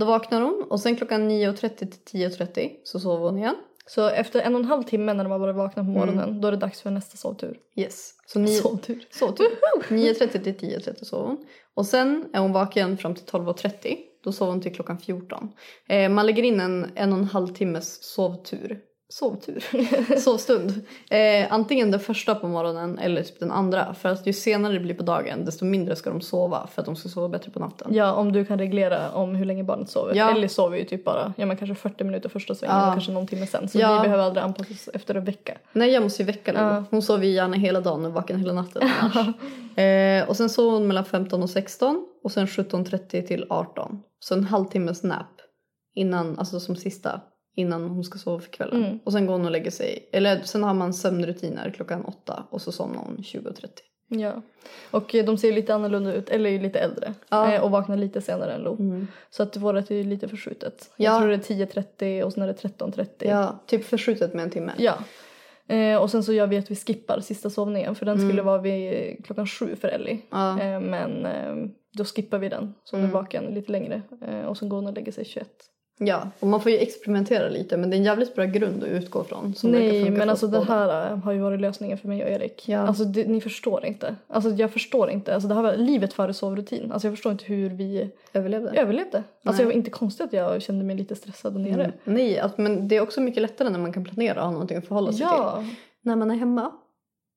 då 0.00 0.06
vaknar 0.06 0.40
hon 0.40 0.66
och 0.70 0.80
sen 0.80 0.96
klockan 0.96 1.30
9.30 1.30 1.68
till 1.68 2.20
10.30 2.20 2.70
så 2.84 3.00
sover 3.00 3.24
hon 3.24 3.38
igen. 3.38 3.56
Så 3.88 4.08
efter 4.08 4.40
en 4.40 4.54
och 4.54 4.60
en 4.60 4.66
halv 4.66 4.82
timme 4.82 5.12
när 5.12 5.24
de 5.24 5.30
har 5.32 5.38
varit 5.38 5.56
vakna 5.56 5.84
på 5.84 5.90
morgonen 5.90 6.40
då 6.40 6.48
är 6.48 6.52
det 6.52 6.58
dags 6.58 6.82
för 6.82 6.90
nästa 6.90 7.16
sovtur. 7.16 7.58
Yes. 7.76 8.14
Så 8.26 8.38
nio, 8.38 8.60
Sovtur. 8.60 9.06
Sovtur. 9.10 9.46
9.30 9.88 10.42
till 10.42 10.54
10.30 10.54 11.04
sover 11.04 11.26
hon. 11.26 11.46
Och 11.74 11.86
sen 11.86 12.30
är 12.32 12.40
hon 12.40 12.52
vaken 12.52 12.96
fram 12.96 13.14
till 13.14 13.24
12.30. 13.24 13.96
Då 14.24 14.32
sover 14.32 14.52
hon 14.52 14.60
till 14.60 14.74
klockan 14.74 14.98
14. 14.98 15.52
Eh, 15.88 16.08
man 16.08 16.26
lägger 16.26 16.42
in 16.42 16.60
en 16.60 16.90
en 16.94 17.12
och 17.12 17.18
en 17.18 17.24
halv 17.24 17.48
timmes 17.48 18.02
sovtur. 18.02 18.80
Sovtur? 19.08 19.64
Sovstund. 20.20 20.70
Eh, 21.10 21.52
antingen 21.52 21.90
den 21.90 22.00
första 22.00 22.34
på 22.34 22.48
morgonen 22.48 22.98
eller 22.98 23.22
typ 23.22 23.40
den 23.40 23.50
andra. 23.52 23.94
För 23.94 24.08
att 24.08 24.26
ju 24.26 24.32
senare 24.32 24.72
det 24.72 24.80
blir 24.80 24.94
på 24.94 25.02
dagen 25.02 25.44
desto 25.44 25.64
mindre 25.64 25.96
ska 25.96 26.10
de 26.10 26.20
sova 26.20 26.66
för 26.66 26.82
att 26.82 26.86
de 26.86 26.96
ska 26.96 27.08
sova 27.08 27.28
bättre 27.28 27.50
på 27.50 27.58
natten. 27.60 27.94
Ja 27.94 28.12
om 28.12 28.32
du 28.32 28.44
kan 28.44 28.58
reglera 28.58 29.10
om 29.12 29.34
hur 29.34 29.44
länge 29.44 29.64
barnet 29.64 29.90
sover. 29.90 30.14
Ja. 30.14 30.30
Ellie 30.30 30.48
sover 30.48 30.78
ju 30.78 30.84
typ 30.84 31.04
bara 31.04 31.34
ja, 31.36 31.46
men 31.46 31.56
kanske 31.56 31.74
40 31.74 32.04
minuter 32.04 32.28
första 32.28 32.54
svängen 32.54 32.76
Ja. 32.76 32.86
och 32.86 32.92
kanske 32.94 33.12
någon 33.12 33.26
timme 33.26 33.46
sen. 33.46 33.68
Så 33.68 33.78
Ja. 33.78 33.96
vi 33.96 34.02
behöver 34.08 34.24
aldrig 34.24 34.44
anpassa 34.44 34.72
oss 34.74 34.88
efter 34.94 35.14
en 35.14 35.24
vecka. 35.24 35.58
Nej 35.72 35.90
jag 35.90 36.02
måste 36.02 36.22
ju 36.22 36.26
väcka 36.26 36.52
Lo. 36.52 36.58
Ja. 36.58 36.84
Hon 36.90 37.02
sover 37.02 37.24
ju 37.26 37.32
gärna 37.32 37.56
hela 37.56 37.80
dagen 37.80 38.04
och 38.04 38.12
vaken 38.12 38.38
hela 38.38 38.52
natten 38.52 38.82
eh, 39.76 40.28
och 40.28 40.36
sen 40.36 40.48
sover 40.50 40.72
hon 40.78 40.86
mellan 40.86 41.04
15 41.04 41.42
och 41.42 41.50
16 41.50 42.06
och 42.24 42.32
sen 42.32 42.46
17.30 42.46 43.26
till 43.26 43.46
18. 43.50 44.02
Så 44.20 44.34
en 44.34 44.44
halvtimmes 44.44 45.02
nap 45.02 45.26
innan, 45.94 46.38
alltså 46.38 46.60
som 46.60 46.76
sista 46.76 47.20
innan 47.56 47.88
hon 47.88 48.04
ska 48.04 48.18
sova 48.18 48.38
för 48.40 48.50
kvällen. 48.50 48.84
Mm. 48.84 48.98
Och 49.04 49.12
sen 49.12 49.26
går 49.26 49.32
hon 49.34 49.44
och 49.44 49.50
lägger 49.50 49.70
sig. 49.70 50.08
Eller 50.12 50.40
sen 50.42 50.62
har 50.64 50.74
man 50.74 50.94
sömnrutiner 50.94 51.70
klockan 51.70 52.04
8 52.04 52.44
och 52.50 52.62
så 52.62 52.72
somnar 52.72 52.98
hon 52.98 53.16
20.30. 53.16 53.68
Ja. 54.08 54.42
Och 54.90 55.14
eh, 55.14 55.24
de 55.24 55.38
ser 55.38 55.52
lite 55.52 55.74
annorlunda 55.74 56.14
ut. 56.14 56.28
Ellie 56.30 56.54
är 56.56 56.60
lite 56.60 56.78
äldre 56.78 57.14
Ja. 57.28 57.52
eh, 57.52 57.62
och 57.62 57.70
vaknar 57.70 57.96
lite 57.96 58.20
senare 58.20 58.52
än 58.52 58.60
Lo. 58.62 58.76
Mm. 58.78 59.06
Så 59.30 59.42
att 59.42 59.56
vårat 59.56 59.90
är 59.90 60.04
lite 60.04 60.28
förskjutet. 60.28 60.90
Ja. 60.96 61.04
Jag 61.12 61.18
tror 61.20 61.28
det 61.28 61.34
är 61.34 61.66
10.30 62.18 62.22
och 62.22 62.32
sen 62.32 62.42
är 62.42 62.46
det 62.46 62.52
13.30. 62.62 63.06
Ja, 63.18 63.58
typ 63.66 63.84
förskjutet 63.84 64.34
med 64.34 64.42
en 64.42 64.50
timme. 64.50 64.72
Ja. 64.78 64.94
Eh, 65.74 65.96
och 66.02 66.10
sen 66.10 66.24
så 66.24 66.32
gör 66.32 66.46
vi 66.46 66.56
att 66.58 66.70
vi 66.70 66.76
skippar 66.76 67.20
sista 67.20 67.50
sovningen 67.50 67.94
för 67.94 68.06
den 68.06 68.16
skulle 68.18 68.32
Mm. 68.32 68.44
vara 68.46 68.58
vid 68.60 69.24
klockan 69.24 69.46
sju 69.46 69.76
för 69.76 69.88
Ellie. 69.88 70.18
Ja. 70.30 70.60
Eh, 70.60 70.80
men 70.80 71.26
eh, 71.26 71.70
då 71.92 72.04
skippar 72.04 72.38
vi 72.38 72.48
den 72.48 72.74
så 72.84 72.96
hon 72.96 73.00
Mm. 73.04 73.10
är 73.16 73.20
vaken 73.22 73.44
lite 73.44 73.72
längre. 73.72 74.02
Eh, 74.28 74.40
och 74.40 74.58
sen 74.58 74.68
går 74.68 74.76
hon 74.76 74.86
och 74.86 74.92
lägger 74.94 75.12
sig 75.12 75.24
21. 75.24 75.48
Ja, 75.98 76.30
och 76.40 76.48
man 76.48 76.60
får 76.60 76.72
ju 76.72 76.78
experimentera 76.78 77.48
lite 77.48 77.76
men 77.76 77.90
det 77.90 77.96
är 77.96 77.98
en 77.98 78.04
jävligt 78.04 78.34
bra 78.34 78.44
grund 78.44 78.82
att 78.84 78.88
utgå 78.88 79.24
från. 79.24 79.54
Nej, 79.62 80.10
men 80.10 80.20
för 80.20 80.26
alltså 80.28 80.46
det 80.46 80.64
här 80.64 81.10
äh, 81.12 81.18
har 81.18 81.32
ju 81.32 81.38
varit 81.40 81.60
lösningen 81.60 81.98
för 81.98 82.08
mig 82.08 82.24
och 82.24 82.30
Erik. 82.30 82.68
Ja. 82.68 82.78
Alltså 82.78 83.04
det, 83.04 83.26
ni 83.28 83.40
förstår 83.40 83.84
inte. 83.84 84.16
Alltså 84.28 84.50
jag 84.50 84.70
förstår 84.70 85.10
inte. 85.10 85.34
Alltså 85.34 85.48
det 85.48 85.54
här 85.54 85.62
var 85.62 85.76
livet 85.76 86.12
före 86.12 86.34
sovrutin. 86.34 86.92
Alltså 86.92 87.08
jag 87.08 87.14
förstår 87.14 87.32
inte 87.32 87.44
hur 87.44 87.70
vi 87.70 88.10
Överlevde. 88.32 88.80
överlevde. 88.80 89.22
Alltså 89.44 89.62
det 89.62 89.66
var 89.66 89.72
inte 89.72 89.90
konstigt 89.90 90.26
att 90.26 90.32
jag 90.32 90.62
kände 90.62 90.84
mig 90.84 90.96
lite 90.96 91.16
stressad 91.16 91.54
och 91.54 91.60
nere. 91.60 91.84
Mm. 91.84 91.92
Nej, 92.04 92.38
att, 92.38 92.58
men 92.58 92.88
det 92.88 92.96
är 92.96 93.00
också 93.00 93.20
mycket 93.20 93.42
lättare 93.42 93.68
när 93.70 93.78
man 93.78 93.92
kan 93.92 94.04
planera 94.04 94.40
och 94.40 94.44
ha 94.46 94.52
någonting 94.52 94.76
att 94.76 94.86
förhålla 94.86 95.12
sig 95.12 95.22
Ja, 95.22 95.58
till. 95.62 95.74
När 96.02 96.16
man 96.16 96.30
är 96.30 96.34
hemma. 96.36 96.72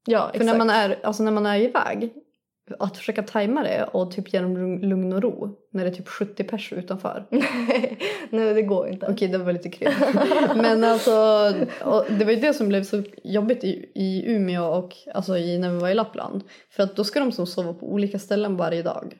ja 0.07 0.19
För 0.19 0.27
exakt. 0.29 0.45
när 0.45 0.57
man, 0.57 0.69
är, 0.69 0.99
alltså 1.03 1.23
när 1.23 1.31
man 1.31 1.45
är 1.45 1.59
iväg, 1.59 2.13
att 2.79 2.97
försöka 2.97 3.23
tajma 3.23 3.63
det 3.63 3.84
och 3.84 4.12
typ 4.12 4.34
ge 4.34 4.39
dem 4.39 4.58
lugn- 4.82 5.13
och 5.13 5.21
ro 5.21 5.55
när 5.73 5.84
det 5.84 5.89
är 5.89 5.93
typ 5.95 6.08
70 6.08 6.43
pers 6.43 6.73
utanför. 6.73 7.25
Nej, 8.29 8.53
det 8.53 8.62
går 8.62 8.88
inte. 8.89 9.08
Okej, 9.12 9.27
det 9.27 9.38
var 9.38 9.53
lite 9.53 9.69
krydd. 9.69 9.93
Men 10.55 10.84
alltså, 10.84 11.12
det 12.10 12.25
var 12.25 12.32
ju 12.32 12.39
det 12.39 12.53
som 12.53 12.67
blev 12.67 12.84
så 12.84 13.03
jobbigt 13.23 13.63
i, 13.63 13.91
i 13.95 14.23
Umeå 14.36 14.63
och 14.65 14.95
alltså 15.13 15.38
i, 15.38 15.58
när 15.58 15.71
vi 15.71 15.79
var 15.79 15.89
i 15.89 15.93
Lappland. 15.93 16.43
För 16.69 16.84
att 16.84 16.95
då 16.95 17.03
ska 17.03 17.19
de 17.19 17.32
som 17.32 17.47
sova 17.47 17.73
på 17.73 17.91
olika 17.93 18.19
ställen 18.19 18.58
varje 18.58 18.82
dag. 18.84 19.13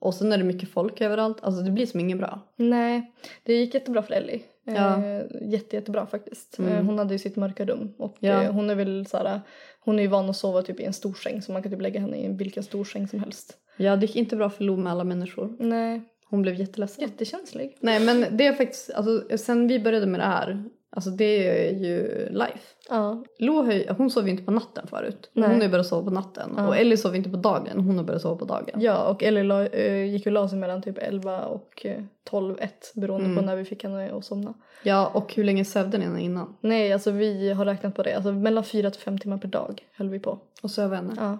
Och 0.00 0.14
sen 0.14 0.32
är 0.32 0.38
det 0.38 0.44
mycket 0.44 0.68
folk 0.68 1.00
överallt. 1.00 1.38
Alltså 1.42 1.62
det 1.62 1.70
blir 1.70 1.86
som 1.86 2.00
inget 2.00 2.18
bra. 2.18 2.40
Nej, 2.56 3.12
det 3.42 3.52
gick 3.54 3.74
jättebra 3.74 4.02
för 4.02 4.14
Ellie. 4.14 4.42
Ja. 4.64 5.04
Eh, 5.04 5.22
jätte, 5.52 5.76
jättebra 5.76 6.06
faktiskt. 6.06 6.58
Mm. 6.58 6.72
Eh, 6.72 6.84
hon 6.84 6.98
hade 6.98 7.14
ju 7.14 7.18
sitt 7.18 7.36
mörka 7.36 7.64
rum 7.64 7.94
och 7.98 8.16
Ja. 8.20 8.42
eh, 8.42 8.52
hon 8.52 8.70
är 8.70 8.74
väl 8.74 9.06
såhär, 9.06 9.40
hon 9.86 9.98
är 9.98 10.02
ju 10.02 10.08
van 10.08 10.30
att 10.30 10.36
sova 10.36 10.62
typ 10.62 10.80
i 10.80 10.84
en 10.84 10.92
stor 10.92 11.14
säng 11.14 11.42
så 11.42 11.52
man 11.52 11.62
kan 11.62 11.72
typ 11.72 11.80
lägga 11.80 12.00
henne 12.00 12.16
i 12.16 12.28
vilken 12.28 12.62
stor 12.62 12.84
säng 12.84 13.08
som 13.08 13.20
helst. 13.20 13.56
Ja, 13.76 13.96
det 13.96 14.06
gick 14.06 14.16
inte 14.16 14.36
bra 14.36 14.50
för 14.50 14.64
Lo 14.64 14.76
med 14.76 14.92
alla 14.92 15.04
människor. 15.04 15.56
Nej, 15.58 16.02
Hon 16.28 16.42
blev 16.42 16.54
jätteledsen. 16.54 17.04
jättekänslig. 17.04 17.76
Nej 17.80 18.00
men 18.00 18.26
det 18.36 18.46
är 18.46 18.52
faktiskt, 18.52 18.90
alltså 18.90 19.38
sen 19.38 19.68
vi 19.68 19.80
började 19.80 20.06
med 20.06 20.20
det 20.20 20.24
här, 20.24 20.64
alltså 20.90 21.10
det 21.10 21.68
är 21.68 21.72
ju 21.84 22.28
life. 22.30 22.58
Ja. 22.88 23.24
Lo 23.38 23.52
har 23.62 23.94
hon 23.94 24.10
sov 24.10 24.24
ju 24.24 24.30
inte 24.30 24.42
på 24.42 24.50
natten 24.50 24.86
förut. 24.86 25.30
Nej. 25.32 25.48
Hon 25.48 25.56
har 25.56 25.62
ju 25.64 25.68
börjat 25.70 25.86
sova 25.86 26.04
på 26.04 26.10
natten. 26.10 26.54
Ja. 26.56 26.68
Och 26.68 26.76
Ellie 26.76 26.96
sov 26.96 27.16
inte 27.16 27.30
på 27.30 27.36
dagen, 27.36 27.80
hon 27.80 27.96
har 27.98 28.04
börjat 28.04 28.22
sova 28.22 28.36
på 28.36 28.44
dagen. 28.44 28.80
Ja, 28.80 29.08
och 29.08 29.22
Ellie 29.22 29.42
la, 29.42 29.66
eh, 29.66 30.04
gick 30.04 30.26
och 30.26 30.32
la 30.32 30.48
sig 30.48 30.58
mellan 30.58 30.82
typ 30.82 30.98
11 30.98 31.46
och 31.46 31.86
eh, 31.86 32.02
12, 32.24 32.56
1 32.58 32.92
beroende 32.94 33.24
Mm. 33.26 33.36
på 33.36 33.42
när 33.42 33.56
vi 33.56 33.64
fick 33.64 33.82
henne 33.82 34.12
att 34.12 34.24
somna. 34.24 34.54
Ja, 34.82 35.10
och 35.14 35.34
hur 35.34 35.44
länge 35.44 35.64
sövde 35.64 35.98
ni 35.98 36.04
henne 36.04 36.20
innan? 36.22 36.56
Nej, 36.60 36.92
alltså 36.92 37.10
vi 37.10 37.52
har 37.52 37.64
räknat 37.64 37.94
på 37.94 38.02
det. 38.02 38.14
Alltså 38.16 38.32
mellan 38.32 38.64
4 38.64 38.90
till 38.90 39.00
5 39.00 39.18
timmar 39.18 39.38
per 39.38 39.48
dag 39.48 39.82
höll 39.96 40.08
vi 40.08 40.18
på. 40.18 40.38
Och 40.62 40.70
söv 40.70 40.94
henne? 40.94 41.12
Ja. 41.16 41.38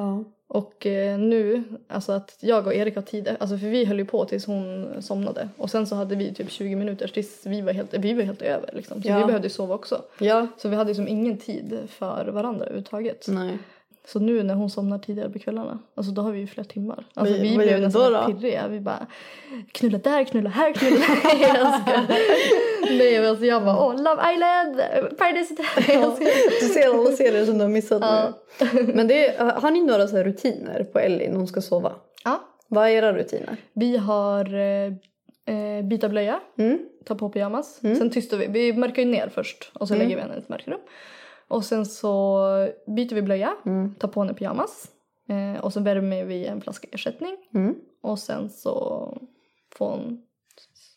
Ja. 0.00 0.24
Och 0.46 0.86
eh, 0.86 1.18
nu, 1.18 1.62
alltså 1.88 2.12
att 2.12 2.36
jag 2.40 2.66
och 2.66 2.74
Erik 2.74 2.94
har 2.94 3.02
tid, 3.02 3.36
alltså 3.40 3.58
för 3.58 3.66
vi 3.66 3.84
höll 3.84 3.98
ju 3.98 4.04
på 4.04 4.24
tills 4.24 4.46
hon 4.46 4.88
somnade. 5.02 5.48
Och 5.56 5.70
sen 5.70 5.86
så 5.86 5.94
hade 5.94 6.16
vi 6.16 6.34
typ 6.34 6.50
20 6.50 6.76
minuter 6.76 7.08
tills 7.08 7.46
vi 7.46 7.60
var 7.60 7.72
helt, 7.72 7.94
vi 7.94 8.14
var 8.14 8.22
helt 8.22 8.42
över 8.42 8.70
liksom. 8.72 9.02
Så 9.02 9.08
Ja. 9.08 9.18
vi 9.18 9.24
behövde 9.24 9.50
sova 9.50 9.74
också. 9.74 10.02
Ja. 10.18 10.46
Så 10.58 10.68
vi 10.68 10.76
hade 10.76 10.88
liksom 10.88 11.08
ingen 11.08 11.38
tid 11.38 11.78
för 11.88 12.26
varandra 12.28 12.64
överhuvudtaget. 12.64 13.26
Nej. 13.28 13.58
Så 14.06 14.20
nu 14.20 14.42
när 14.42 14.54
hon 14.54 14.70
somnar 14.70 14.98
tidigare 14.98 15.30
på 15.30 15.38
kvällarna, 15.38 15.78
alltså 15.94 16.12
då 16.12 16.22
har 16.22 16.32
vi 16.32 16.38
ju 16.40 16.46
flera 16.46 16.64
timmar. 16.64 17.04
Alltså 17.14 17.34
vi 17.34 17.48
gör 17.48 17.56
blev 17.62 17.80
nästan 17.80 18.12
då 18.12 18.26
pirriga. 18.26 18.68
Vi 18.68 18.80
bara 18.80 19.06
knulla 19.72 19.98
där, 19.98 20.24
knulla 20.24 20.50
här, 20.50 20.72
knulla 20.72 20.96
där. 20.96 22.08
Nej 22.98 23.20
men 23.20 23.30
alltså 23.30 23.44
jag 23.46 23.64
bara 23.64 23.78
åh 23.86 23.96
Love 24.02 24.32
Island, 24.34 24.76
Paradise 25.18 25.54
Hotel. 25.98 26.28
Du 26.60 26.66
ser 26.68 26.88
alla 26.94 27.12
serier 27.16 27.44
som 27.46 27.58
du 27.58 27.64
har 27.64 27.68
missat 27.70 28.02
Ja. 28.02 28.32
nu. 28.72 28.92
Men 28.94 29.08
det 29.08 29.28
är, 29.28 29.44
har 29.60 29.70
ni 29.70 29.82
några 29.82 30.08
så 30.08 30.16
rutiner 30.22 30.84
på 30.92 30.98
Ellie 30.98 31.28
när 31.28 31.36
hon 31.36 31.46
ska 31.46 31.60
sova? 31.60 31.92
ja. 32.24 32.40
Vad 32.72 32.86
är 32.86 32.90
era 32.90 33.12
rutiner? 33.12 33.56
Vi 33.72 33.96
har 33.96 34.54
eh, 34.54 34.86
eh, 35.56 35.84
byta 35.84 36.08
blöja, 36.08 36.40
Mm. 36.58 36.78
ta 37.04 37.14
på 37.14 37.28
pyjamas. 37.28 37.78
Sen 37.80 38.10
tystar 38.10 38.36
vi. 38.36 38.46
Vi 38.46 38.72
mörkar 38.72 39.02
ju 39.02 39.08
ner 39.08 39.28
först 39.34 39.70
och 39.74 39.88
så 39.88 39.94
Mm. 39.94 40.04
lägger 40.06 40.16
vi 40.16 40.22
henne 40.22 40.34
i 40.34 40.38
ett 40.38 40.48
mörkrum. 40.48 40.78
Och 41.50 41.64
sen 41.64 41.86
så 41.86 42.38
byter 42.86 43.14
vi 43.14 43.22
blöja, 43.22 43.54
Mm. 43.66 43.94
tar 43.94 44.08
på 44.08 44.20
henne 44.20 44.34
pyjamas. 44.34 44.90
Eh, 45.28 45.64
och 45.64 45.72
så 45.72 45.80
värmer 45.80 46.24
vi 46.24 46.46
en 46.46 46.60
flaska 46.60 46.88
ersättning. 46.92 47.36
Mm. 47.54 47.74
Och 48.02 48.18
sen 48.18 48.50
så 48.50 48.72
får 49.74 49.90
hon 49.90 50.22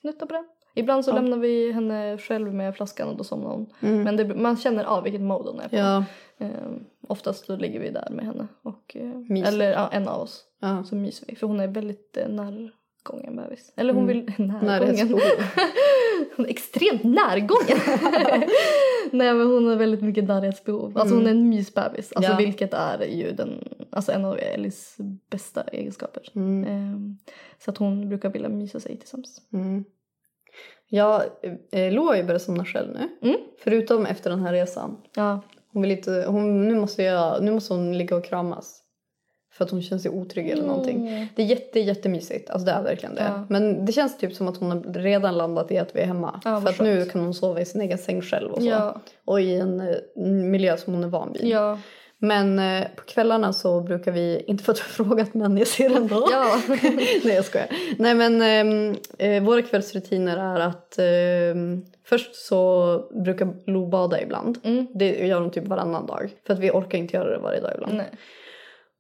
snutta 0.02 0.26
på 0.26 0.34
den. 0.34 0.46
Ibland 0.76 1.06
så 1.06 1.12
Ja. 1.12 1.16
lämnar 1.16 1.38
vi 1.38 1.72
henne 1.72 2.18
själv 2.18 2.54
med 2.54 2.76
flaskan 2.76 3.10
och 3.10 3.18
då 3.18 3.24
somnar 3.24 3.50
hon. 3.50 3.74
Mm. 3.82 4.04
Men 4.04 4.18
det, 4.18 4.36
man 4.36 4.58
känner 4.58 4.84
av 4.84 5.04
vilket 5.04 5.22
mode 5.22 5.50
hon 5.50 5.60
är 5.60 5.70
på. 5.70 5.76
Ja. 5.76 6.06
Eh, 6.38 6.50
oftast 7.08 7.48
då 7.48 7.56
ligger 7.56 7.80
vi 7.80 7.90
där 7.90 8.08
med 8.12 8.26
henne. 8.26 8.48
Och, 8.62 8.96
eh, 9.00 9.44
eller 9.48 9.72
ja, 9.72 9.90
en 9.92 10.08
av 10.08 10.22
oss. 10.22 10.44
ja. 10.60 10.84
Så 10.84 10.96
myser 10.96 11.26
vi. 11.28 11.36
För 11.36 11.48
hon 11.48 11.60
är 11.60 11.68
väldigt 11.68 12.18
eh, 12.18 12.28
närgången 13.12 13.36
bebis. 13.36 13.74
Eller 13.76 13.94
hon 13.94 14.04
Mm. 14.10 14.26
vill 14.26 14.48
närgången. 14.62 15.08
Hon 16.36 16.46
är 16.46 16.50
extremt 16.50 17.04
närgången. 17.04 17.78
Nej 19.12 19.34
men 19.34 19.48
hon 19.48 19.68
har 19.68 19.76
väldigt 19.76 20.02
mycket 20.02 20.24
närhetsbehov. 20.24 20.98
Alltså 20.98 21.16
hon 21.16 21.26
är 21.28 21.32
en 21.32 21.50
mysbebis. 21.50 22.14
Alltså 22.14 22.32
Ja. 22.32 22.38
vilket 22.38 22.74
är 22.74 23.00
ju 23.06 23.32
den, 23.32 23.64
alltså 23.90 24.12
en 24.12 24.26
av 24.26 24.38
Ellis 24.40 24.98
bästa 25.30 25.64
egenskaper. 25.64 26.24
Mm. 26.36 26.64
Ehm, 26.64 27.18
så 27.66 27.72
att 27.72 27.78
hon 27.78 28.10
brukar 28.10 28.30
vilja 28.30 28.50
mysa 28.50 28.80
sig 28.80 28.98
tillsammans. 28.98 29.42
Mm. 29.54 29.84
Ja, 30.90 31.24
eh, 31.72 31.92
Lo 31.94 32.04
har 32.06 32.16
ju 32.16 32.24
börjat 32.24 32.42
somna 32.42 32.66
själv 32.66 32.94
nu. 32.94 33.28
Mm. 33.30 33.40
Förutom 33.64 34.06
efter 34.06 34.30
den 34.30 34.40
här 34.40 34.54
resan. 34.54 34.98
Ja. 35.16 35.42
Hon 35.74 35.82
vill 35.82 35.92
inte, 35.92 36.26
hon, 36.28 36.68
nu, 36.68 36.76
måste 36.76 37.04
jag, 37.04 37.44
nu 37.44 37.52
måste 37.52 37.74
hon 37.74 37.98
ligga 37.98 38.16
och 38.16 38.26
kramas. 38.26 38.83
För 39.54 39.66
att 39.66 39.72
hon 39.72 39.82
känner 39.82 40.02
sig 40.02 40.12
otrygg 40.12 40.50
eller 40.50 40.64
någonting. 40.64 41.08
Mm. 41.08 41.28
Det 41.36 41.42
är 41.42 41.46
jätte, 41.46 41.80
jättemysigt. 41.80 42.50
Alltså 42.50 42.66
det 42.66 42.72
är 42.72 42.84
verkligen 42.84 43.16
det. 43.16 43.24
Ja. 43.24 43.46
Men 43.50 43.86
det 43.86 43.92
känns 43.92 44.18
typ 44.18 44.34
som 44.34 44.48
att 44.48 44.58
hon 44.58 44.72
har 44.72 44.94
redan 44.94 45.38
landat 45.38 45.72
i 45.72 45.78
att 45.78 45.96
vi 45.96 46.00
är 46.00 46.06
hemma. 46.06 46.42
Ja, 46.46 46.62
för 46.62 46.70
att 46.70 46.80
nu 46.80 47.06
kan 47.06 47.22
hon 47.22 47.34
sova 47.34 47.62
i 47.62 47.66
sin 47.66 47.82
egen 47.82 47.98
säng 47.98 48.22
själv 48.22 48.52
och 48.52 48.62
så. 48.62 48.68
Ja. 48.68 49.02
Och 49.26 49.42
i 49.42 49.56
en 49.56 49.80
eh, 49.80 49.96
miljö 50.26 50.78
som 50.78 50.94
hon 50.94 51.04
är 51.04 51.08
van 51.08 51.34
vid. 51.34 51.46
Men 52.24 52.60
eh, 52.60 52.88
på 52.96 53.04
kvällarna 53.04 53.54
så 53.54 53.82
brukar 53.82 54.12
vi, 54.12 54.44
inte 54.48 54.64
för 54.64 54.72
att 54.72 54.78
du 54.78 54.84
har 54.84 55.06
frågat 55.06 55.34
men 55.34 55.58
jag 55.58 55.68
ser 55.68 55.96
ändå. 55.96 56.28
Ja. 56.32 56.62
Nej 57.24 57.36
jag 57.36 57.46
skojar. 57.46 57.68
Nej 57.98 58.16
men 58.16 58.42
ehm, 58.42 58.96
eh, 59.18 59.44
våra 59.44 59.62
kvällsrutiner 59.62 60.38
är 60.38 60.60
att 60.60 61.00
ehm, 61.00 61.86
först 62.06 62.36
så 62.36 62.98
brukar 63.24 63.54
Lo 63.66 63.86
bada 63.86 64.22
ibland. 64.22 64.58
Mm. 64.64 64.88
Det 64.94 65.28
gör 65.28 65.42
hon 65.42 65.52
typ 65.52 65.68
varannan 65.68 66.06
dag. 66.06 66.30
För 66.48 66.54
att 66.54 66.60
vi 66.60 66.72
orkar 66.72 66.98
inte 66.98 67.18
göra 67.18 67.30
det 67.30 67.38
varje 67.38 67.62
dag 67.62 67.72
ibland. 67.76 67.94
Nej. 67.94 68.12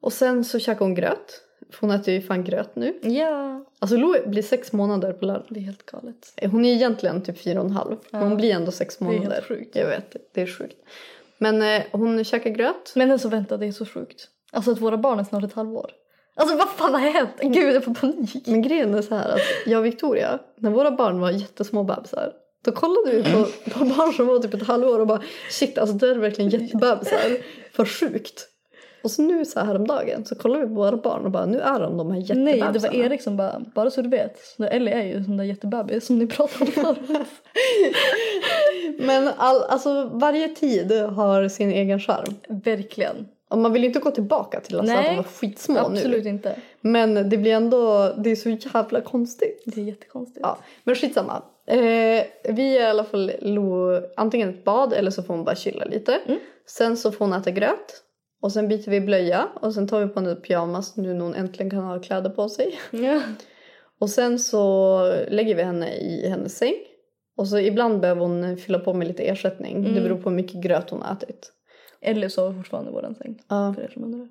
Och 0.04 0.14
sen 0.14 0.46
så 0.46 0.60
käkar 0.60 0.80
hon 0.80 0.96
gröt. 0.96 1.42
För 1.72 1.88
hon 1.88 1.92
äter 1.92 2.14
ju 2.14 2.22
fan 2.22 2.44
gröt 2.44 2.76
nu. 2.76 3.00
Ja. 3.02 3.66
Alltså 3.80 3.98
Lo 3.98 4.16
blir 4.26 4.42
sex 4.42 4.74
månader 4.74 5.14
på 5.14 5.26
lördag. 5.26 5.46
Det 5.50 5.60
är 5.60 5.64
helt 5.64 5.86
galet. 5.86 6.34
Hon 6.52 6.66
är 6.66 6.74
egentligen 6.74 7.24
typ 7.24 7.44
fyra 7.44 7.60
och 7.60 7.66
en 7.66 7.72
halv. 7.72 7.96
Ja. 8.12 8.20
Hon 8.20 8.38
blir 8.38 8.52
ändå 8.52 8.72
sex 8.72 9.02
är 9.02 9.06
helt 9.06 9.18
månader. 9.18 9.42
sjukt. 9.48 9.76
Jag 9.76 9.88
vet, 9.88 10.16
det 10.34 10.42
är 10.42 10.48
sjukt. 10.48 10.78
Men 11.38 11.62
eh, 11.62 11.84
hon 11.92 12.24
käkar 12.24 12.50
gröt. 12.50 12.94
Men 12.96 13.12
alltså 13.12 13.28
vänta, 13.28 13.58
det 13.58 13.66
är 13.66 13.72
så 13.72 13.86
sjukt. 13.86 14.28
Alltså 14.52 14.72
att 14.72 14.82
våra 14.82 14.98
barn 14.98 15.20
är 15.20 15.24
snart 15.24 15.44
ett 15.44 15.54
halvår. 15.54 15.92
Alltså 16.36 16.56
vad 16.56 16.70
fan 16.70 16.94
har 16.94 17.00
hänt? 17.00 17.32
Gud 17.42 17.76
jag 17.76 17.84
får 17.84 17.94
panik. 17.94 18.48
Men 18.48 18.62
grejen 18.62 18.94
är 18.94 19.02
så 19.02 19.16
här 19.16 19.30
att 19.30 19.42
jag 19.66 19.80
och 19.80 19.86
Victoria, 19.86 20.40
när 20.58 20.72
våra 20.72 20.92
barn 20.92 21.20
var 21.20 21.32
jättesmå 21.32 21.84
bebisar, 21.84 22.34
då 22.66 22.72
kollade 22.72 23.12
vi 23.12 23.24
på, 23.24 23.48
på 23.72 23.86
barn 23.86 24.14
som 24.14 24.28
var 24.28 24.40
typ 24.40 24.54
ett 24.54 24.68
halvår 24.68 25.00
och 25.00 25.08
bara 25.08 25.22
shit 25.50 25.78
alltså 25.78 25.96
det 25.96 26.10
är 26.10 26.16
verkligen 26.16 26.50
jättebebisar. 26.52 27.38
För 27.74 27.86
sjukt. 27.86 28.50
Och 29.04 29.12
så 29.12 29.22
nu 29.22 29.46
så 29.46 29.60
här 29.60 29.66
häromdagen 29.66 30.26
så 30.26 30.36
kollar 30.36 30.60
vi 30.60 30.68
på 30.68 30.74
våra 30.74 30.98
barn 30.98 31.26
och 31.26 31.32
bara 31.32 31.46
nu 31.46 31.60
är 31.60 31.80
de 31.80 31.98
de 31.98 32.12
här 32.12 32.36
Nej, 32.36 32.58
jättebebisarna. 32.58 32.72
det 32.72 32.98
var 33.00 33.06
Erik 33.06 33.22
som 33.22 33.38
bara, 33.38 33.62
bara 33.76 33.90
så 33.92 34.02
du 34.02 34.10
vet. 34.10 34.38
Så 34.58 34.64
Ellie 34.64 34.94
är 34.94 35.04
ju 35.04 35.14
en 35.14 35.26
sån 35.26 35.38
där 35.38 35.44
jättebebis 35.44 36.06
som 36.06 36.20
ni 36.20 36.28
pratade 36.28 36.66
om 36.66 36.72
förut. 36.96 37.28
Men 39.00 39.30
all, 39.38 39.64
alltså 39.64 40.10
varje 40.14 40.48
tid 40.48 40.92
har 40.92 41.48
sin 41.48 41.72
egen 41.72 42.00
charm. 42.00 42.36
Verkligen. 42.48 43.28
Och 43.50 43.58
man 43.58 43.74
vill 43.74 43.82
ju 43.82 43.88
inte 43.88 44.00
gå 44.00 44.12
tillbaka 44.12 44.60
till 44.60 44.80
alltså 44.80 44.96
att 44.96 45.02
Nej, 45.02 45.10
de 45.10 45.16
var 45.16 45.24
skitsmå 45.24 45.80
Absolut 45.80 46.24
nu. 46.24 46.30
inte. 46.30 46.56
Men 46.82 47.30
det 47.30 47.38
blir 47.38 47.52
ändå, 47.54 48.14
det 48.18 48.32
är 48.32 48.36
så 48.36 48.50
jävla 48.50 49.02
konstigt. 49.02 49.64
Det 49.66 49.82
är 49.82 49.86
jättekonstigt. 49.86 50.40
Ja, 50.44 50.58
men 50.84 50.96
skitsamma. 50.96 51.42
Eh, 51.68 52.24
vi 52.50 52.78
är 52.78 52.82
i 52.82 52.86
alla 52.86 53.04
fall 53.04 53.32
Lo 53.42 54.02
antingen 54.18 54.50
ett 54.50 54.64
bad 54.64 54.94
eller 54.94 55.12
så 55.12 55.24
får 55.24 55.34
hon 55.34 55.44
bara 55.44 55.56
chilla 55.56 55.86
lite. 55.86 56.20
Mm. 56.26 56.40
Sen 56.66 56.98
så 56.98 57.12
får 57.12 57.26
hon 57.26 57.34
äta 57.34 57.52
gröt. 57.52 58.04
Och 58.44 58.52
sen 58.52 58.68
byter 58.68 58.90
vi 58.90 59.02
blöja 59.02 59.48
och 59.62 59.74
sen 59.74 59.88
tar 59.88 60.00
vi 60.06 60.08
på 60.14 60.20
henne 60.20 60.36
pyjamas 60.36 60.98
nu 60.98 61.14
när 61.14 61.22
hon 61.22 61.36
äntligen 61.36 61.70
kan 61.70 61.84
ha 61.84 62.00
kläder 62.00 62.30
på 62.30 62.50
sig. 62.50 62.80
Ja. 62.92 63.22
Och 64.00 64.10
sen 64.10 64.40
så 64.40 65.00
lägger 65.28 65.56
vi 65.56 65.64
henne 65.64 65.94
i 65.96 66.30
hennes 66.30 66.58
säng. 66.58 66.74
Och 67.38 67.48
så 67.48 67.58
ibland 67.60 68.00
behöver 68.00 68.22
hon 68.22 68.58
fylla 68.58 68.80
på 68.80 68.94
med 68.94 69.08
lite 69.08 69.24
ersättning. 69.24 69.84
Det 69.84 69.90
Mm. 69.90 70.04
beror 70.04 70.18
på 70.18 70.30
hur 70.30 70.36
mycket 70.38 70.62
gröt 70.62 70.90
hon 70.90 71.02
har 71.02 71.14
ätit. 71.14 71.52
Ellie 72.02 72.30
sover 72.30 72.54
fortfarande 72.54 72.92
i 72.92 72.94
våran 72.94 73.16
säng. 73.16 73.42
Ja. 73.50 73.74
För 73.76 73.82
er 73.82 73.90
som 73.94 74.04
undrar. 74.04 74.28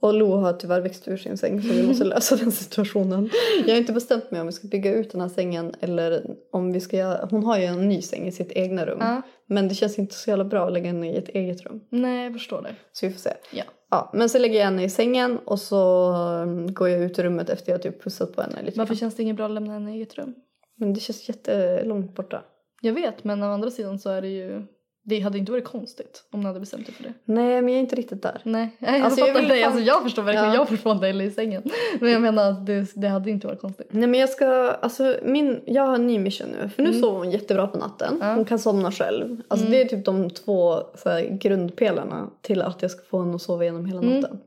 Och 0.00 0.14
Lo 0.14 0.36
har 0.36 0.52
tyvärr 0.52 0.80
växt 0.80 1.08
ur 1.08 1.16
sin 1.16 1.36
säng 1.36 1.62
så 1.62 1.68
vi 1.68 1.86
måste 1.86 2.04
lösa 2.04 2.36
den 2.36 2.52
situationen. 2.52 3.30
Jag 3.66 3.74
har 3.74 3.78
inte 3.78 3.92
bestämt 3.92 4.30
mig 4.30 4.40
om 4.40 4.46
vi 4.46 4.52
ska 4.52 4.68
bygga 4.68 4.94
ut 4.94 5.10
den 5.10 5.20
här 5.20 5.28
sängen 5.28 5.74
eller 5.80 6.36
om 6.52 6.72
vi 6.72 6.80
ska. 6.80 7.26
Hon 7.30 7.44
har 7.44 7.58
ju 7.58 7.64
en 7.64 7.88
ny 7.88 8.02
säng 8.02 8.26
i 8.26 8.32
sitt 8.32 8.52
egna 8.52 8.86
rum. 8.86 8.98
Ja. 9.00 9.22
Men 9.46 9.68
det 9.68 9.74
känns 9.74 9.98
inte 9.98 10.14
så 10.14 10.30
jävla 10.30 10.44
bra 10.44 10.66
att 10.66 10.72
lägga 10.72 10.86
henne 10.86 11.12
i 11.12 11.16
ett 11.16 11.28
eget 11.28 11.62
rum. 11.62 11.80
Nej, 11.90 12.24
jag 12.24 12.32
förstår 12.32 12.62
det. 12.62 12.74
Så 12.92 13.06
vi 13.06 13.12
får 13.12 13.20
se. 13.20 13.32
Ja. 13.52 13.64
Ja, 13.90 14.10
men 14.12 14.28
så 14.28 14.38
lägger 14.38 14.58
jag 14.58 14.64
henne 14.64 14.84
i 14.84 14.90
sängen 14.90 15.38
och 15.38 15.60
så 15.60 16.12
um, 16.12 16.74
går 16.74 16.88
jag 16.88 17.00
ut 17.00 17.18
i 17.18 17.22
rummet 17.22 17.50
efter 17.50 17.72
jag 17.72 17.82
typ 17.82 18.02
pussat 18.02 18.36
på 18.36 18.42
henne 18.42 18.62
lite. 18.62 18.78
Varför 18.78 18.94
känns 18.94 19.14
det 19.14 19.22
inget 19.22 19.36
bra 19.36 19.44
att 19.44 19.50
lämna 19.50 19.72
henne 19.72 19.92
i 19.92 19.94
eget 19.94 20.14
rum? 20.14 20.34
Men 20.76 20.94
det 20.94 21.00
känns 21.00 21.28
jättelångt 21.28 22.14
borta. 22.14 22.42
Jag 22.80 22.92
vet 22.92 23.24
men 23.24 23.42
å 23.42 23.46
andra 23.46 23.70
sidan 23.70 23.98
så 23.98 24.10
är 24.10 24.22
det 24.22 24.28
ju 24.28 24.62
det 25.06 25.20
hade 25.20 25.38
inte 25.38 25.52
varit 25.52 25.64
konstigt 25.64 26.24
om 26.30 26.40
du 26.40 26.46
hade 26.46 26.60
bestämt 26.60 26.86
dig 26.86 26.94
för 26.94 27.02
det. 27.02 27.12
Nej, 27.24 27.62
men 27.62 27.68
jag 27.68 27.76
är 27.76 27.80
inte 27.80 27.96
riktigt 27.96 28.22
där. 28.22 28.40
Nej, 28.44 28.68
jag, 28.78 29.00
Alltså, 29.00 29.20
jag, 29.20 29.28
jag 29.36 29.48
dig. 29.48 29.62
fan- 29.62 29.72
Alltså, 29.72 29.86
jag 29.86 30.02
förstår 30.02 30.22
verkligen, 30.22 30.48
Ja. 30.48 30.54
jag 30.54 30.68
fortfarande 30.68 31.08
är 31.08 31.22
i 31.22 31.30
sängen. 31.30 31.62
Men 32.00 32.10
jag 32.12 32.22
menar 32.22 32.50
att 32.50 32.66
det, 32.66 32.86
det 32.94 33.08
hade 33.08 33.30
inte 33.30 33.46
varit 33.46 33.60
konstigt. 33.60 33.86
Nej 33.90 34.06
men 34.08 34.20
jag 34.20 34.28
ska, 34.28 34.46
alltså 34.82 35.16
min, 35.22 35.60
jag 35.66 35.82
har 35.86 35.94
en 35.94 36.06
ny 36.06 36.18
mission 36.18 36.48
nu. 36.48 36.68
För 36.68 36.82
nu 36.82 36.88
Mm. 36.88 37.00
sover 37.00 37.18
hon 37.18 37.30
jättebra 37.30 37.66
på 37.66 37.78
natten. 37.78 38.22
Hon 38.22 38.44
kan 38.44 38.58
somna 38.58 38.92
själv. 38.92 39.40
Alltså 39.48 39.66
Mm. 39.66 39.78
det 39.78 39.80
är 39.84 39.88
typ 39.96 40.04
de 40.04 40.30
två 40.30 40.80
så 40.94 41.10
här, 41.10 41.38
grundpelarna 41.40 42.30
till 42.40 42.62
att 42.62 42.82
jag 42.82 42.90
ska 42.90 43.02
få 43.04 43.20
henne 43.20 43.34
att 43.34 43.42
sova 43.42 43.62
igenom 43.62 43.86
hela 43.86 44.00
Mm. 44.00 44.20
natten. 44.20 44.38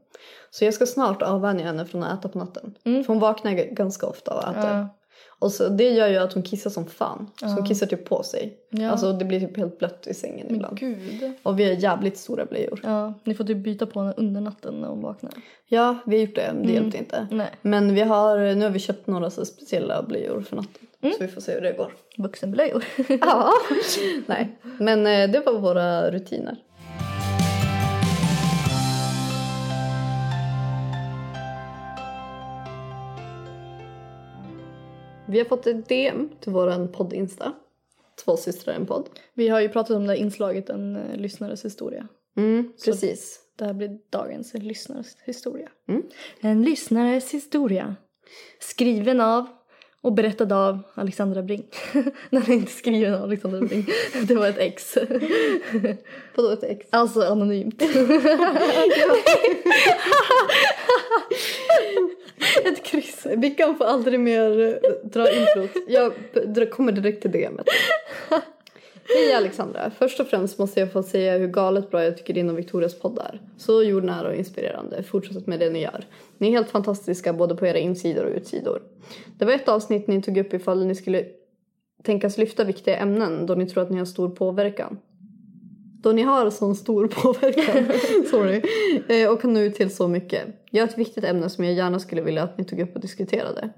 Så 0.50 0.66
jag 0.66 0.74
ska 0.74 0.86
snart 0.86 1.22
avvänja 1.22 1.66
henne 1.66 1.86
från 1.86 2.04
att 2.04 2.20
äta 2.20 2.30
på 2.30 2.38
natten. 2.38 2.74
För 2.84 3.08
hon 3.08 3.20
vaknar 3.20 3.52
ganska 3.54 4.08
ofta 4.08 4.34
och 4.34 4.44
äter. 4.44 4.70
Mm. 4.70 4.78
Ja. 4.78 4.88
Och 5.40 5.52
så, 5.52 5.70
det 5.70 5.90
gör 5.90 6.08
ju 6.08 6.18
att 6.18 6.34
hon 6.34 6.44
kissar 6.44 6.70
som 6.70 6.86
fan. 6.86 7.30
Så 7.40 7.46
hon 7.46 7.66
kissar 7.66 7.88
typ 7.88 8.06
på 8.06 8.24
sig. 8.24 8.58
Ja. 8.70 8.90
Alltså 8.90 9.14
det 9.14 9.26
blir 9.26 9.40
typ 9.40 9.58
helt 9.58 9.80
blött 9.80 10.08
i 10.08 10.14
sängen 10.14 10.46
Men 10.48 10.56
ibland. 10.56 10.80
gud. 10.80 11.32
Och 11.44 11.60
vi 11.60 11.64
har 11.66 11.72
jävligt 11.72 12.18
stora 12.18 12.46
blöjor. 12.46 12.80
Ja, 12.84 13.14
ni 13.24 13.34
får 13.34 13.44
typ 13.44 13.58
byta 13.58 13.86
på 13.86 14.00
henne 14.00 14.14
under 14.18 14.42
natten 14.42 14.82
när 14.82 14.88
hon 14.88 15.02
vaknar. 15.02 15.32
Ja, 15.68 15.98
vi 16.06 16.18
har 16.18 16.26
gjort 16.26 16.36
det. 16.36 16.42
Mm. 16.42 16.68
Det 16.68 16.74
hjälpte 16.74 16.98
inte. 16.98 17.28
Nej. 17.32 17.50
Men 17.62 17.94
vi 17.96 18.02
har, 18.02 18.56
nu 18.56 18.66
har 18.66 18.72
vi 18.72 18.80
köpt 18.80 19.08
några 19.08 19.30
så 19.30 19.46
speciella 19.46 20.04
blöjor 20.04 20.42
för 20.42 20.56
natten. 20.56 20.88
Mm. 21.02 21.16
Så 21.18 21.24
vi 21.24 21.28
får 21.28 21.42
se 21.42 21.54
hur 21.54 21.62
det 21.62 21.72
går. 21.72 21.94
Vuxenblöjor. 22.18 22.84
Ja. 23.22 23.54
Nej, 24.26 24.58
men 24.80 25.08
eh, 25.08 25.32
det 25.32 25.40
var 25.46 25.60
våra 25.60 26.12
rutiner. 26.12 26.58
Vi 35.30 35.38
har 35.38 35.46
fått 35.46 35.68
ett 35.68 35.90
DM 35.90 36.30
till 36.40 36.52
våran 36.52 36.88
podd-insta. 36.88 37.54
Två 38.26 38.38
systrar 38.38 38.74
en 38.74 38.86
podd. 38.86 39.10
Vi 39.34 39.48
har 39.48 39.62
ju 39.62 39.70
pratat 39.70 39.98
om 39.98 40.08
det 40.08 40.14
här 40.14 40.20
inslaget 40.20 40.70
En 40.70 40.96
eh, 40.96 41.18
lyssnares 41.18 41.66
historia. 41.66 42.08
Mm, 42.38 42.72
precis. 42.86 43.40
Det 43.56 43.66
här 43.66 43.74
blir 43.74 44.00
dagens 44.10 44.54
lyssnares 44.54 45.18
historia. 45.26 45.70
Mm. 45.88 46.04
En 46.42 46.64
lyssnares 46.64 47.32
historia. 47.32 47.96
Skriven 48.60 49.22
av 49.22 49.48
och 50.02 50.14
berättad 50.14 50.52
av 50.52 50.80
Alexandra 50.94 51.44
Bring. 51.44 51.68
Den 52.30 52.42
är 52.42 52.52
inte 52.52 52.72
skriven 52.72 53.14
av 53.14 53.24
Alexandra 53.24 53.60
Bring. 53.60 53.86
Det 54.28 54.36
var 54.36 54.48
ett 54.48 54.58
ex. 54.58 54.98
Vadå 56.36 56.52
ett 56.52 56.64
ex? 56.64 56.88
Alltså 56.90 57.22
anonymt. 57.22 57.84
Ett 62.66 62.84
kryss. 62.84 63.28
Vi 63.38 63.52
kan 63.52 63.78
få 63.78 63.84
aldrig 63.84 64.20
mer 64.20 64.60
eh, 64.60 65.10
dra 65.10 65.32
introt. 65.32 65.72
Jag 65.88 66.72
kommer 66.72 66.92
direkt 66.92 67.22
till 67.22 67.32
DMet. 67.32 67.68
Hej 69.16 69.34
Alexandra. 69.34 69.92
Först 69.98 70.20
och 70.20 70.28
främst 70.28 70.60
måste 70.60 70.80
jag 70.80 70.92
få 70.92 71.04
säga 71.04 71.38
hur 71.38 71.48
galet 71.48 71.92
bra 71.92 72.04
jag 72.04 72.18
tycker 72.18 72.34
din 72.34 72.50
och 72.50 72.58
Victorias 72.58 73.00
podd 73.00 73.20
är. 73.20 73.42
Så 73.58 73.84
jordnära 73.84 74.28
och 74.28 74.36
inspirerande. 74.36 75.04
Fortsätt 75.04 75.48
med 75.48 75.60
det 75.60 75.70
ni 75.70 75.82
gör. 75.82 76.06
Ni 76.38 76.48
är 76.48 76.52
helt 76.52 76.70
fantastiska 76.70 77.34
både 77.34 77.56
på 77.56 77.68
era 77.68 77.78
insidor 77.78 78.26
och 78.26 78.36
utsidor. 78.36 78.82
Det 79.38 79.46
var 79.46 79.54
ett 79.54 79.70
avsnitt 79.70 80.08
ni 80.08 80.22
tog 80.22 80.38
upp 80.38 80.54
ifall 80.54 80.86
ni 80.86 80.96
skulle 80.96 81.26
tänkas 82.04 82.38
lyfta 82.38 82.64
viktiga 82.64 82.98
ämnen 82.98 83.46
då 83.46 83.56
ni 83.56 83.70
tror 83.70 83.84
att 83.84 83.90
ni 83.90 83.98
har 83.98 84.06
stor 84.06 84.30
påverkan. 84.30 84.98
Då 86.02 86.12
ni 86.12 86.22
har 86.22 86.50
sån 86.50 86.76
stor 86.76 87.08
påverkan 87.22 88.00
sorry, 88.32 88.62
eh, 89.10 89.30
och 89.30 89.42
kan 89.42 89.54
nå 89.54 89.60
ut 89.60 89.76
till 89.76 89.96
så 89.96 90.08
mycket. 90.08 90.48
Jag 90.72 90.84
har 90.84 90.88
ett 90.88 90.98
viktigt 90.98 91.24
ämne 91.24 91.50
som 91.50 91.64
jag 91.64 91.74
gärna 91.74 92.00
skulle 92.00 92.22
vilja 92.22 92.44
att 92.44 92.58
ni 92.58 92.66
tog 92.66 92.80
upp 92.80 92.96
och 92.96 93.02
diskuterade. 93.02 93.70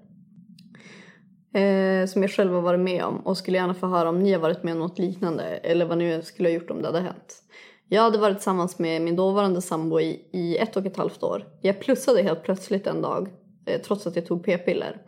Eh, 1.54 2.08
som 2.08 2.22
jag 2.22 2.32
själv 2.32 2.54
har 2.54 2.62
varit 2.62 2.80
med 2.80 3.04
om 3.04 3.18
och 3.18 3.38
skulle 3.38 3.58
gärna 3.58 3.74
få 3.74 3.88
höra 3.88 4.10
om 4.10 4.20
ni 4.20 4.34
har 4.34 4.40
varit 4.40 4.64
med 4.64 4.74
om 4.74 4.80
något 4.80 5.00
liknande 5.00 5.44
eller 5.44 5.86
vad 5.86 5.98
ni 5.98 6.22
skulle 6.22 6.50
ha 6.50 6.54
gjort 6.54 6.70
om 6.70 6.82
det 6.82 6.88
hade 6.88 7.02
hänt. 7.02 7.44
Jag 7.92 8.02
hade 8.02 8.18
varit 8.18 8.38
tillsammans 8.38 8.80
med 8.80 9.02
min 9.02 9.16
dåvarande 9.16 9.62
sambo 9.62 10.00
i, 10.00 10.30
i 10.32 10.58
ett 10.58 10.76
och 10.78 10.86
ett 10.86 10.98
halvt 10.98 11.24
år. 11.24 11.46
Jag 11.62 11.80
plussade 11.80 12.22
helt 12.22 12.44
plötsligt 12.44 12.88
en 12.88 13.02
dag 13.02 13.30
eh, 13.66 13.82
trots 13.82 14.08
att 14.08 14.16
jag 14.16 14.26
tog 14.26 14.44
p-piller. 14.44 15.02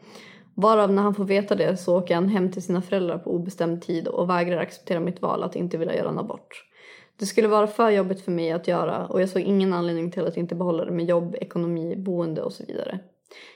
Varav 0.56 0.92
när 0.92 1.02
han 1.02 1.16
får 1.16 1.26
veta 1.26 1.56
det 1.56 1.78
så 1.78 1.98
åker 1.98 2.16
han 2.16 2.30
hem 2.30 2.52
till 2.52 2.62
sina 2.62 2.82
föräldrar 2.82 3.18
på 3.18 3.32
obestämd 3.32 3.82
tid 3.82 4.08
och 4.08 4.30
vägrar 4.30 4.58
acceptera 4.58 5.00
mitt 5.00 5.22
val 5.22 5.44
att 5.44 5.56
inte 5.56 5.78
vilja 5.78 5.96
göra 5.96 6.10
en 6.10 6.20
abort. 6.20 6.71
Det 7.22 7.28
skulle 7.28 7.48
vara 7.48 7.68
för 7.68 7.90
jobbigt 7.90 8.22
för 8.22 8.32
mig 8.32 8.52
att 8.52 8.68
göra 8.68 9.06
och 9.08 9.22
jag 9.22 9.30
såg 9.30 9.42
ingen 9.42 9.74
anledning 9.74 10.12
till 10.12 10.28
att 10.28 10.38
inte 10.38 10.56
behålla 10.56 10.86
det 10.86 10.92
med 10.92 11.06
jobb, 11.06 11.36
ekonomi, 11.42 11.96
boende 11.96 12.42
och 12.42 12.54
så 12.54 12.66
vidare. 12.66 13.00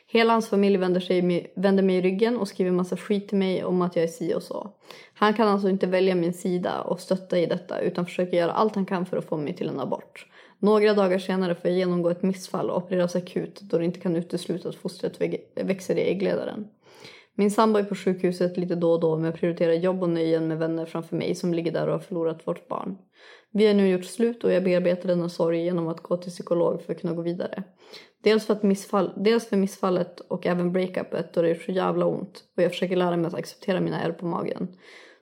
Hela 0.08 0.34
hans 0.34 0.50
familj 0.50 0.78
vänder, 0.78 1.00
sig, 1.00 1.52
vänder 1.56 1.84
mig 1.84 1.96
i 1.96 2.02
ryggen 2.02 2.38
och 2.38 2.48
skriver 2.48 2.72
massa 2.72 2.98
skit 2.98 3.30
till 3.30 3.38
mig 3.38 3.64
om 3.64 3.82
att 3.82 3.96
jag 3.96 4.04
är 4.04 4.08
si 4.08 4.34
och 4.34 4.44
så. 4.44 4.70
Han 5.14 5.34
kan 5.34 5.48
alltså 5.48 5.70
inte 5.70 5.88
välja 5.88 6.16
min 6.16 6.34
sida 6.34 6.82
och 6.82 7.00
stötta 7.00 7.40
i 7.40 7.46
detta 7.46 7.80
utan 7.80 8.06
försöker 8.06 8.38
göra 8.38 8.52
allt 8.52 8.76
han 8.76 8.86
kan 8.86 9.06
för 9.06 9.18
att 9.18 9.26
få 9.26 9.38
mig 9.38 9.56
till 9.56 9.70
en 9.70 9.80
abort. 9.80 10.28
Några 10.60 10.94
dagar 10.94 11.20
senare 11.20 11.56
får 11.56 11.70
jag 11.70 11.78
genomgå 11.78 12.10
ett 12.10 12.24
missfall 12.24 12.70
och 12.70 12.78
opereras 12.78 13.16
akut 13.16 13.62
då 13.62 13.78
det 13.78 13.86
inte 13.86 14.00
kan 14.00 14.16
utesluta 14.16 14.70
att 14.70 14.76
fostret 14.76 15.22
växer 15.56 15.96
i 15.96 16.02
äggledaren. 16.02 16.68
Min 17.38 17.52
sambo 17.52 17.80
är 17.80 17.84
på 17.84 17.96
sjukhuset 17.96 18.58
lite 18.58 18.76
då 18.76 18.92
och 18.92 19.00
då 19.00 19.18
men 19.18 19.34
prioriterar 19.34 19.74
jobb 19.74 20.04
och 20.04 20.10
nöjen 20.10 20.48
med 20.48 20.58
vänner 20.58 20.86
framför 20.86 21.16
mig 21.16 21.36
som 21.36 21.54
ligger 21.54 21.72
där 21.72 21.88
och 21.88 21.94
har 21.94 22.00
förlorat 22.00 22.48
vårt 22.48 22.68
barn. 22.68 22.98
Vi 23.52 23.68
har 23.68 23.74
nu 23.74 23.90
gjort 23.90 24.06
slut 24.06 24.44
och 24.44 24.52
jag 24.52 24.64
bearbetar 24.64 25.08
denna 25.08 25.30
sorg 25.30 25.64
genom 25.64 25.88
att 25.88 26.00
gå 26.00 26.18
till 26.18 26.32
psykolog 26.32 26.82
för 26.82 26.94
att 26.94 27.02
kunna 27.02 27.14
gå 27.14 27.22
vidare. 27.22 27.64
Dels 28.24 28.46
för, 28.46 28.54
att 28.54 28.64
missfall, 28.64 29.14
dels 29.16 29.50
för 29.50 29.58
missfallet 29.58 30.20
och 30.20 30.46
även 30.46 30.72
breakupet 30.72 31.34
då 31.34 31.42
det 31.42 31.50
är 31.50 31.56
så 31.56 31.72
jävla 31.72 32.06
ont 32.06 32.44
och 32.58 32.64
jag 32.64 32.72
försöker 32.72 32.96
lära 32.96 33.18
mig 33.18 33.28
att 33.28 33.34
acceptera 33.34 33.82
mina 33.82 34.02
ärr 34.02 34.12
på 34.12 34.26
magen. 34.26 34.68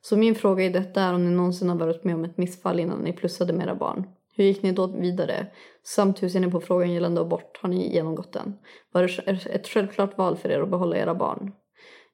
Så 0.02 0.18
min 0.18 0.36
fråga 0.36 0.64
i 0.64 0.70
detta 0.70 1.02
är 1.02 1.14
om 1.14 1.26
ni 1.26 1.32
någonsin 1.32 1.70
har 1.70 1.76
varit 1.76 2.04
med 2.04 2.16
om 2.16 2.26
ett 2.26 2.38
missfall 2.38 2.80
innan 2.80 3.00
ni 3.00 3.14
plussade 3.14 3.54
med 3.54 3.66
era 3.66 3.76
barn. 3.76 4.08
Hur 4.36 4.44
gick 4.44 4.64
ni 4.64 4.72
då 4.72 4.88
vidare? 4.88 5.48
Samt 5.84 6.24
hur 6.24 6.30
ser 6.30 6.40
ni 6.40 6.52
på 6.52 6.62
frågan 6.62 6.94
gällande 6.94 7.22
abort? 7.22 7.60
Har 7.62 7.70
ni 7.70 7.94
genomgått 7.94 8.34
den? 8.34 8.54
Var 8.92 9.02
det 9.02 9.48
ett 9.50 9.68
självklart 9.68 10.18
val 10.18 10.38
för 10.38 10.50
er 10.50 10.60
att 10.60 10.70
behålla 10.70 10.98
era 10.98 11.16
barn? 11.16 11.52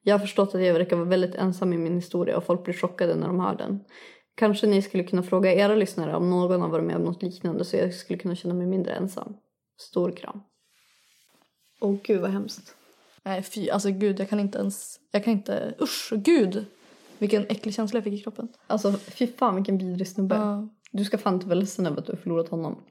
Jag 0.04 0.14
har 0.14 0.20
förstått 0.20 0.56
att 0.56 0.62
jag 0.62 0.74
verkar 0.74 0.96
vara 0.96 1.08
väldigt 1.08 1.36
ensam 1.36 1.74
i 1.74 1.78
min 1.78 1.96
historia 1.96 2.38
och 2.38 2.44
folk 2.44 2.64
blir 2.64 2.74
chockade 2.74 3.16
när 3.16 3.28
de 3.28 3.40
hör 3.40 3.56
den. 3.56 3.80
Kanske 4.36 4.68
ni 4.68 4.82
skulle 4.82 5.04
kunna 5.04 5.24
fråga 5.24 5.54
era 5.54 5.76
lyssnare 5.76 6.16
om 6.16 6.30
någon 6.30 6.62
har 6.62 6.70
varit 6.70 6.86
med 6.86 6.96
om 6.96 7.02
något 7.02 7.24
liknande 7.24 7.66
så 7.66 7.78
jag 7.78 7.94
skulle 7.94 8.20
kunna 8.20 8.36
känna 8.36 8.54
mig 8.54 8.68
mindre 8.68 8.94
ensam. 8.94 9.34
Stor 9.78 10.12
kram. 10.12 10.42
Åh 11.82 11.96
gud 12.04 12.22
vad 12.22 12.32
hemskt. 12.32 12.76
Nej 13.24 13.44
fy, 13.44 13.70
alltså 13.70 13.92
gud 13.92 14.20
jag 14.20 14.30
kan 14.30 14.40
inte 14.40 14.58
ens, 14.58 15.00
jag 15.12 15.24
kan 15.24 15.34
inte, 15.34 15.76
usch 15.82 16.14
gud. 16.16 16.66
Vilken 17.18 17.46
äcklig 17.50 17.76
känsla 17.76 17.98
jag 17.98 18.04
fick 18.04 18.14
i 18.14 18.24
kroppen. 18.24 18.48
Alltså 18.68 18.94
fy 18.94 19.28
fan 19.28 19.56
vilken 19.56 19.78
vidrig 19.78 20.08
snubbe. 20.08 20.36
Ja. 20.36 20.70
Du 20.92 21.06
ska 21.06 21.18
fan 21.18 21.34
inte 21.34 21.46
vara 21.46 21.60
ledsen 21.60 21.86
över 21.86 21.98
att 21.98 22.06
du 22.06 22.12
har 22.12 22.18
förlorat 22.18 22.50
honom. 22.50 22.84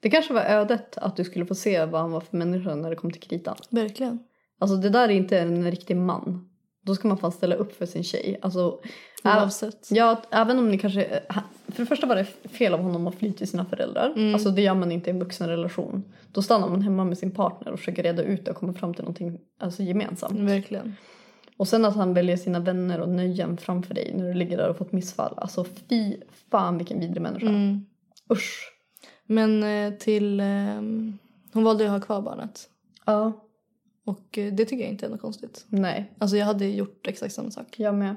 Det 0.00 0.10
kanske 0.10 0.34
var 0.34 0.42
ödet 0.42 0.98
att 0.98 1.16
du 1.16 1.24
skulle 1.24 1.46
få 1.46 1.54
se 1.54 1.84
vad 1.84 2.00
han 2.00 2.10
var 2.10 2.20
för 2.20 2.36
människa 2.36 2.74
när 2.74 2.90
det 2.90 2.96
kom 2.96 3.10
till 3.10 3.22
kritan. 3.22 3.56
Verkligen. 3.70 4.18
Alltså 4.62 4.76
det 4.76 4.90
där 4.90 5.08
är 5.08 5.12
inte 5.12 5.38
en 5.38 5.70
riktig 5.70 5.96
man. 5.96 6.48
Då 6.84 6.94
ska 6.94 7.08
man 7.08 7.18
fan 7.18 7.32
ställa 7.32 7.54
upp 7.54 7.76
för 7.76 7.86
sin 7.86 8.04
tjej. 8.04 8.38
Alltså, 8.42 8.80
Oavsett. 9.24 9.88
Ja, 9.90 10.22
även 10.30 10.58
om 10.58 10.68
ni 10.68 10.78
kanske... 10.78 11.22
För 11.68 11.82
det 11.82 11.86
första 11.86 12.06
var 12.06 12.16
det 12.16 12.24
fel 12.48 12.74
av 12.74 12.80
honom 12.80 13.06
att 13.06 13.14
fly 13.14 13.32
till 13.32 13.48
sina 13.48 13.64
föräldrar. 13.64 14.12
Mm. 14.16 14.34
Alltså 14.34 14.50
det 14.50 14.62
gör 14.62 14.74
man 14.74 14.92
inte 14.92 15.10
i 15.10 15.12
en 15.12 15.18
vuxen 15.18 15.48
relation. 15.48 16.12
Då 16.32 16.42
stannar 16.42 16.68
man 16.68 16.82
hemma 16.82 17.04
med 17.04 17.18
sin 17.18 17.30
partner 17.30 17.72
och 17.72 17.78
försöker 17.78 18.02
reda 18.02 18.22
ut 18.22 18.44
det 18.44 18.50
och 18.50 18.56
komma 18.56 18.72
fram 18.72 18.94
till 18.94 19.02
någonting 19.02 19.38
alltså, 19.60 19.82
gemensamt. 19.82 20.40
Verkligen. 20.40 20.96
Och 21.56 21.68
sen 21.68 21.84
att 21.84 21.96
han 21.96 22.14
väljer 22.14 22.36
sina 22.36 22.60
vänner 22.60 23.00
och 23.00 23.08
nöjen 23.08 23.56
framför 23.56 23.94
dig 23.94 24.12
när 24.14 24.28
du 24.28 24.34
ligger 24.34 24.56
där 24.56 24.68
och 24.68 24.76
fått 24.76 24.92
missfall. 24.92 25.34
Alltså 25.36 25.64
fy 25.64 26.16
fan 26.50 26.78
vilken 26.78 27.00
vidrig 27.00 27.22
människa. 27.22 27.48
Mm. 27.48 27.86
Usch. 28.32 28.72
Men 29.26 29.62
eh, 29.62 29.98
till, 29.98 30.40
ehm, 30.40 31.18
hon 31.52 31.64
valde 31.64 31.84
ju 31.84 31.90
att 31.90 32.00
ha 32.00 32.06
kvar 32.06 32.22
barnet. 32.22 32.68
Ja. 33.04 33.32
Och 34.12 34.38
eh, 34.38 34.52
det 34.52 34.64
tycker 34.64 34.84
jag 34.84 34.90
inte 34.92 35.06
är 35.06 35.10
något 35.10 35.20
konstigt. 35.20 35.64
Nej, 35.68 36.12
Alltså 36.18 36.36
jag 36.36 36.46
hade 36.46 36.66
gjort 36.66 37.06
exakt 37.06 37.34
samma 37.34 37.50
sak. 37.50 37.66
jag 37.76 37.94
med. 37.94 38.16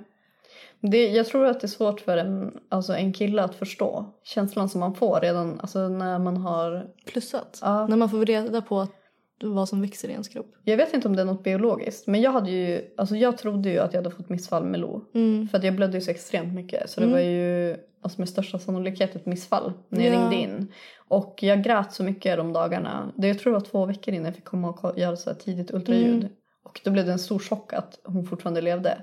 Det, 0.79 1.07
jag 1.07 1.25
tror 1.25 1.45
att 1.45 1.59
det 1.59 1.65
är 1.65 1.69
svårt 1.69 2.01
för 2.01 2.17
en, 2.17 2.59
alltså 2.69 2.93
en 2.93 3.13
kille 3.13 3.43
att 3.43 3.55
förstå 3.55 4.05
känslan 4.23 4.69
som 4.69 4.79
man 4.79 4.95
får 4.95 5.19
redan 5.21 5.59
alltså 5.59 5.89
när 5.89 6.19
man 6.19 6.37
har... 6.37 6.87
Plussat. 7.05 7.59
Ja. 7.61 7.87
När 7.87 7.97
man 7.97 8.09
får 8.09 8.25
reda 8.25 8.61
på 8.61 8.79
att 8.79 8.91
vad 9.43 9.69
som 9.69 9.81
växer 9.81 10.07
i 10.07 10.11
ens 10.11 10.27
kropp. 10.27 10.51
Jag 10.63 10.77
vet 10.77 10.93
inte 10.93 11.07
om 11.07 11.15
det 11.15 11.21
är 11.21 11.25
något 11.25 11.43
biologiskt 11.43 12.07
men 12.07 12.21
jag 12.21 12.31
hade 12.31 12.51
ju, 12.51 12.81
alltså 12.97 13.15
jag 13.15 13.38
trodde 13.38 13.69
ju 13.69 13.79
att 13.79 13.93
jag 13.93 14.03
hade 14.03 14.15
fått 14.15 14.29
missfall 14.29 14.65
med 14.65 14.79
Lo. 14.79 15.01
Mm. 15.13 15.47
För 15.47 15.57
att 15.57 15.63
jag 15.63 15.75
blödde 15.75 15.97
ju 15.97 16.01
så 16.01 16.11
extremt 16.11 16.53
mycket 16.53 16.89
så 16.89 16.99
det 16.99 17.05
Mm. 17.05 17.13
var 17.13 17.21
ju 17.23 17.77
alltså 18.01 18.21
med 18.21 18.29
största 18.29 18.59
sannolikhet 18.59 19.15
ett 19.15 19.25
missfall 19.25 19.73
när 19.89 20.05
jag 20.05 20.13
Ja. 20.15 20.19
ringde 20.21 20.36
in. 20.36 20.71
Och 21.07 21.39
jag 21.41 21.63
grät 21.63 21.93
så 21.93 22.03
mycket 22.03 22.38
de 22.38 22.53
dagarna. 22.53 23.11
Det, 23.15 23.27
jag 23.27 23.39
tror 23.39 23.53
det 23.53 23.59
var 23.59 23.65
två 23.65 23.86
veckor 23.86 24.13
innan 24.13 24.25
jag 24.25 24.36
fick 24.36 24.43
komma 24.45 24.69
och 24.69 24.99
göra 24.99 25.15
så 25.15 25.33
tidigt 25.33 25.71
ultraljud. 25.73 26.15
Mm. 26.15 26.27
Och 26.63 26.81
då 26.83 26.91
blev 26.91 27.05
det 27.05 27.11
en 27.11 27.19
stor 27.19 27.39
chock 27.39 27.73
att 27.73 27.99
hon 28.03 28.25
fortfarande 28.25 28.61
levde. 28.61 28.97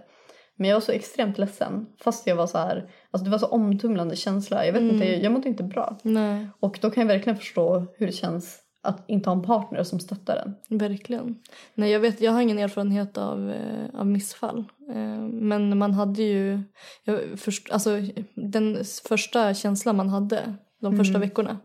Men 0.57 0.69
jag 0.69 0.77
var 0.77 0.81
så 0.81 0.93
extremt 0.93 1.39
ledsen. 1.39 1.87
Fast 2.01 2.27
jag 2.27 2.37
var 2.37 2.47
så 2.47 2.59
här, 2.59 2.91
alltså 3.11 3.25
det 3.25 3.31
var 3.31 3.39
så 3.39 3.47
omtumlande 3.47 4.17
känsla. 4.17 4.67
Jag 4.67 4.73
vet 4.73 4.83
Mm. 4.83 4.95
inte, 4.95 5.07
jag, 5.09 5.23
jag 5.23 5.33
mådde 5.33 5.49
inte 5.49 5.63
bra. 5.63 5.97
Nej. 6.03 6.49
Och 6.61 6.79
då 6.83 6.91
kan 6.91 7.01
jag 7.01 7.09
verkligen 7.09 7.37
förstå 7.39 7.87
hur 7.97 8.07
det 8.07 8.13
känns 8.13 8.62
att 8.83 9.05
inte 9.07 9.31
ha 9.31 9.37
en 9.37 9.43
partner 9.43 9.83
som 9.83 10.01
stöttar 10.01 10.37
en. 10.37 10.79
Verkligen. 10.79 11.39
Nej, 11.75 11.91
jag, 11.91 12.01
vet, 12.01 12.21
jag 12.21 12.33
har 12.33 12.41
ingen 12.41 12.59
erfarenhet 12.59 13.19
av, 13.19 13.51
eh, 13.51 14.01
av 14.01 14.07
missfall. 14.07 14.65
Eh, 14.89 15.23
men 15.23 15.79
man 15.79 15.95
hade 15.95 16.23
ju... 16.23 16.63
Jag 17.05 17.21
först, 17.37 17.71
alltså, 17.71 17.99
den 18.35 18.85
första 19.09 19.55
känslan 19.55 19.97
man 19.97 20.09
hade 20.09 20.55
de 20.81 20.97
första 20.97 21.19
veckorna 21.19 21.59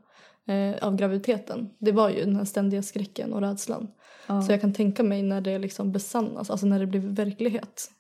eh, 0.48 0.88
av 0.88 0.96
graviditeten 0.96 1.70
det 1.80 1.92
var 1.92 2.10
ju 2.10 2.26
den 2.26 2.36
här 2.36 2.46
ständiga 2.46 2.82
skräcken 2.82 3.34
och 3.34 3.42
rädslan. 3.42 3.88
Så 4.28 4.52
jag 4.52 4.62
kan 4.62 4.74
tänka 4.74 5.04
mig 5.04 5.24
när 5.24 5.42
det 5.42 5.60
liksom 5.60 5.92
besannas, 5.92 6.50
alltså 6.50 6.66
när 6.66 6.80
det 6.80 6.86
blir 6.86 7.00
verklighet. 7.00 7.92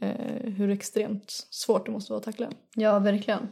Eh, 0.00 0.50
hur 0.52 0.70
extremt 0.70 1.30
svårt 1.50 1.86
det 1.86 1.92
måste 1.92 2.12
vara 2.12 2.18
att 2.18 2.24
tackla. 2.24 2.48
Ja, 2.74 2.98
verkligen. 2.98 3.48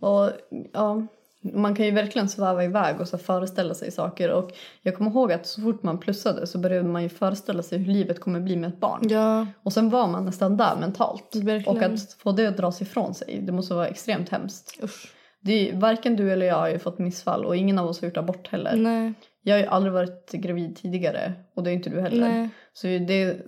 Och 0.00 0.30
ja, 0.72 1.06
man 1.42 1.74
kan 1.74 1.86
ju 1.86 1.90
verkligen 1.92 2.28
sväva 2.28 2.64
iväg 2.64 3.00
och 3.00 3.08
så 3.08 3.18
föreställa 3.18 3.74
sig 3.74 3.90
saker. 3.90 4.30
Och 4.32 4.50
jag 4.82 4.96
kommer 4.96 5.10
ihåg 5.10 5.32
att 5.32 5.46
så 5.46 5.60
fort 5.60 5.82
man 5.82 5.98
plussade 5.98 6.46
så 6.46 6.58
började 6.58 6.88
man 6.88 7.02
ju 7.02 7.08
föreställa 7.08 7.62
sig 7.62 7.78
hur 7.78 7.92
livet 7.92 8.20
kommer 8.20 8.40
bli 8.40 8.56
med 8.56 8.68
ett 8.68 8.80
barn. 8.80 9.08
Ja, 9.08 9.46
Och 9.62 9.72
sen 9.72 9.90
var 9.90 10.06
man 10.06 10.24
nästan 10.24 10.56
där 10.56 10.76
mentalt. 10.76 11.36
Verkligen. 11.36 11.76
Och 11.76 11.82
att 11.82 12.12
få 12.12 12.32
det 12.32 12.46
att 12.46 12.56
dras 12.56 12.82
ifrån 12.82 13.14
sig, 13.14 13.40
det 13.42 13.52
måste 13.52 13.74
vara 13.74 13.86
extremt 13.88 14.28
hemskt. 14.28 14.80
usch. 14.82 15.14
Det 15.42 15.70
är, 15.70 15.76
varken 15.76 16.16
du 16.16 16.32
eller 16.32 16.46
jag 16.46 16.56
har 16.56 16.68
ju 16.68 16.78
fått 16.78 16.98
missfall 16.98 17.44
och 17.44 17.56
ingen 17.56 17.78
av 17.78 17.86
oss 17.88 18.00
har 18.00 18.08
gjort 18.08 18.16
abort 18.16 18.48
heller. 18.48 18.76
Nej, 18.76 19.12
Jag 19.42 19.54
har 19.54 19.60
ju 19.60 19.66
aldrig 19.66 19.92
varit 19.92 20.32
gravid 20.32 20.76
tidigare 20.76 21.32
och 21.56 21.62
det 21.62 21.70
är 21.70 21.74
inte 21.74 21.90
du 21.90 22.00
heller. 22.00 22.28
nej. 22.28 22.48
Så 22.72 22.86
det 22.86 23.22
är 23.22 23.42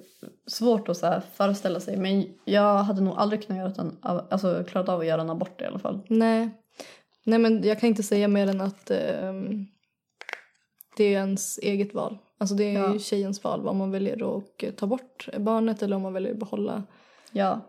svårt 0.46 0.88
att 0.88 0.96
så 0.96 1.22
föreställa 1.34 1.80
sig. 1.80 1.96
Men 1.96 2.26
jag 2.44 2.78
hade 2.78 3.00
nog 3.00 3.14
aldrig 3.16 3.46
kunnat 3.46 3.60
göra 3.60 3.72
en, 3.86 3.96
alltså, 4.30 4.64
klarat 4.64 4.88
av 4.88 5.00
att 5.00 5.06
göra 5.06 5.20
en 5.20 5.30
abort 5.30 5.60
i 5.60 5.64
alla 5.64 5.78
fall. 5.78 6.00
Nej. 6.08 6.50
Nej 7.24 7.38
men 7.38 7.62
jag 7.62 7.80
kan 7.80 7.88
inte 7.88 8.02
säga 8.02 8.28
mer 8.28 8.46
än 8.46 8.60
att 8.60 8.90
ehm, 8.90 9.66
det 10.96 11.04
är 11.04 11.10
ens 11.10 11.58
eget 11.58 11.94
val. 11.94 12.18
Alltså 12.38 12.54
det 12.54 12.64
är 12.64 12.72
Ja. 12.80 12.92
ju 12.92 12.98
tjejens 12.98 13.44
val 13.44 13.62
vad 13.62 13.74
man 13.74 13.90
väljer 13.90 14.36
att 14.38 14.62
eh, 14.62 14.70
ta 14.70 14.86
bort 14.86 15.28
barnet 15.38 15.82
eller 15.82 15.96
om 15.96 16.02
man 16.02 16.12
väljer 16.12 16.32
att 16.32 16.38
behålla. 16.38 16.82
Ja. 17.32 17.60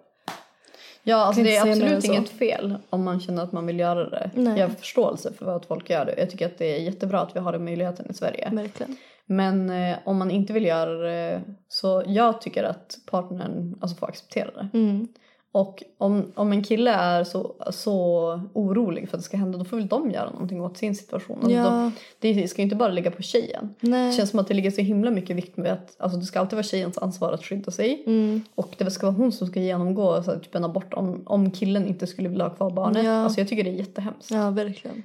Ja, 1.04 1.16
alltså 1.16 1.44
det 1.44 1.56
är 1.56 1.72
absolut 1.72 2.04
inget 2.04 2.30
fel 2.30 2.76
om 2.90 3.04
man 3.04 3.20
känner 3.20 3.44
att 3.44 3.52
man 3.52 3.66
vill 3.66 3.80
göra 3.80 4.10
det. 4.10 4.32
Nej. 4.34 4.60
Jag 4.60 4.68
har 4.68 4.76
förståelse 4.76 5.34
för 5.34 5.56
att 5.56 5.66
folk 5.66 5.90
gör 5.90 6.06
det. 6.06 6.16
Jag 6.18 6.30
tycker 6.30 6.46
att 6.46 6.58
det 6.58 6.76
är 6.76 6.80
jättebra 6.80 7.20
att 7.22 7.36
vi 7.36 7.40
har 7.40 7.52
den 7.52 7.64
möjligheten 7.66 8.06
i 8.10 8.14
Sverige. 8.14 8.50
Verkligen. 8.54 8.98
Men 9.26 9.70
eh, 9.70 9.98
om 10.06 10.18
man 10.18 10.32
inte 10.32 10.54
vill 10.54 10.66
göra 10.66 10.94
det 11.10 11.42
så 11.68 12.04
jag 12.08 12.42
tycker 12.42 12.64
att 12.64 12.98
partnern 13.12 13.78
alltså, 13.82 13.98
får 13.98 14.08
acceptera 14.08 14.52
det. 14.52 14.78
Mm. 14.78 15.08
Och 15.56 15.84
om, 15.98 16.32
om 16.36 16.52
en 16.52 16.64
kille 16.64 16.92
är 16.92 17.24
så, 17.24 17.56
så 17.72 18.42
orolig 18.54 19.10
för 19.10 19.18
att 19.18 19.22
det 19.24 19.26
ska 19.26 19.38
hända 19.38 19.58
då 19.58 19.66
får 19.66 19.78
väl 19.78 19.88
de 19.88 20.12
göra 20.12 20.30
någonting 20.30 20.62
åt 20.62 20.78
sin 20.78 20.96
situation. 20.96 21.38
Alltså, 21.38 21.52
Ja. 21.52 21.92
de, 22.20 22.34
det 22.34 22.48
ska 22.48 22.62
ju 22.62 22.64
inte 22.64 22.76
bara 22.76 22.90
ligga 22.90 23.12
på 23.12 23.22
tjejen. 23.22 23.76
Nej. 23.80 24.08
Det 24.10 24.14
känns 24.18 24.30
som 24.30 24.40
att 24.40 24.48
det 24.48 24.54
ligger 24.54 24.72
så 24.72 24.82
himla 24.82 25.12
mycket 25.12 25.36
vikt 25.36 25.58
med 25.58 25.72
att 25.72 25.96
alltså, 25.98 26.18
det 26.20 26.26
ska 26.26 26.40
alltid 26.40 26.56
vara 26.58 26.64
tjejens 26.64 26.98
ansvar 26.98 27.34
att 27.34 27.44
skydda 27.44 27.72
sig. 27.72 28.04
Mm. 28.06 28.42
Och 28.56 28.76
det 28.78 28.92
ska 28.92 29.06
vara 29.06 29.16
hon 29.16 29.32
som 29.32 29.48
ska 29.48 29.60
genomgå 29.60 30.24
så 30.24 30.32
här, 30.32 30.40
typ 30.40 30.56
en 30.56 30.64
abort 30.64 30.94
om, 30.94 31.24
om 31.26 31.52
killen 31.52 31.88
inte 31.88 32.08
skulle 32.08 32.30
vilja 32.30 32.46
ha 32.46 32.56
kvar 32.56 32.70
barnet. 32.70 33.06
Ja. 33.06 33.12
Alltså 33.12 33.40
jag 33.40 33.48
tycker 33.48 33.64
det 33.64 33.70
är 33.70 33.74
jättehemskt. 33.74 34.32
Ja, 34.32 34.50
verkligen. 34.50 35.04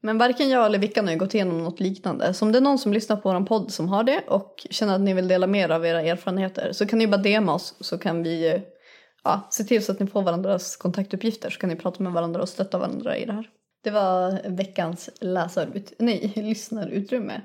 Men 0.00 0.18
varken 0.18 0.48
jag 0.48 0.66
eller 0.66 0.78
Vickan 0.78 1.08
har 1.08 1.14
gått 1.14 1.34
igenom 1.34 1.64
något 1.64 1.80
liknande. 1.80 2.34
Så 2.34 2.44
om 2.44 2.52
det 2.52 2.58
är 2.58 2.62
någon 2.62 2.78
som 2.78 2.92
lyssnar 2.92 3.16
på 3.16 3.32
vår 3.32 3.40
podd 3.40 3.72
som 3.72 3.88
har 3.88 4.04
det 4.04 4.20
och 4.28 4.66
känner 4.70 4.94
att 4.94 5.00
ni 5.00 5.14
vill 5.14 5.28
dela 5.28 5.46
mer 5.46 5.68
av 5.70 5.86
era 5.86 6.02
erfarenheter 6.02 6.72
så 6.72 6.86
kan 6.86 6.98
ni 6.98 7.06
bara 7.06 7.22
DMa 7.22 7.54
oss 7.54 7.74
så 7.80 7.98
kan 7.98 8.22
vi 8.22 8.62
ja, 9.24 9.48
se 9.50 9.64
till 9.64 9.84
så 9.84 9.92
att 9.92 10.00
ni 10.00 10.06
får 10.06 10.22
varandras 10.22 10.76
kontaktuppgifter 10.76 11.50
så 11.50 11.58
kan 11.58 11.70
ni 11.70 11.76
prata 11.76 12.02
med 12.02 12.12
varandra 12.12 12.42
och 12.42 12.48
stötta 12.48 12.78
varandra 12.78 13.18
i 13.18 13.24
det 13.24 13.32
här. 13.32 13.50
Det 13.84 13.90
var 13.90 14.48
veckans 14.48 15.10
läsarut 15.20 15.92
nej, 15.98 16.32
lyssnarutrymme. 16.36 17.40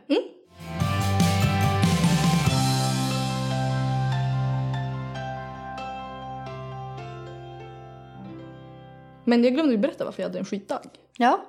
Men 9.26 9.44
jag 9.44 9.54
glömde 9.54 9.72
ju 9.72 9.78
berätta 9.78 10.06
varför 10.06 10.22
jag 10.22 10.30
hade 10.30 10.40
en 10.40 10.46
skitdag. 10.46 10.82
Ja. 11.18 11.46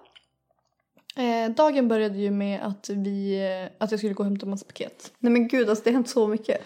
Eh, 1.16 1.50
dagen 1.50 1.88
började 1.88 2.18
ju 2.18 2.30
med 2.30 2.66
att, 2.66 2.88
vi, 2.88 3.46
eh, 3.62 3.84
att 3.84 3.90
jag 3.90 4.00
skulle 4.00 4.14
gå 4.14 4.22
och 4.22 4.28
hämta 4.28 4.46
massa 4.46 4.64
paket. 4.64 5.12
Nej 5.18 5.32
men 5.32 5.48
gud 5.48 5.68
alltså 5.68 5.84
det 5.84 5.90
har 5.90 5.94
hänt 5.94 6.08
så 6.08 6.28
mycket. 6.28 6.62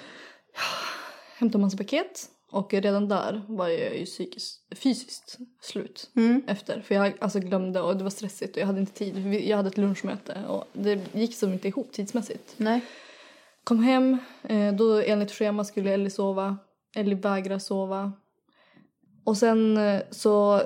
Hämta 1.38 1.58
massa 1.58 1.76
paket. 1.76 2.30
Och 2.54 2.74
redan 2.74 3.08
där 3.08 3.42
var 3.48 3.68
jag 3.68 3.98
ju 3.98 4.04
psykiskt, 4.04 4.60
fysiskt 4.74 5.38
slut 5.60 6.10
efter. 6.46 6.80
För 6.80 6.94
jag 6.94 7.12
alltså 7.20 7.40
glömde 7.40 7.80
och 7.80 7.96
det 7.96 8.02
var 8.02 8.10
stressigt 8.10 8.56
och 8.56 8.62
jag 8.62 8.66
hade 8.66 8.80
inte 8.80 8.92
tid. 8.92 9.34
Jag 9.34 9.56
hade 9.56 9.68
ett 9.68 9.78
lunchmöte 9.78 10.44
och 10.48 10.64
det 10.72 11.00
gick 11.12 11.34
som 11.34 11.52
inte 11.52 11.68
ihop 11.68 11.92
tidsmässigt. 11.92 12.54
Nej. 12.56 12.80
Kom 13.64 13.82
hem, 13.82 14.18
eh, 14.42 14.72
då 14.74 15.00
enligt 15.00 15.32
schema 15.32 15.64
skulle 15.64 15.90
Ellie 15.90 16.10
sova. 16.10 16.56
Ellie 16.96 17.14
vägrar 17.14 17.58
sova. 17.58 18.12
Och 19.24 19.36
sen 19.36 19.76
eh, 19.76 20.00
så 20.10 20.60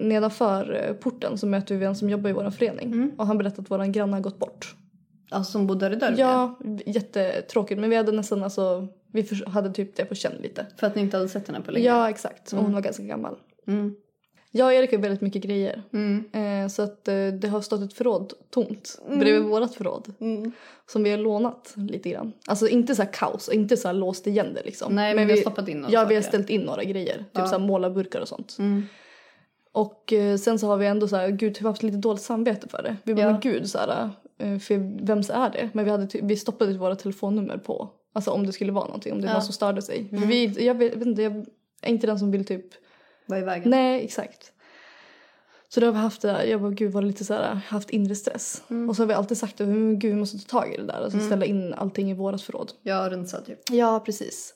nedanför 0.00 0.84
eh, 0.84 0.94
porten 0.94 1.38
så 1.38 1.46
möter 1.46 1.74
vi 1.74 1.86
en 1.86 1.96
som 1.96 2.10
jobbar 2.10 2.30
i 2.30 2.32
vår 2.32 2.50
förening. 2.50 3.12
Och 3.18 3.26
han 3.26 3.38
berättade 3.38 3.62
att 3.62 3.70
vår 3.70 3.92
granne 3.92 4.12
har 4.12 4.20
gått 4.20 4.38
bort. 4.38 4.74
Alltså 5.30 5.52
som 5.52 5.66
bodde 5.66 5.88
där 5.88 5.96
där 5.96 6.14
Ja, 6.18 6.58
jättetråkigt. 6.86 7.80
Men 7.80 7.90
vi 7.90 7.96
hade 7.96 8.12
nästan 8.12 8.42
alltså, 8.42 8.88
vi 9.12 9.28
hade 9.46 9.70
typ 9.72 9.96
det 9.96 10.04
på 10.04 10.14
känn 10.14 10.32
lite. 10.42 10.66
För 10.76 10.86
att 10.86 10.94
ni 10.94 11.02
inte 11.02 11.16
hade 11.16 11.28
sett 11.28 11.46
henne 11.48 11.60
på 11.60 11.70
länge. 11.70 11.86
Ja, 11.86 12.10
exakt. 12.10 12.52
Och 12.52 12.58
hon 12.58 12.72
var 12.72 12.80
ganska 12.80 13.02
gammal. 13.02 13.36
Mm. 13.66 13.94
Jag 14.50 14.66
och 14.66 14.72
Erik 14.72 14.92
har 14.92 14.98
väldigt 14.98 15.20
mycket 15.20 15.42
grejer. 15.42 15.82
Mm. 15.92 16.24
Eh, 16.32 16.68
så 16.68 16.82
att 16.82 17.08
eh, 17.08 17.26
det 17.26 17.48
har 17.48 17.60
stått 17.60 17.82
ett 17.82 17.92
förråd 17.94 18.32
tomt 18.50 18.98
bredvid 19.18 19.42
vårat 19.42 19.74
förråd. 19.74 20.14
Mm. 20.20 20.52
Som 20.86 21.02
vi 21.02 21.10
har 21.10 21.18
lånat 21.18 21.72
lite 21.76 22.10
grann. 22.10 22.32
Alltså 22.46 22.68
inte 22.68 22.94
så 22.94 23.02
här 23.02 23.12
kaos, 23.12 23.48
inte 23.48 23.76
så 23.76 23.88
här 23.88 23.92
låst 23.94 24.26
igen 24.26 24.54
det 24.54 24.62
liksom. 24.64 24.94
Nej, 24.94 25.14
men 25.14 25.26
vi 25.26 25.32
har 25.32 25.40
stoppat 25.40 25.68
in 25.68 25.80
några 25.80 25.92
Ja, 25.92 26.04
vi 26.04 26.14
har 26.14 26.22
saker. 26.22 26.30
ställt 26.30 26.50
in 26.50 26.60
några 26.60 26.84
grejer. 26.84 27.16
Typ 27.18 27.26
Ja. 27.32 27.46
så 27.46 27.58
här 27.58 27.66
målarburkar 27.66 28.20
och 28.20 28.28
sånt. 28.28 28.56
Mm. 28.58 28.82
Och 29.72 30.12
eh, 30.12 30.36
sen 30.36 30.58
så 30.58 30.66
har 30.66 30.76
vi 30.76 30.86
ändå 30.86 31.08
så 31.08 31.16
här, 31.16 31.28
gud, 31.28 31.56
vi 31.58 31.64
har 31.64 31.70
haft 31.70 31.82
lite 31.82 31.96
dåligt 31.96 32.22
samvete 32.22 32.68
för 32.68 32.82
det. 32.82 32.96
Vi 33.04 33.14
bara, 33.14 33.22
Ja. 33.22 33.30
men 33.32 33.40
gud, 33.40 33.70
så 33.70 33.78
här, 33.78 34.10
eh, 34.38 34.58
för 34.58 35.04
vems 35.06 35.30
är 35.30 35.50
det? 35.50 35.70
Men 35.72 35.84
vi, 35.84 35.90
hade, 35.90 36.08
vi 36.22 36.36
stoppade 36.36 36.78
våra 36.78 36.96
telefonnummer 36.96 37.58
på. 37.58 37.90
Alltså 38.18 38.30
om 38.30 38.46
det 38.46 38.52
skulle 38.52 38.72
vara 38.72 38.84
någonting, 38.84 39.12
om 39.12 39.20
det 39.20 39.24
Ja. 39.26 39.30
Mm. 39.30 39.34
någon 39.36 39.44
som 39.44 39.52
störde 39.52 39.82
sig. 39.82 40.08
För 40.08 40.16
Vi, 40.16 40.66
jag, 40.66 40.74
vet, 40.74 41.06
inte, 41.06 41.22
jag 41.22 41.32
är 41.82 41.90
inte 41.90 42.06
den 42.06 42.18
som 42.18 42.30
vill 42.30 42.44
typ 42.44 42.64
Var 43.26 43.36
i 43.36 43.40
vägen. 43.40 43.70
Nej, 43.70 44.04
exakt. 44.04 44.52
Så 45.68 45.80
då 45.80 45.86
har 45.86 45.92
vi 45.92 45.98
haft 45.98 46.22
det 46.22 46.28
där, 46.28 46.44
jag 46.44 46.60
bara 46.60 46.70
gud 46.70 46.92
var 46.92 47.02
lite 47.02 47.24
så 47.24 47.34
här, 47.34 47.54
haft 47.54 47.90
inre 47.90 48.14
stress. 48.14 48.62
Mm. 48.70 48.88
Och 48.88 48.96
så 48.96 49.02
har 49.02 49.06
vi 49.06 49.14
alltid 49.14 49.38
sagt 49.38 49.60
att 49.60 49.68
gud 49.68 50.04
vi 50.04 50.14
måste 50.14 50.38
ta 50.38 50.60
tag 50.60 50.74
i 50.74 50.76
det 50.76 50.82
där. 50.86 51.02
Alltså 51.04 51.20
ställa 51.20 51.44
in 51.44 51.74
allting 51.74 52.10
i 52.10 52.14
vårat 52.14 52.42
förråd. 52.42 52.72
Jag 52.82 53.12
rensade 53.12 53.44
typ. 53.44 53.58
Ja, 53.70 54.00
precis. 54.04 54.54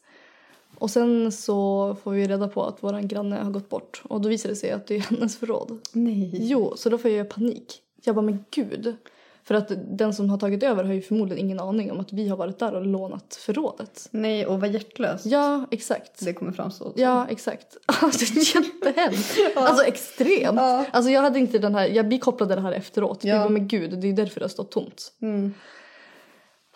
Och 0.78 0.90
sen 0.90 1.32
så 1.32 1.96
får 2.02 2.10
vi 2.10 2.26
reda 2.28 2.48
på 2.48 2.64
att 2.64 2.82
våran 2.82 3.08
granne 3.08 3.36
har 3.36 3.50
gått 3.50 3.68
bort. 3.68 4.02
Och 4.04 4.20
då 4.20 4.28
visar 4.28 4.48
det 4.48 4.56
sig 4.56 4.70
att 4.70 4.86
det 4.86 4.96
är 4.96 5.00
hennes 5.00 5.36
förråd. 5.36 5.78
Nej. 5.92 6.30
Jo, 6.40 6.72
så 6.76 6.88
då 6.88 6.98
får 6.98 7.10
jag 7.10 7.28
panik. 7.28 7.82
Jag 8.04 8.14
bara 8.14 8.22
men 8.22 8.44
gud. 8.50 8.96
För 9.44 9.54
att 9.54 9.72
den 9.98 10.14
som 10.14 10.30
har 10.30 10.38
tagit 10.38 10.62
över 10.62 10.84
har 10.84 10.92
ju 10.92 11.02
förmodligen 11.02 11.44
ingen 11.44 11.60
aning 11.60 11.92
om 11.92 12.00
att 12.00 12.12
vi 12.12 12.28
har 12.28 12.36
varit 12.36 12.58
där 12.58 12.74
och 12.74 12.86
lånat 12.86 13.38
förrådet. 13.40 14.08
Nej, 14.10 14.46
och 14.46 14.60
var 14.60 14.68
hjärtlös. 14.68 15.26
Ja, 15.26 15.66
exakt. 15.70 16.24
Det 16.24 16.32
kommer 16.32 16.52
framstå. 16.52 16.84
som. 16.84 16.92
Ja, 16.96 17.26
exakt. 17.30 17.76
Alltså 18.02 18.34
jättehemskt. 18.34 19.38
Alltså 19.56 19.84
extremt. 19.84 20.56
Ja. 20.56 20.84
Alltså 20.92 21.10
jag 21.10 21.22
hade 21.22 21.38
inte 21.38 21.58
den 21.58 21.74
här, 21.74 21.88
jag 21.88 22.04
vi 22.04 22.18
kopplade 22.18 22.54
det 22.54 22.60
här 22.60 22.72
efteråt. 22.72 23.24
Ja. 23.24 23.34
Vi 23.34 23.38
bara, 23.38 23.48
men 23.48 23.68
gud, 23.68 24.00
det 24.00 24.08
är 24.08 24.12
därför 24.12 24.40
det 24.40 24.44
har 24.44 24.50
stått 24.50 24.70
tomt. 24.70 25.12
Mm. 25.22 25.54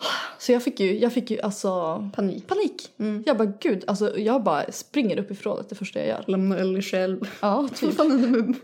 Så 0.39 0.51
jag 0.51 0.63
fick 0.63 0.79
ju, 0.79 0.99
jag 0.99 1.13
fick 1.13 1.31
ju 1.31 1.41
alltså 1.41 1.69
Panik. 2.15 2.47
panik. 2.47 2.89
Mm. 2.99 3.23
Jag 3.25 3.37
bara 3.37 3.53
gud, 3.59 3.83
alltså 3.87 4.19
jag 4.19 4.43
bara 4.43 4.71
springer 4.71 5.19
upp 5.19 5.31
i 5.31 5.35
förrådet 5.35 5.69
det 5.69 5.75
första 5.75 5.99
jag 5.99 6.07
gör. 6.07 6.23
Lämna 6.27 6.57
Ellie 6.57 6.81
själv. 6.81 7.29
Ja, 7.41 7.55
Vad 7.61 7.75
typ. 7.75 7.95
fan 7.95 8.11
är 8.11 8.17
det 8.17 8.27
med... 8.27 8.55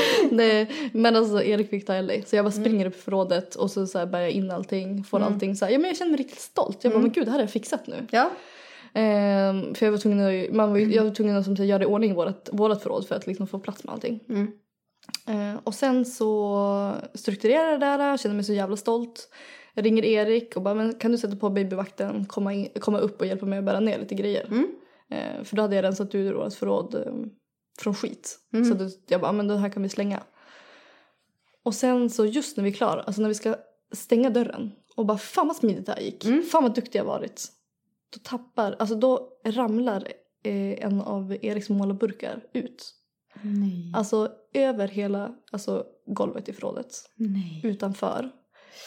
Nej, 0.30 0.70
men 0.92 1.16
alltså 1.16 1.42
Erik 1.42 1.70
fick 1.70 1.86
ta 1.86 1.94
Ellie. 1.94 2.22
Så 2.26 2.36
jag 2.36 2.44
bara 2.44 2.52
springer 2.52 2.86
upp 2.86 2.96
i 2.96 2.98
förrådet 2.98 3.54
och 3.54 3.70
så, 3.70 3.86
så 3.86 3.98
här 3.98 4.06
bär 4.06 4.20
jag 4.20 4.30
in 4.30 4.50
allting. 4.50 5.04
Får 5.04 5.20
allting 5.20 5.56
så 5.56 5.64
här. 5.64 5.72
Ja 5.72 5.78
men 5.78 5.88
jag 5.88 5.96
känner 5.96 6.10
mig 6.10 6.20
riktigt 6.20 6.40
stolt. 6.40 6.84
Jag 6.84 6.92
bara, 6.92 7.02
men 7.02 7.12
gud 7.12 7.26
det 7.26 7.30
här 7.30 7.38
har 7.38 7.42
jag 7.42 7.50
fixat 7.50 7.86
nu. 7.86 8.06
Ja. 8.10 8.30
Ehm, 8.94 9.74
för 9.74 9.86
jag 9.86 9.90
var 9.90 9.98
tvungen 9.98 10.20
att, 10.20 10.54
man 10.54 10.70
var, 10.70 10.78
jag 10.78 11.04
var 11.04 11.10
tvungen 11.10 11.36
att 11.36 11.44
som 11.44 11.54
göra 11.54 11.82
i 11.82 11.86
ordning 11.86 12.14
vårt, 12.14 12.48
vårt 12.52 12.82
förråd 12.82 13.06
för 13.08 13.14
att 13.14 13.26
liksom 13.26 13.46
få 13.46 13.58
plats 13.58 13.84
med 13.84 13.94
allting. 13.94 14.20
Mm. 14.28 14.48
Ehm, 15.26 15.58
och 15.64 15.74
sen 15.74 16.04
så 16.04 16.92
strukturerade 17.14 17.70
jag 17.70 17.80
det 17.80 18.04
där, 18.04 18.16
kände 18.16 18.34
mig 18.34 18.44
så 18.44 18.52
jävla 18.52 18.76
stolt. 18.76 19.28
Jag 19.74 19.84
ringer 19.84 20.04
Erik 20.04 20.56
och 20.56 20.62
bara, 20.62 20.74
men 20.74 20.94
kan 20.94 21.12
du 21.12 21.18
sätta 21.18 21.36
på 21.36 21.50
babyvakten, 21.50 22.24
komma, 22.24 22.54
in, 22.54 22.68
komma 22.80 22.98
upp 22.98 23.20
och 23.20 23.26
hjälpa 23.26 23.46
mig 23.46 23.58
att 23.58 23.64
bära 23.64 23.80
ner 23.80 23.98
lite 23.98 24.14
grejer. 24.14 24.46
Mm. 24.50 24.66
Ehm, 25.10 25.44
för 25.44 25.56
då 25.56 25.62
hade 25.62 25.76
jag 25.76 25.82
rensat 25.82 26.14
ur 26.14 26.34
vårt 26.34 26.54
förråd 26.54 26.94
ehm, 26.94 27.30
från 27.78 27.94
skit. 27.94 28.38
Mm. 28.52 28.64
Så 28.64 28.74
då, 28.74 28.90
jag 29.08 29.20
bara, 29.20 29.32
men 29.32 29.48
det 29.48 29.56
här 29.58 29.68
kan 29.68 29.82
vi 29.82 29.88
slänga. 29.88 30.22
Och 31.62 31.74
sen 31.74 32.10
så 32.10 32.26
just 32.26 32.56
när 32.56 32.64
vi 32.64 32.70
är 32.70 32.74
klara, 32.74 33.02
alltså 33.02 33.22
när 33.22 33.28
vi 33.28 33.34
ska 33.34 33.56
stänga 33.92 34.30
dörren 34.30 34.72
och 34.96 35.06
bara 35.06 35.18
fan 35.18 35.46
vad 35.46 35.56
smidigt 35.56 35.86
det 35.86 35.92
här 35.92 36.00
gick. 36.00 36.24
Mm. 36.24 36.42
Fan 36.42 36.62
vad 36.62 36.74
duktig 36.74 36.98
jag 36.98 37.04
varit. 37.04 37.46
Då 38.14 38.20
tappar, 38.22 38.76
alltså 38.78 38.94
då 38.94 39.28
ramlar 39.44 40.08
eh, 40.44 40.84
en 40.84 41.00
av 41.00 41.36
Eriks 41.42 41.68
målarburkar 41.68 42.44
ut. 42.52 42.94
Nej. 43.42 43.92
Alltså 43.96 44.32
över 44.54 44.88
hela 44.88 45.34
alltså, 45.52 45.84
golvet 46.06 46.48
i 46.48 46.52
förrådet. 46.52 46.94
Nej. 47.14 47.60
Utanför. 47.64 48.30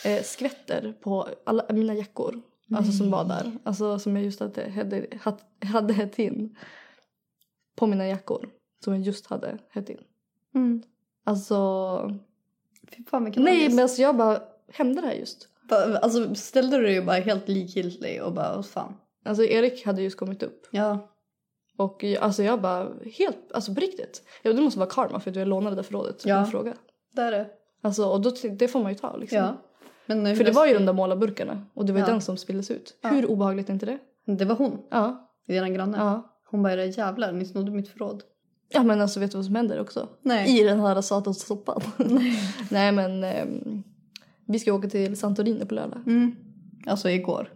eh, 0.05 0.23
skvätter 0.23 0.93
på 1.03 1.27
alla 1.45 1.65
mina 1.69 1.93
jackor. 1.93 2.41
Alltså 2.75 2.91
som 2.91 3.11
var 3.11 3.25
där. 3.25 3.51
Alltså 3.63 3.99
som 3.99 4.15
jag 4.15 4.25
just 4.25 4.39
hade, 4.39 4.69
hade, 4.71 5.07
hade 5.65 5.93
hett 5.93 6.19
in. 6.19 6.55
På 7.75 7.87
mina 7.87 8.07
jackor. 8.07 8.49
Som 8.83 8.93
jag 8.93 9.01
just 9.01 9.27
hade 9.27 9.57
hett 9.69 9.89
in. 9.89 9.97
Mm. 10.55 10.81
Alltså. 11.23 12.19
Fy 12.91 13.03
fan 13.03 13.23
vilken 13.25 13.43
Nej 13.43 13.57
ångest. 13.59 13.75
men 13.75 13.83
alltså 13.83 14.01
jag 14.01 14.17
bara. 14.17 14.39
Hände 14.73 15.01
det 15.01 15.07
här 15.07 15.13
just? 15.13 15.47
Alltså 16.01 16.35
ställde 16.35 16.77
du 16.77 16.83
dig 16.83 16.93
ju 16.93 17.01
bara 17.05 17.15
helt 17.17 17.47
likgiltig 17.47 18.23
och 18.23 18.33
bara 18.33 18.55
vad 18.55 18.65
fan. 18.65 18.93
Alltså 19.25 19.43
Erik 19.43 19.85
hade 19.85 20.01
just 20.01 20.17
kommit 20.17 20.43
upp. 20.43 20.67
Ja. 20.71 21.07
Och 21.77 22.03
alltså 22.19 22.43
jag 22.43 22.61
bara 22.61 22.89
helt, 23.17 23.51
alltså 23.51 23.73
på 23.75 23.81
riktigt. 23.81 24.23
Ja, 24.41 24.53
det 24.53 24.61
måste 24.61 24.79
vara 24.79 24.89
karma 24.89 25.19
för 25.19 25.29
att 25.29 25.35
jag 25.35 25.47
lånade 25.47 25.75
det 25.75 25.83
förrådet. 25.83 26.25
Ja. 26.25 26.45
Fråga. 26.45 26.73
Det 27.11 27.21
är 27.21 27.31
det. 27.31 27.47
Alltså 27.81 28.05
och 28.05 28.21
då, 28.21 28.31
det 28.51 28.67
får 28.67 28.79
man 28.83 28.91
ju 28.91 28.97
ta 28.97 29.17
liksom. 29.17 29.37
Ja. 29.37 29.57
Men 30.05 30.35
För 30.35 30.43
det 30.43 30.51
var 30.51 30.65
ju 30.67 30.73
de 30.73 30.85
där 30.85 30.93
målarburkarna 30.93 31.65
och 31.73 31.85
det 31.85 31.93
var 31.93 31.99
ju 31.99 32.05
Ja. 32.05 32.11
den 32.11 32.21
som 32.21 32.37
spilldes 32.37 32.71
ut. 32.71 32.97
Ja. 33.01 33.09
Hur 33.09 33.25
obehagligt 33.25 33.69
är 33.69 33.73
inte 33.73 33.85
det? 33.85 33.99
Det 34.25 34.45
var 34.45 34.55
hon, 34.55 34.81
Ja. 34.89 35.31
eran 35.47 35.73
granne. 35.73 35.97
Ja. 35.97 36.37
Hon 36.45 36.63
bara, 36.63 36.73
"Era 36.73 36.85
jävlar, 36.85 37.31
ni 37.31 37.45
snodde 37.45 37.71
mitt 37.71 37.89
förråd. 37.89 38.23
Ja 38.73 38.83
men 38.83 39.01
alltså 39.01 39.19
vet 39.19 39.31
du 39.31 39.37
vad 39.37 39.45
som 39.45 39.55
händer 39.55 39.79
också? 39.79 40.09
Nej. 40.21 40.59
I 40.59 40.63
den 40.63 40.79
här 40.79 41.01
satans 41.01 41.39
soppan. 41.45 41.81
Nej 42.69 42.91
men 42.91 43.23
ehm, 43.23 43.83
vi 44.45 44.59
ska 44.59 44.73
åka 44.73 44.89
till 44.89 45.17
Santorini 45.17 45.65
på 45.65 45.75
lördag. 45.75 45.99
Mm. 46.07 46.35
Alltså 46.85 47.09
igår, 47.09 47.49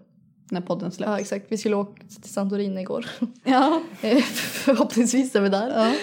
när 0.51 0.61
podden 0.61 0.91
släpps. 0.91 1.09
Ja 1.09 1.19
exakt, 1.19 1.45
vi 1.49 1.57
skulle 1.57 1.75
åka 1.75 2.03
till 2.21 2.33
Santorini 2.33 2.81
igår. 2.81 3.05
Ja. 3.43 3.81
Eh, 4.01 4.17
Förhoppningsvis 4.23 5.35
är 5.35 5.41
vi 5.41 5.49
där. 5.49 5.69
ja. 5.69 5.93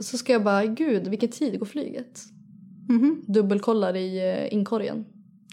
Så 0.00 0.18
ska 0.18 0.32
jag 0.32 0.44
bara, 0.44 0.66
gud 0.66 1.08
vilken 1.08 1.28
tid 1.30 1.58
går 1.58 1.66
flyget? 1.66 2.20
Mhm. 2.88 3.24
Dubbelkollar 3.26 3.96
i 3.96 4.30
eh, 4.32 4.54
inkorgen. 4.54 5.04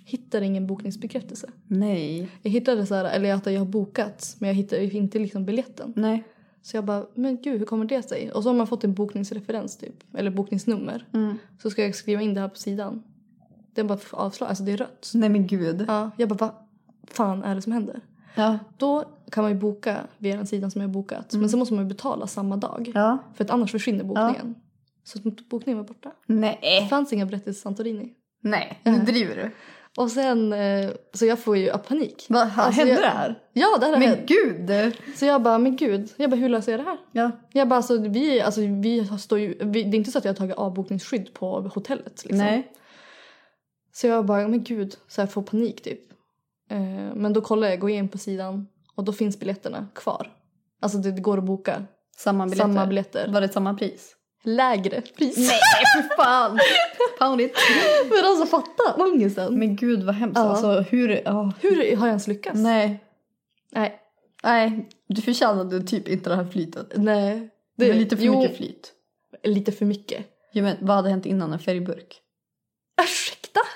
Hittar 0.06 0.42
ingen 0.42 0.68
bokningsbekräftelse. 0.68 1.50
Nej. 1.68 2.30
Jag 2.42 2.52
hittade 2.52 2.86
så 2.86 2.96
här, 2.96 3.06
eller 3.06 3.34
att 3.34 3.46
jag 3.46 3.60
har 3.60 3.66
bokat 3.66 4.36
men 4.40 4.48
jag 4.48 4.56
hittade 4.56 4.84
inte 4.84 5.20
liksom 5.20 5.46
biljetten. 5.46 5.94
Nej. 5.96 6.24
Så 6.62 6.78
jag 6.78 6.86
bara, 6.86 7.06
men 7.14 7.42
gud 7.42 7.60
hur 7.60 7.66
kommer 7.66 7.86
det 7.86 8.10
sig? 8.10 8.32
Och 8.32 8.44
så 8.44 8.50
har 8.50 8.54
man 8.54 8.68
fått 8.68 8.84
en 8.84 8.94
bokningsreferens 8.94 9.78
typ, 9.78 10.16
eller 10.18 10.32
bokningsnummer. 10.32 11.06
Mm. 11.14 11.38
Så 11.62 11.70
ska 11.70 11.84
jag 11.84 11.96
skriva 11.96 12.22
in 12.22 12.34
det 12.34 12.42
här 12.42 12.48
på 12.48 12.56
sidan. 12.56 13.04
Den 13.74 13.88
bara 13.88 14.00
avslag, 14.12 14.50
alltså 14.50 14.64
det 14.64 14.72
är 14.72 14.78
rött. 14.78 15.12
Nej 15.14 15.30
men 15.30 15.48
gud. 15.48 15.86
Ja, 15.88 16.12
jag 16.18 16.30
bara, 16.30 16.36
vad 16.38 16.54
fan 17.08 17.44
är 17.44 17.56
det 17.56 17.62
som 17.62 17.74
händer? 17.74 18.02
Ja. 18.36 18.60
Då 18.78 19.06
kan 19.32 19.44
man 19.44 19.52
ju 19.52 19.58
boka 19.58 19.98
via 20.18 20.36
den 20.36 20.48
sidan 20.48 20.72
som 20.72 20.82
jag 20.82 20.88
har 20.88 20.94
bokat. 20.94 21.34
Men 21.34 21.50
sen 21.50 21.60
måste 21.60 21.74
man 21.74 21.84
ju 21.84 21.90
betala 21.90 22.28
samma 22.28 22.58
dag. 22.58 22.92
Ja. 22.96 23.18
För 23.34 23.44
att 23.44 23.50
annars 23.50 23.72
försvinner 23.72 24.04
bokningen. 24.04 24.56
Så 25.04 25.20
att 25.20 25.50
bokningen 25.50 25.78
var 25.78 25.86
borta. 25.86 26.12
Det 26.28 26.34
Nej. 26.34 26.88
fanns 26.90 27.14
inga 27.14 27.26
biljetter 27.26 27.52
till 27.52 27.62
Santorini. 27.62 28.14
Nej, 28.42 28.80
nu 28.84 29.00
driver 29.00 29.36
du. 29.36 29.52
Och 29.98 30.12
sen, 30.12 30.54
eh, 30.54 30.90
så 31.14 31.26
jag 31.26 31.40
får 31.40 31.58
ju 31.58 31.78
panik. 31.78 32.26
Vad 32.30 32.42
Alltså, 32.42 32.62
hände 32.62 32.94
jag- 32.94 33.02
det 33.02 33.08
här? 33.08 33.40
Ja, 33.54 33.78
det 33.80 33.86
här 33.86 33.98
Men 34.00 34.10
hänt. 34.10 34.28
gud! 34.28 34.94
Så 35.16 35.26
jag 35.26 35.42
bara, 35.42 35.58
men 35.58 35.76
gud. 35.76 36.10
Jag 36.18 36.30
bara, 36.30 36.36
hur 36.36 36.50
löser 36.50 36.72
jag 36.72 36.80
det 36.82 36.86
här? 36.86 36.98
Ja. 37.12 37.32
Jag 37.54 37.68
bara, 37.68 37.76
alltså 37.76 37.98
vi, 37.98 38.42
alltså, 38.42 38.62
vi 38.62 39.10
står 39.20 39.40
ju, 39.40 39.58
vi, 39.62 39.84
det 39.84 39.96
är 39.96 39.98
inte 39.98 40.12
så 40.12 40.18
att 40.18 40.26
jag 40.26 40.30
har 40.32 40.36
tagit 40.38 40.56
avbokningsskydd 40.56 41.34
på 41.34 41.62
hotellet. 41.62 42.24
Liksom. 42.26 42.38
Nej. 42.38 42.72
Så 43.94 44.08
jag 44.08 44.26
bara, 44.26 44.48
men 44.48 44.64
gud, 44.64 44.96
så 45.08 45.22
jag 45.22 45.32
får 45.32 45.42
panik 45.42 45.82
typ. 45.84 46.02
Eh, 46.70 46.80
men 47.16 47.34
då 47.34 47.42
kollar 47.42 47.68
jag, 47.70 47.80
går 47.80 47.90
in 47.90 48.10
på 48.10 48.18
sidan 48.18 48.68
och 48.96 49.04
då 49.04 49.14
finns 49.14 49.40
biljetterna 49.40 49.88
kvar. 49.96 50.32
Alltså 50.82 50.98
det, 50.98 51.12
det 51.12 51.22
går 51.22 51.38
att 51.38 51.44
boka. 51.44 51.84
Samma 52.18 52.46
biljetter. 52.46 52.64
Samma 52.74 52.86
biljetter. 52.86 53.30
Var 53.34 53.42
det 53.42 53.50
samma 53.50 53.74
pris? 53.74 54.16
Lägre 54.44 55.02
pris. 55.02 55.38
Nej, 55.38 55.60
för 55.96 56.16
fan! 56.16 56.60
Pound 57.20 57.42
it. 57.42 57.56
men 58.10 58.26
alltså 58.26 58.46
fatta 58.46 59.04
ångesten. 59.04 59.60
Men 59.60 59.76
gud 59.76 60.04
vad 60.04 60.16
hemskt. 60.16 60.38
Ja. 60.38 60.50
Alltså 60.50 60.80
hur... 60.80 61.22
ja. 61.26 61.54
Hur 61.60 61.76
har 61.78 62.08
jag 62.08 62.08
ens 62.08 62.28
lyckats? 62.28 62.60
Nej. 62.60 63.04
Nej. 63.72 63.98
Nej, 64.44 64.90
du 65.08 65.22
förtjänade 65.22 65.82
typ 65.84 66.08
inte 66.08 66.30
det 66.30 66.36
här 66.36 66.46
flytet. 66.46 66.94
Nej. 66.96 67.50
Det 67.78 67.90
är 67.90 67.94
lite 67.94 68.18
för 68.18 68.24
jo, 68.24 68.42
mycket 68.42 68.58
flyt. 68.58 68.92
Lite 69.44 69.72
för 69.72 69.86
mycket. 69.86 70.26
Ja, 70.52 70.62
men, 70.64 70.78
vad 70.82 70.96
hade 70.96 71.10
hänt 71.10 71.26
innan 71.26 71.54
en 71.54 71.60
färgburk? 71.60 72.22
Ursäkta? 73.04 73.60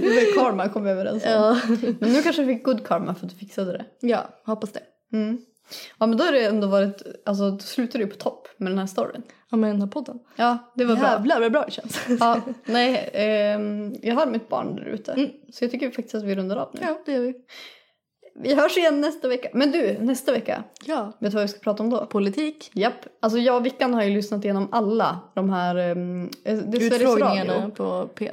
det 0.00 0.08
var 0.08 0.34
karma 0.34 0.68
kom 0.68 0.86
överens 0.86 1.24
om. 1.24 1.30
ja. 1.30 1.60
Men 2.00 2.12
nu 2.12 2.22
kanske 2.22 2.42
du 2.42 2.54
fick 2.54 2.64
good 2.64 2.86
karma 2.86 3.14
för 3.14 3.26
att 3.26 3.32
du 3.32 3.38
fixade 3.38 3.72
det. 3.72 3.84
ja, 4.00 4.28
hoppas 4.44 4.72
det. 4.72 4.82
Mm. 5.12 5.38
Ja 5.98 6.06
men 6.06 6.18
då 6.18 6.24
har 6.24 6.32
det 6.32 6.44
ändå 6.44 6.66
varit, 6.66 7.02
alltså 7.24 7.50
då 7.50 7.58
slutar 7.58 7.98
du 7.98 8.06
på 8.06 8.16
topp 8.16 8.48
med 8.56 8.72
den 8.72 8.78
här 8.78 8.86
storyn. 8.86 9.22
Ja 9.50 9.56
men 9.56 9.70
den 9.70 9.80
här 9.80 9.88
podden. 9.88 10.18
Ja, 10.36 10.58
det 10.74 10.84
var 10.84 10.96
bra. 10.96 11.04
Jävlar 11.04 11.40
vad 11.40 11.52
bra 11.52 11.64
det 11.64 11.70
känns. 11.70 12.00
Ja, 12.20 12.40
nej, 12.64 13.10
ehm, 13.12 13.94
jag 14.02 14.14
har 14.14 14.26
mitt 14.26 14.48
barn 14.48 14.76
där 14.76 14.84
ute. 14.84 15.12
Mm. 15.12 15.30
Så 15.52 15.64
jag 15.64 15.70
tycker 15.70 15.90
faktiskt 15.90 16.14
att 16.14 16.22
vi 16.22 16.34
rundar 16.34 16.56
av 16.56 16.70
nu. 16.72 16.80
ja, 16.82 16.98
det 17.06 17.12
gör 17.12 17.20
vi. 17.20 17.34
Vi 18.38 18.54
hörs 18.54 18.76
igen 18.76 19.00
nästa 19.00 19.28
vecka. 19.28 19.48
Men 19.52 19.70
du, 19.72 19.98
nästa 20.00 20.32
vecka, 20.32 20.64
Ja. 20.84 21.12
vet 21.18 21.30
du 21.30 21.34
vad 21.34 21.42
vi 21.42 21.48
ska 21.48 21.58
prata 21.60 21.82
om 21.82 21.90
då? 21.90 22.06
Politik. 22.06 22.70
Japp. 22.74 23.06
Alltså 23.20 23.38
jag 23.38 23.56
och 23.56 23.66
Vickan 23.66 23.94
har 23.94 24.02
ju 24.02 24.10
lyssnat 24.10 24.44
igenom 24.44 24.68
alla 24.72 25.20
de 25.34 25.50
här... 25.50 25.90
Um, 25.90 26.30
det 26.44 26.76
Utfrågningarna 26.86 27.70
på 27.70 28.08
P1. 28.14 28.32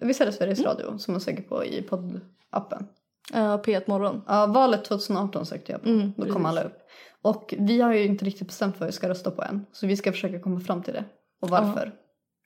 Visst 0.00 0.20
är 0.20 0.26
det 0.26 0.32
Sveriges 0.32 0.60
Radio 0.60 0.98
som 0.98 1.12
man 1.14 1.20
söker 1.20 1.42
på 1.42 1.64
i 1.64 1.82
poddappen? 1.82 2.86
Ja, 3.32 3.62
P1 3.64 3.82
morgon. 3.86 4.22
Ja, 4.26 4.46
valet 4.46 4.84
2018 4.84 5.46
sökte 5.46 5.72
jag 5.72 5.82
på. 5.82 5.88
Mm, 5.88 6.12
Då 6.16 6.32
kom 6.32 6.46
alla 6.46 6.62
upp. 6.62 6.78
Och 7.22 7.54
vi 7.58 7.80
har 7.80 7.92
ju 7.94 8.04
inte 8.04 8.24
riktigt 8.24 8.46
bestämt 8.46 8.80
vad 8.80 8.86
vi 8.86 8.92
ska 8.92 9.08
rösta 9.08 9.30
på 9.30 9.42
än. 9.42 9.66
Så 9.72 9.86
vi 9.86 9.96
ska 9.96 10.12
försöka 10.12 10.40
komma 10.40 10.60
fram 10.60 10.82
till 10.82 10.94
det. 10.94 11.04
Och 11.40 11.48
varför. 11.50 11.92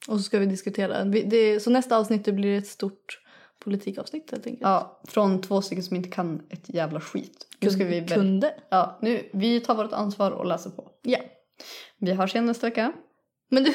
Och 0.08 0.16
så 0.16 0.22
ska 0.22 0.38
vi 0.38 0.46
diskutera. 0.46 1.04
Vi- 1.04 1.22
Det, 1.22 1.60
så 1.60 1.70
nästa 1.70 1.96
avsnitt 1.96 2.24
det 2.24 2.32
blir 2.32 2.58
ett 2.58 2.66
stort 2.66 3.20
politikavsnitt 3.64 4.30
helt 4.30 4.46
enkelt. 4.46 4.62
Ja, 4.62 5.00
från 5.08 5.40
två 5.42 5.62
stycken 5.62 5.84
som 5.84 5.96
inte 5.96 6.08
kan 6.08 6.42
ett 6.50 6.68
jävla 6.74 7.00
skit. 7.00 7.46
Nu 7.60 7.70
ska 7.70 7.84
vi... 7.84 8.06
Kunde. 8.06 8.54
Ja, 8.70 8.98
nu, 9.02 9.28
vi 9.32 9.60
tar 9.60 9.74
vårt 9.74 9.92
ansvar 9.92 10.30
och 10.30 10.46
läser 10.46 10.70
på. 10.70 10.90
Ja. 11.02 11.18
Vi 11.98 12.12
hörs 12.12 12.34
igen 12.34 12.46
nästa 12.46 12.66
vecka. 12.66 12.92
Men 13.50 13.64
du, 13.64 13.74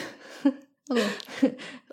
Vadå? 0.89 1.01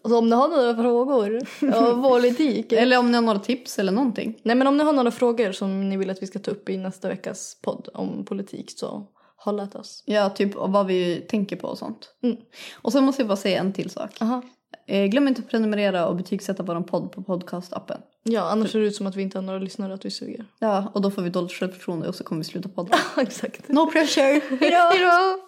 alltså, 0.08 0.18
om 0.18 0.28
ni 0.28 0.36
har 0.36 0.48
några 0.48 0.76
frågor 0.76 1.40
om 1.74 2.02
politik. 2.10 2.72
Eller 2.72 2.98
om 2.98 3.10
ni 3.10 3.14
har 3.14 3.22
några 3.22 3.38
tips 3.38 3.78
eller 3.78 3.92
någonting. 3.92 4.40
Nej 4.42 4.56
men 4.56 4.66
om 4.66 4.76
ni 4.76 4.84
har 4.84 4.92
några 4.92 5.10
frågor 5.10 5.52
som 5.52 5.88
ni 5.88 5.96
vill 5.96 6.10
att 6.10 6.22
vi 6.22 6.26
ska 6.26 6.38
ta 6.38 6.50
upp 6.50 6.68
i 6.68 6.76
nästa 6.76 7.08
veckas 7.08 7.56
podd 7.62 7.88
om 7.94 8.24
politik 8.24 8.70
så 8.76 9.06
håll 9.36 9.60
at 9.60 9.74
oss. 9.74 10.02
Ja, 10.06 10.30
typ 10.30 10.54
vad 10.54 10.86
vi 10.86 11.26
tänker 11.28 11.56
på 11.56 11.68
och 11.68 11.78
sånt. 11.78 12.14
Mm. 12.22 12.36
Och 12.74 12.92
sen 12.92 13.04
måste 13.04 13.22
jag 13.22 13.28
bara 13.28 13.36
säga 13.36 13.60
en 13.60 13.72
till 13.72 13.90
sak. 13.90 14.10
Aha. 14.20 14.42
Eh, 14.86 15.06
glöm 15.06 15.28
inte 15.28 15.40
att 15.40 15.48
prenumerera 15.48 16.06
och 16.06 16.16
betygsätta 16.16 16.62
vår 16.62 16.80
podd 16.80 17.12
på 17.12 17.22
podcastappen. 17.22 18.00
Ja, 18.22 18.50
annars 18.50 18.70
ser 18.70 18.80
det 18.80 18.86
ut 18.86 18.96
som 18.96 19.06
att 19.06 19.16
vi 19.16 19.22
inte 19.22 19.38
har 19.38 19.42
några 19.42 19.58
lyssnare 19.58 19.94
att 19.94 20.04
vi 20.04 20.10
suger. 20.10 20.44
Ja, 20.58 20.90
och 20.94 21.02
då 21.02 21.10
får 21.10 21.22
vi 21.22 21.30
dåligt 21.30 21.52
självförtroende 21.52 22.08
och 22.08 22.14
så 22.14 22.24
kommer 22.24 22.40
vi 22.40 22.44
sluta 22.44 22.68
podda. 22.68 22.98
Exakt. 23.16 23.68
No 23.68 23.90
pressure! 23.90 24.40
Hejdå! 24.60 24.76
Hejdå! 24.76 25.47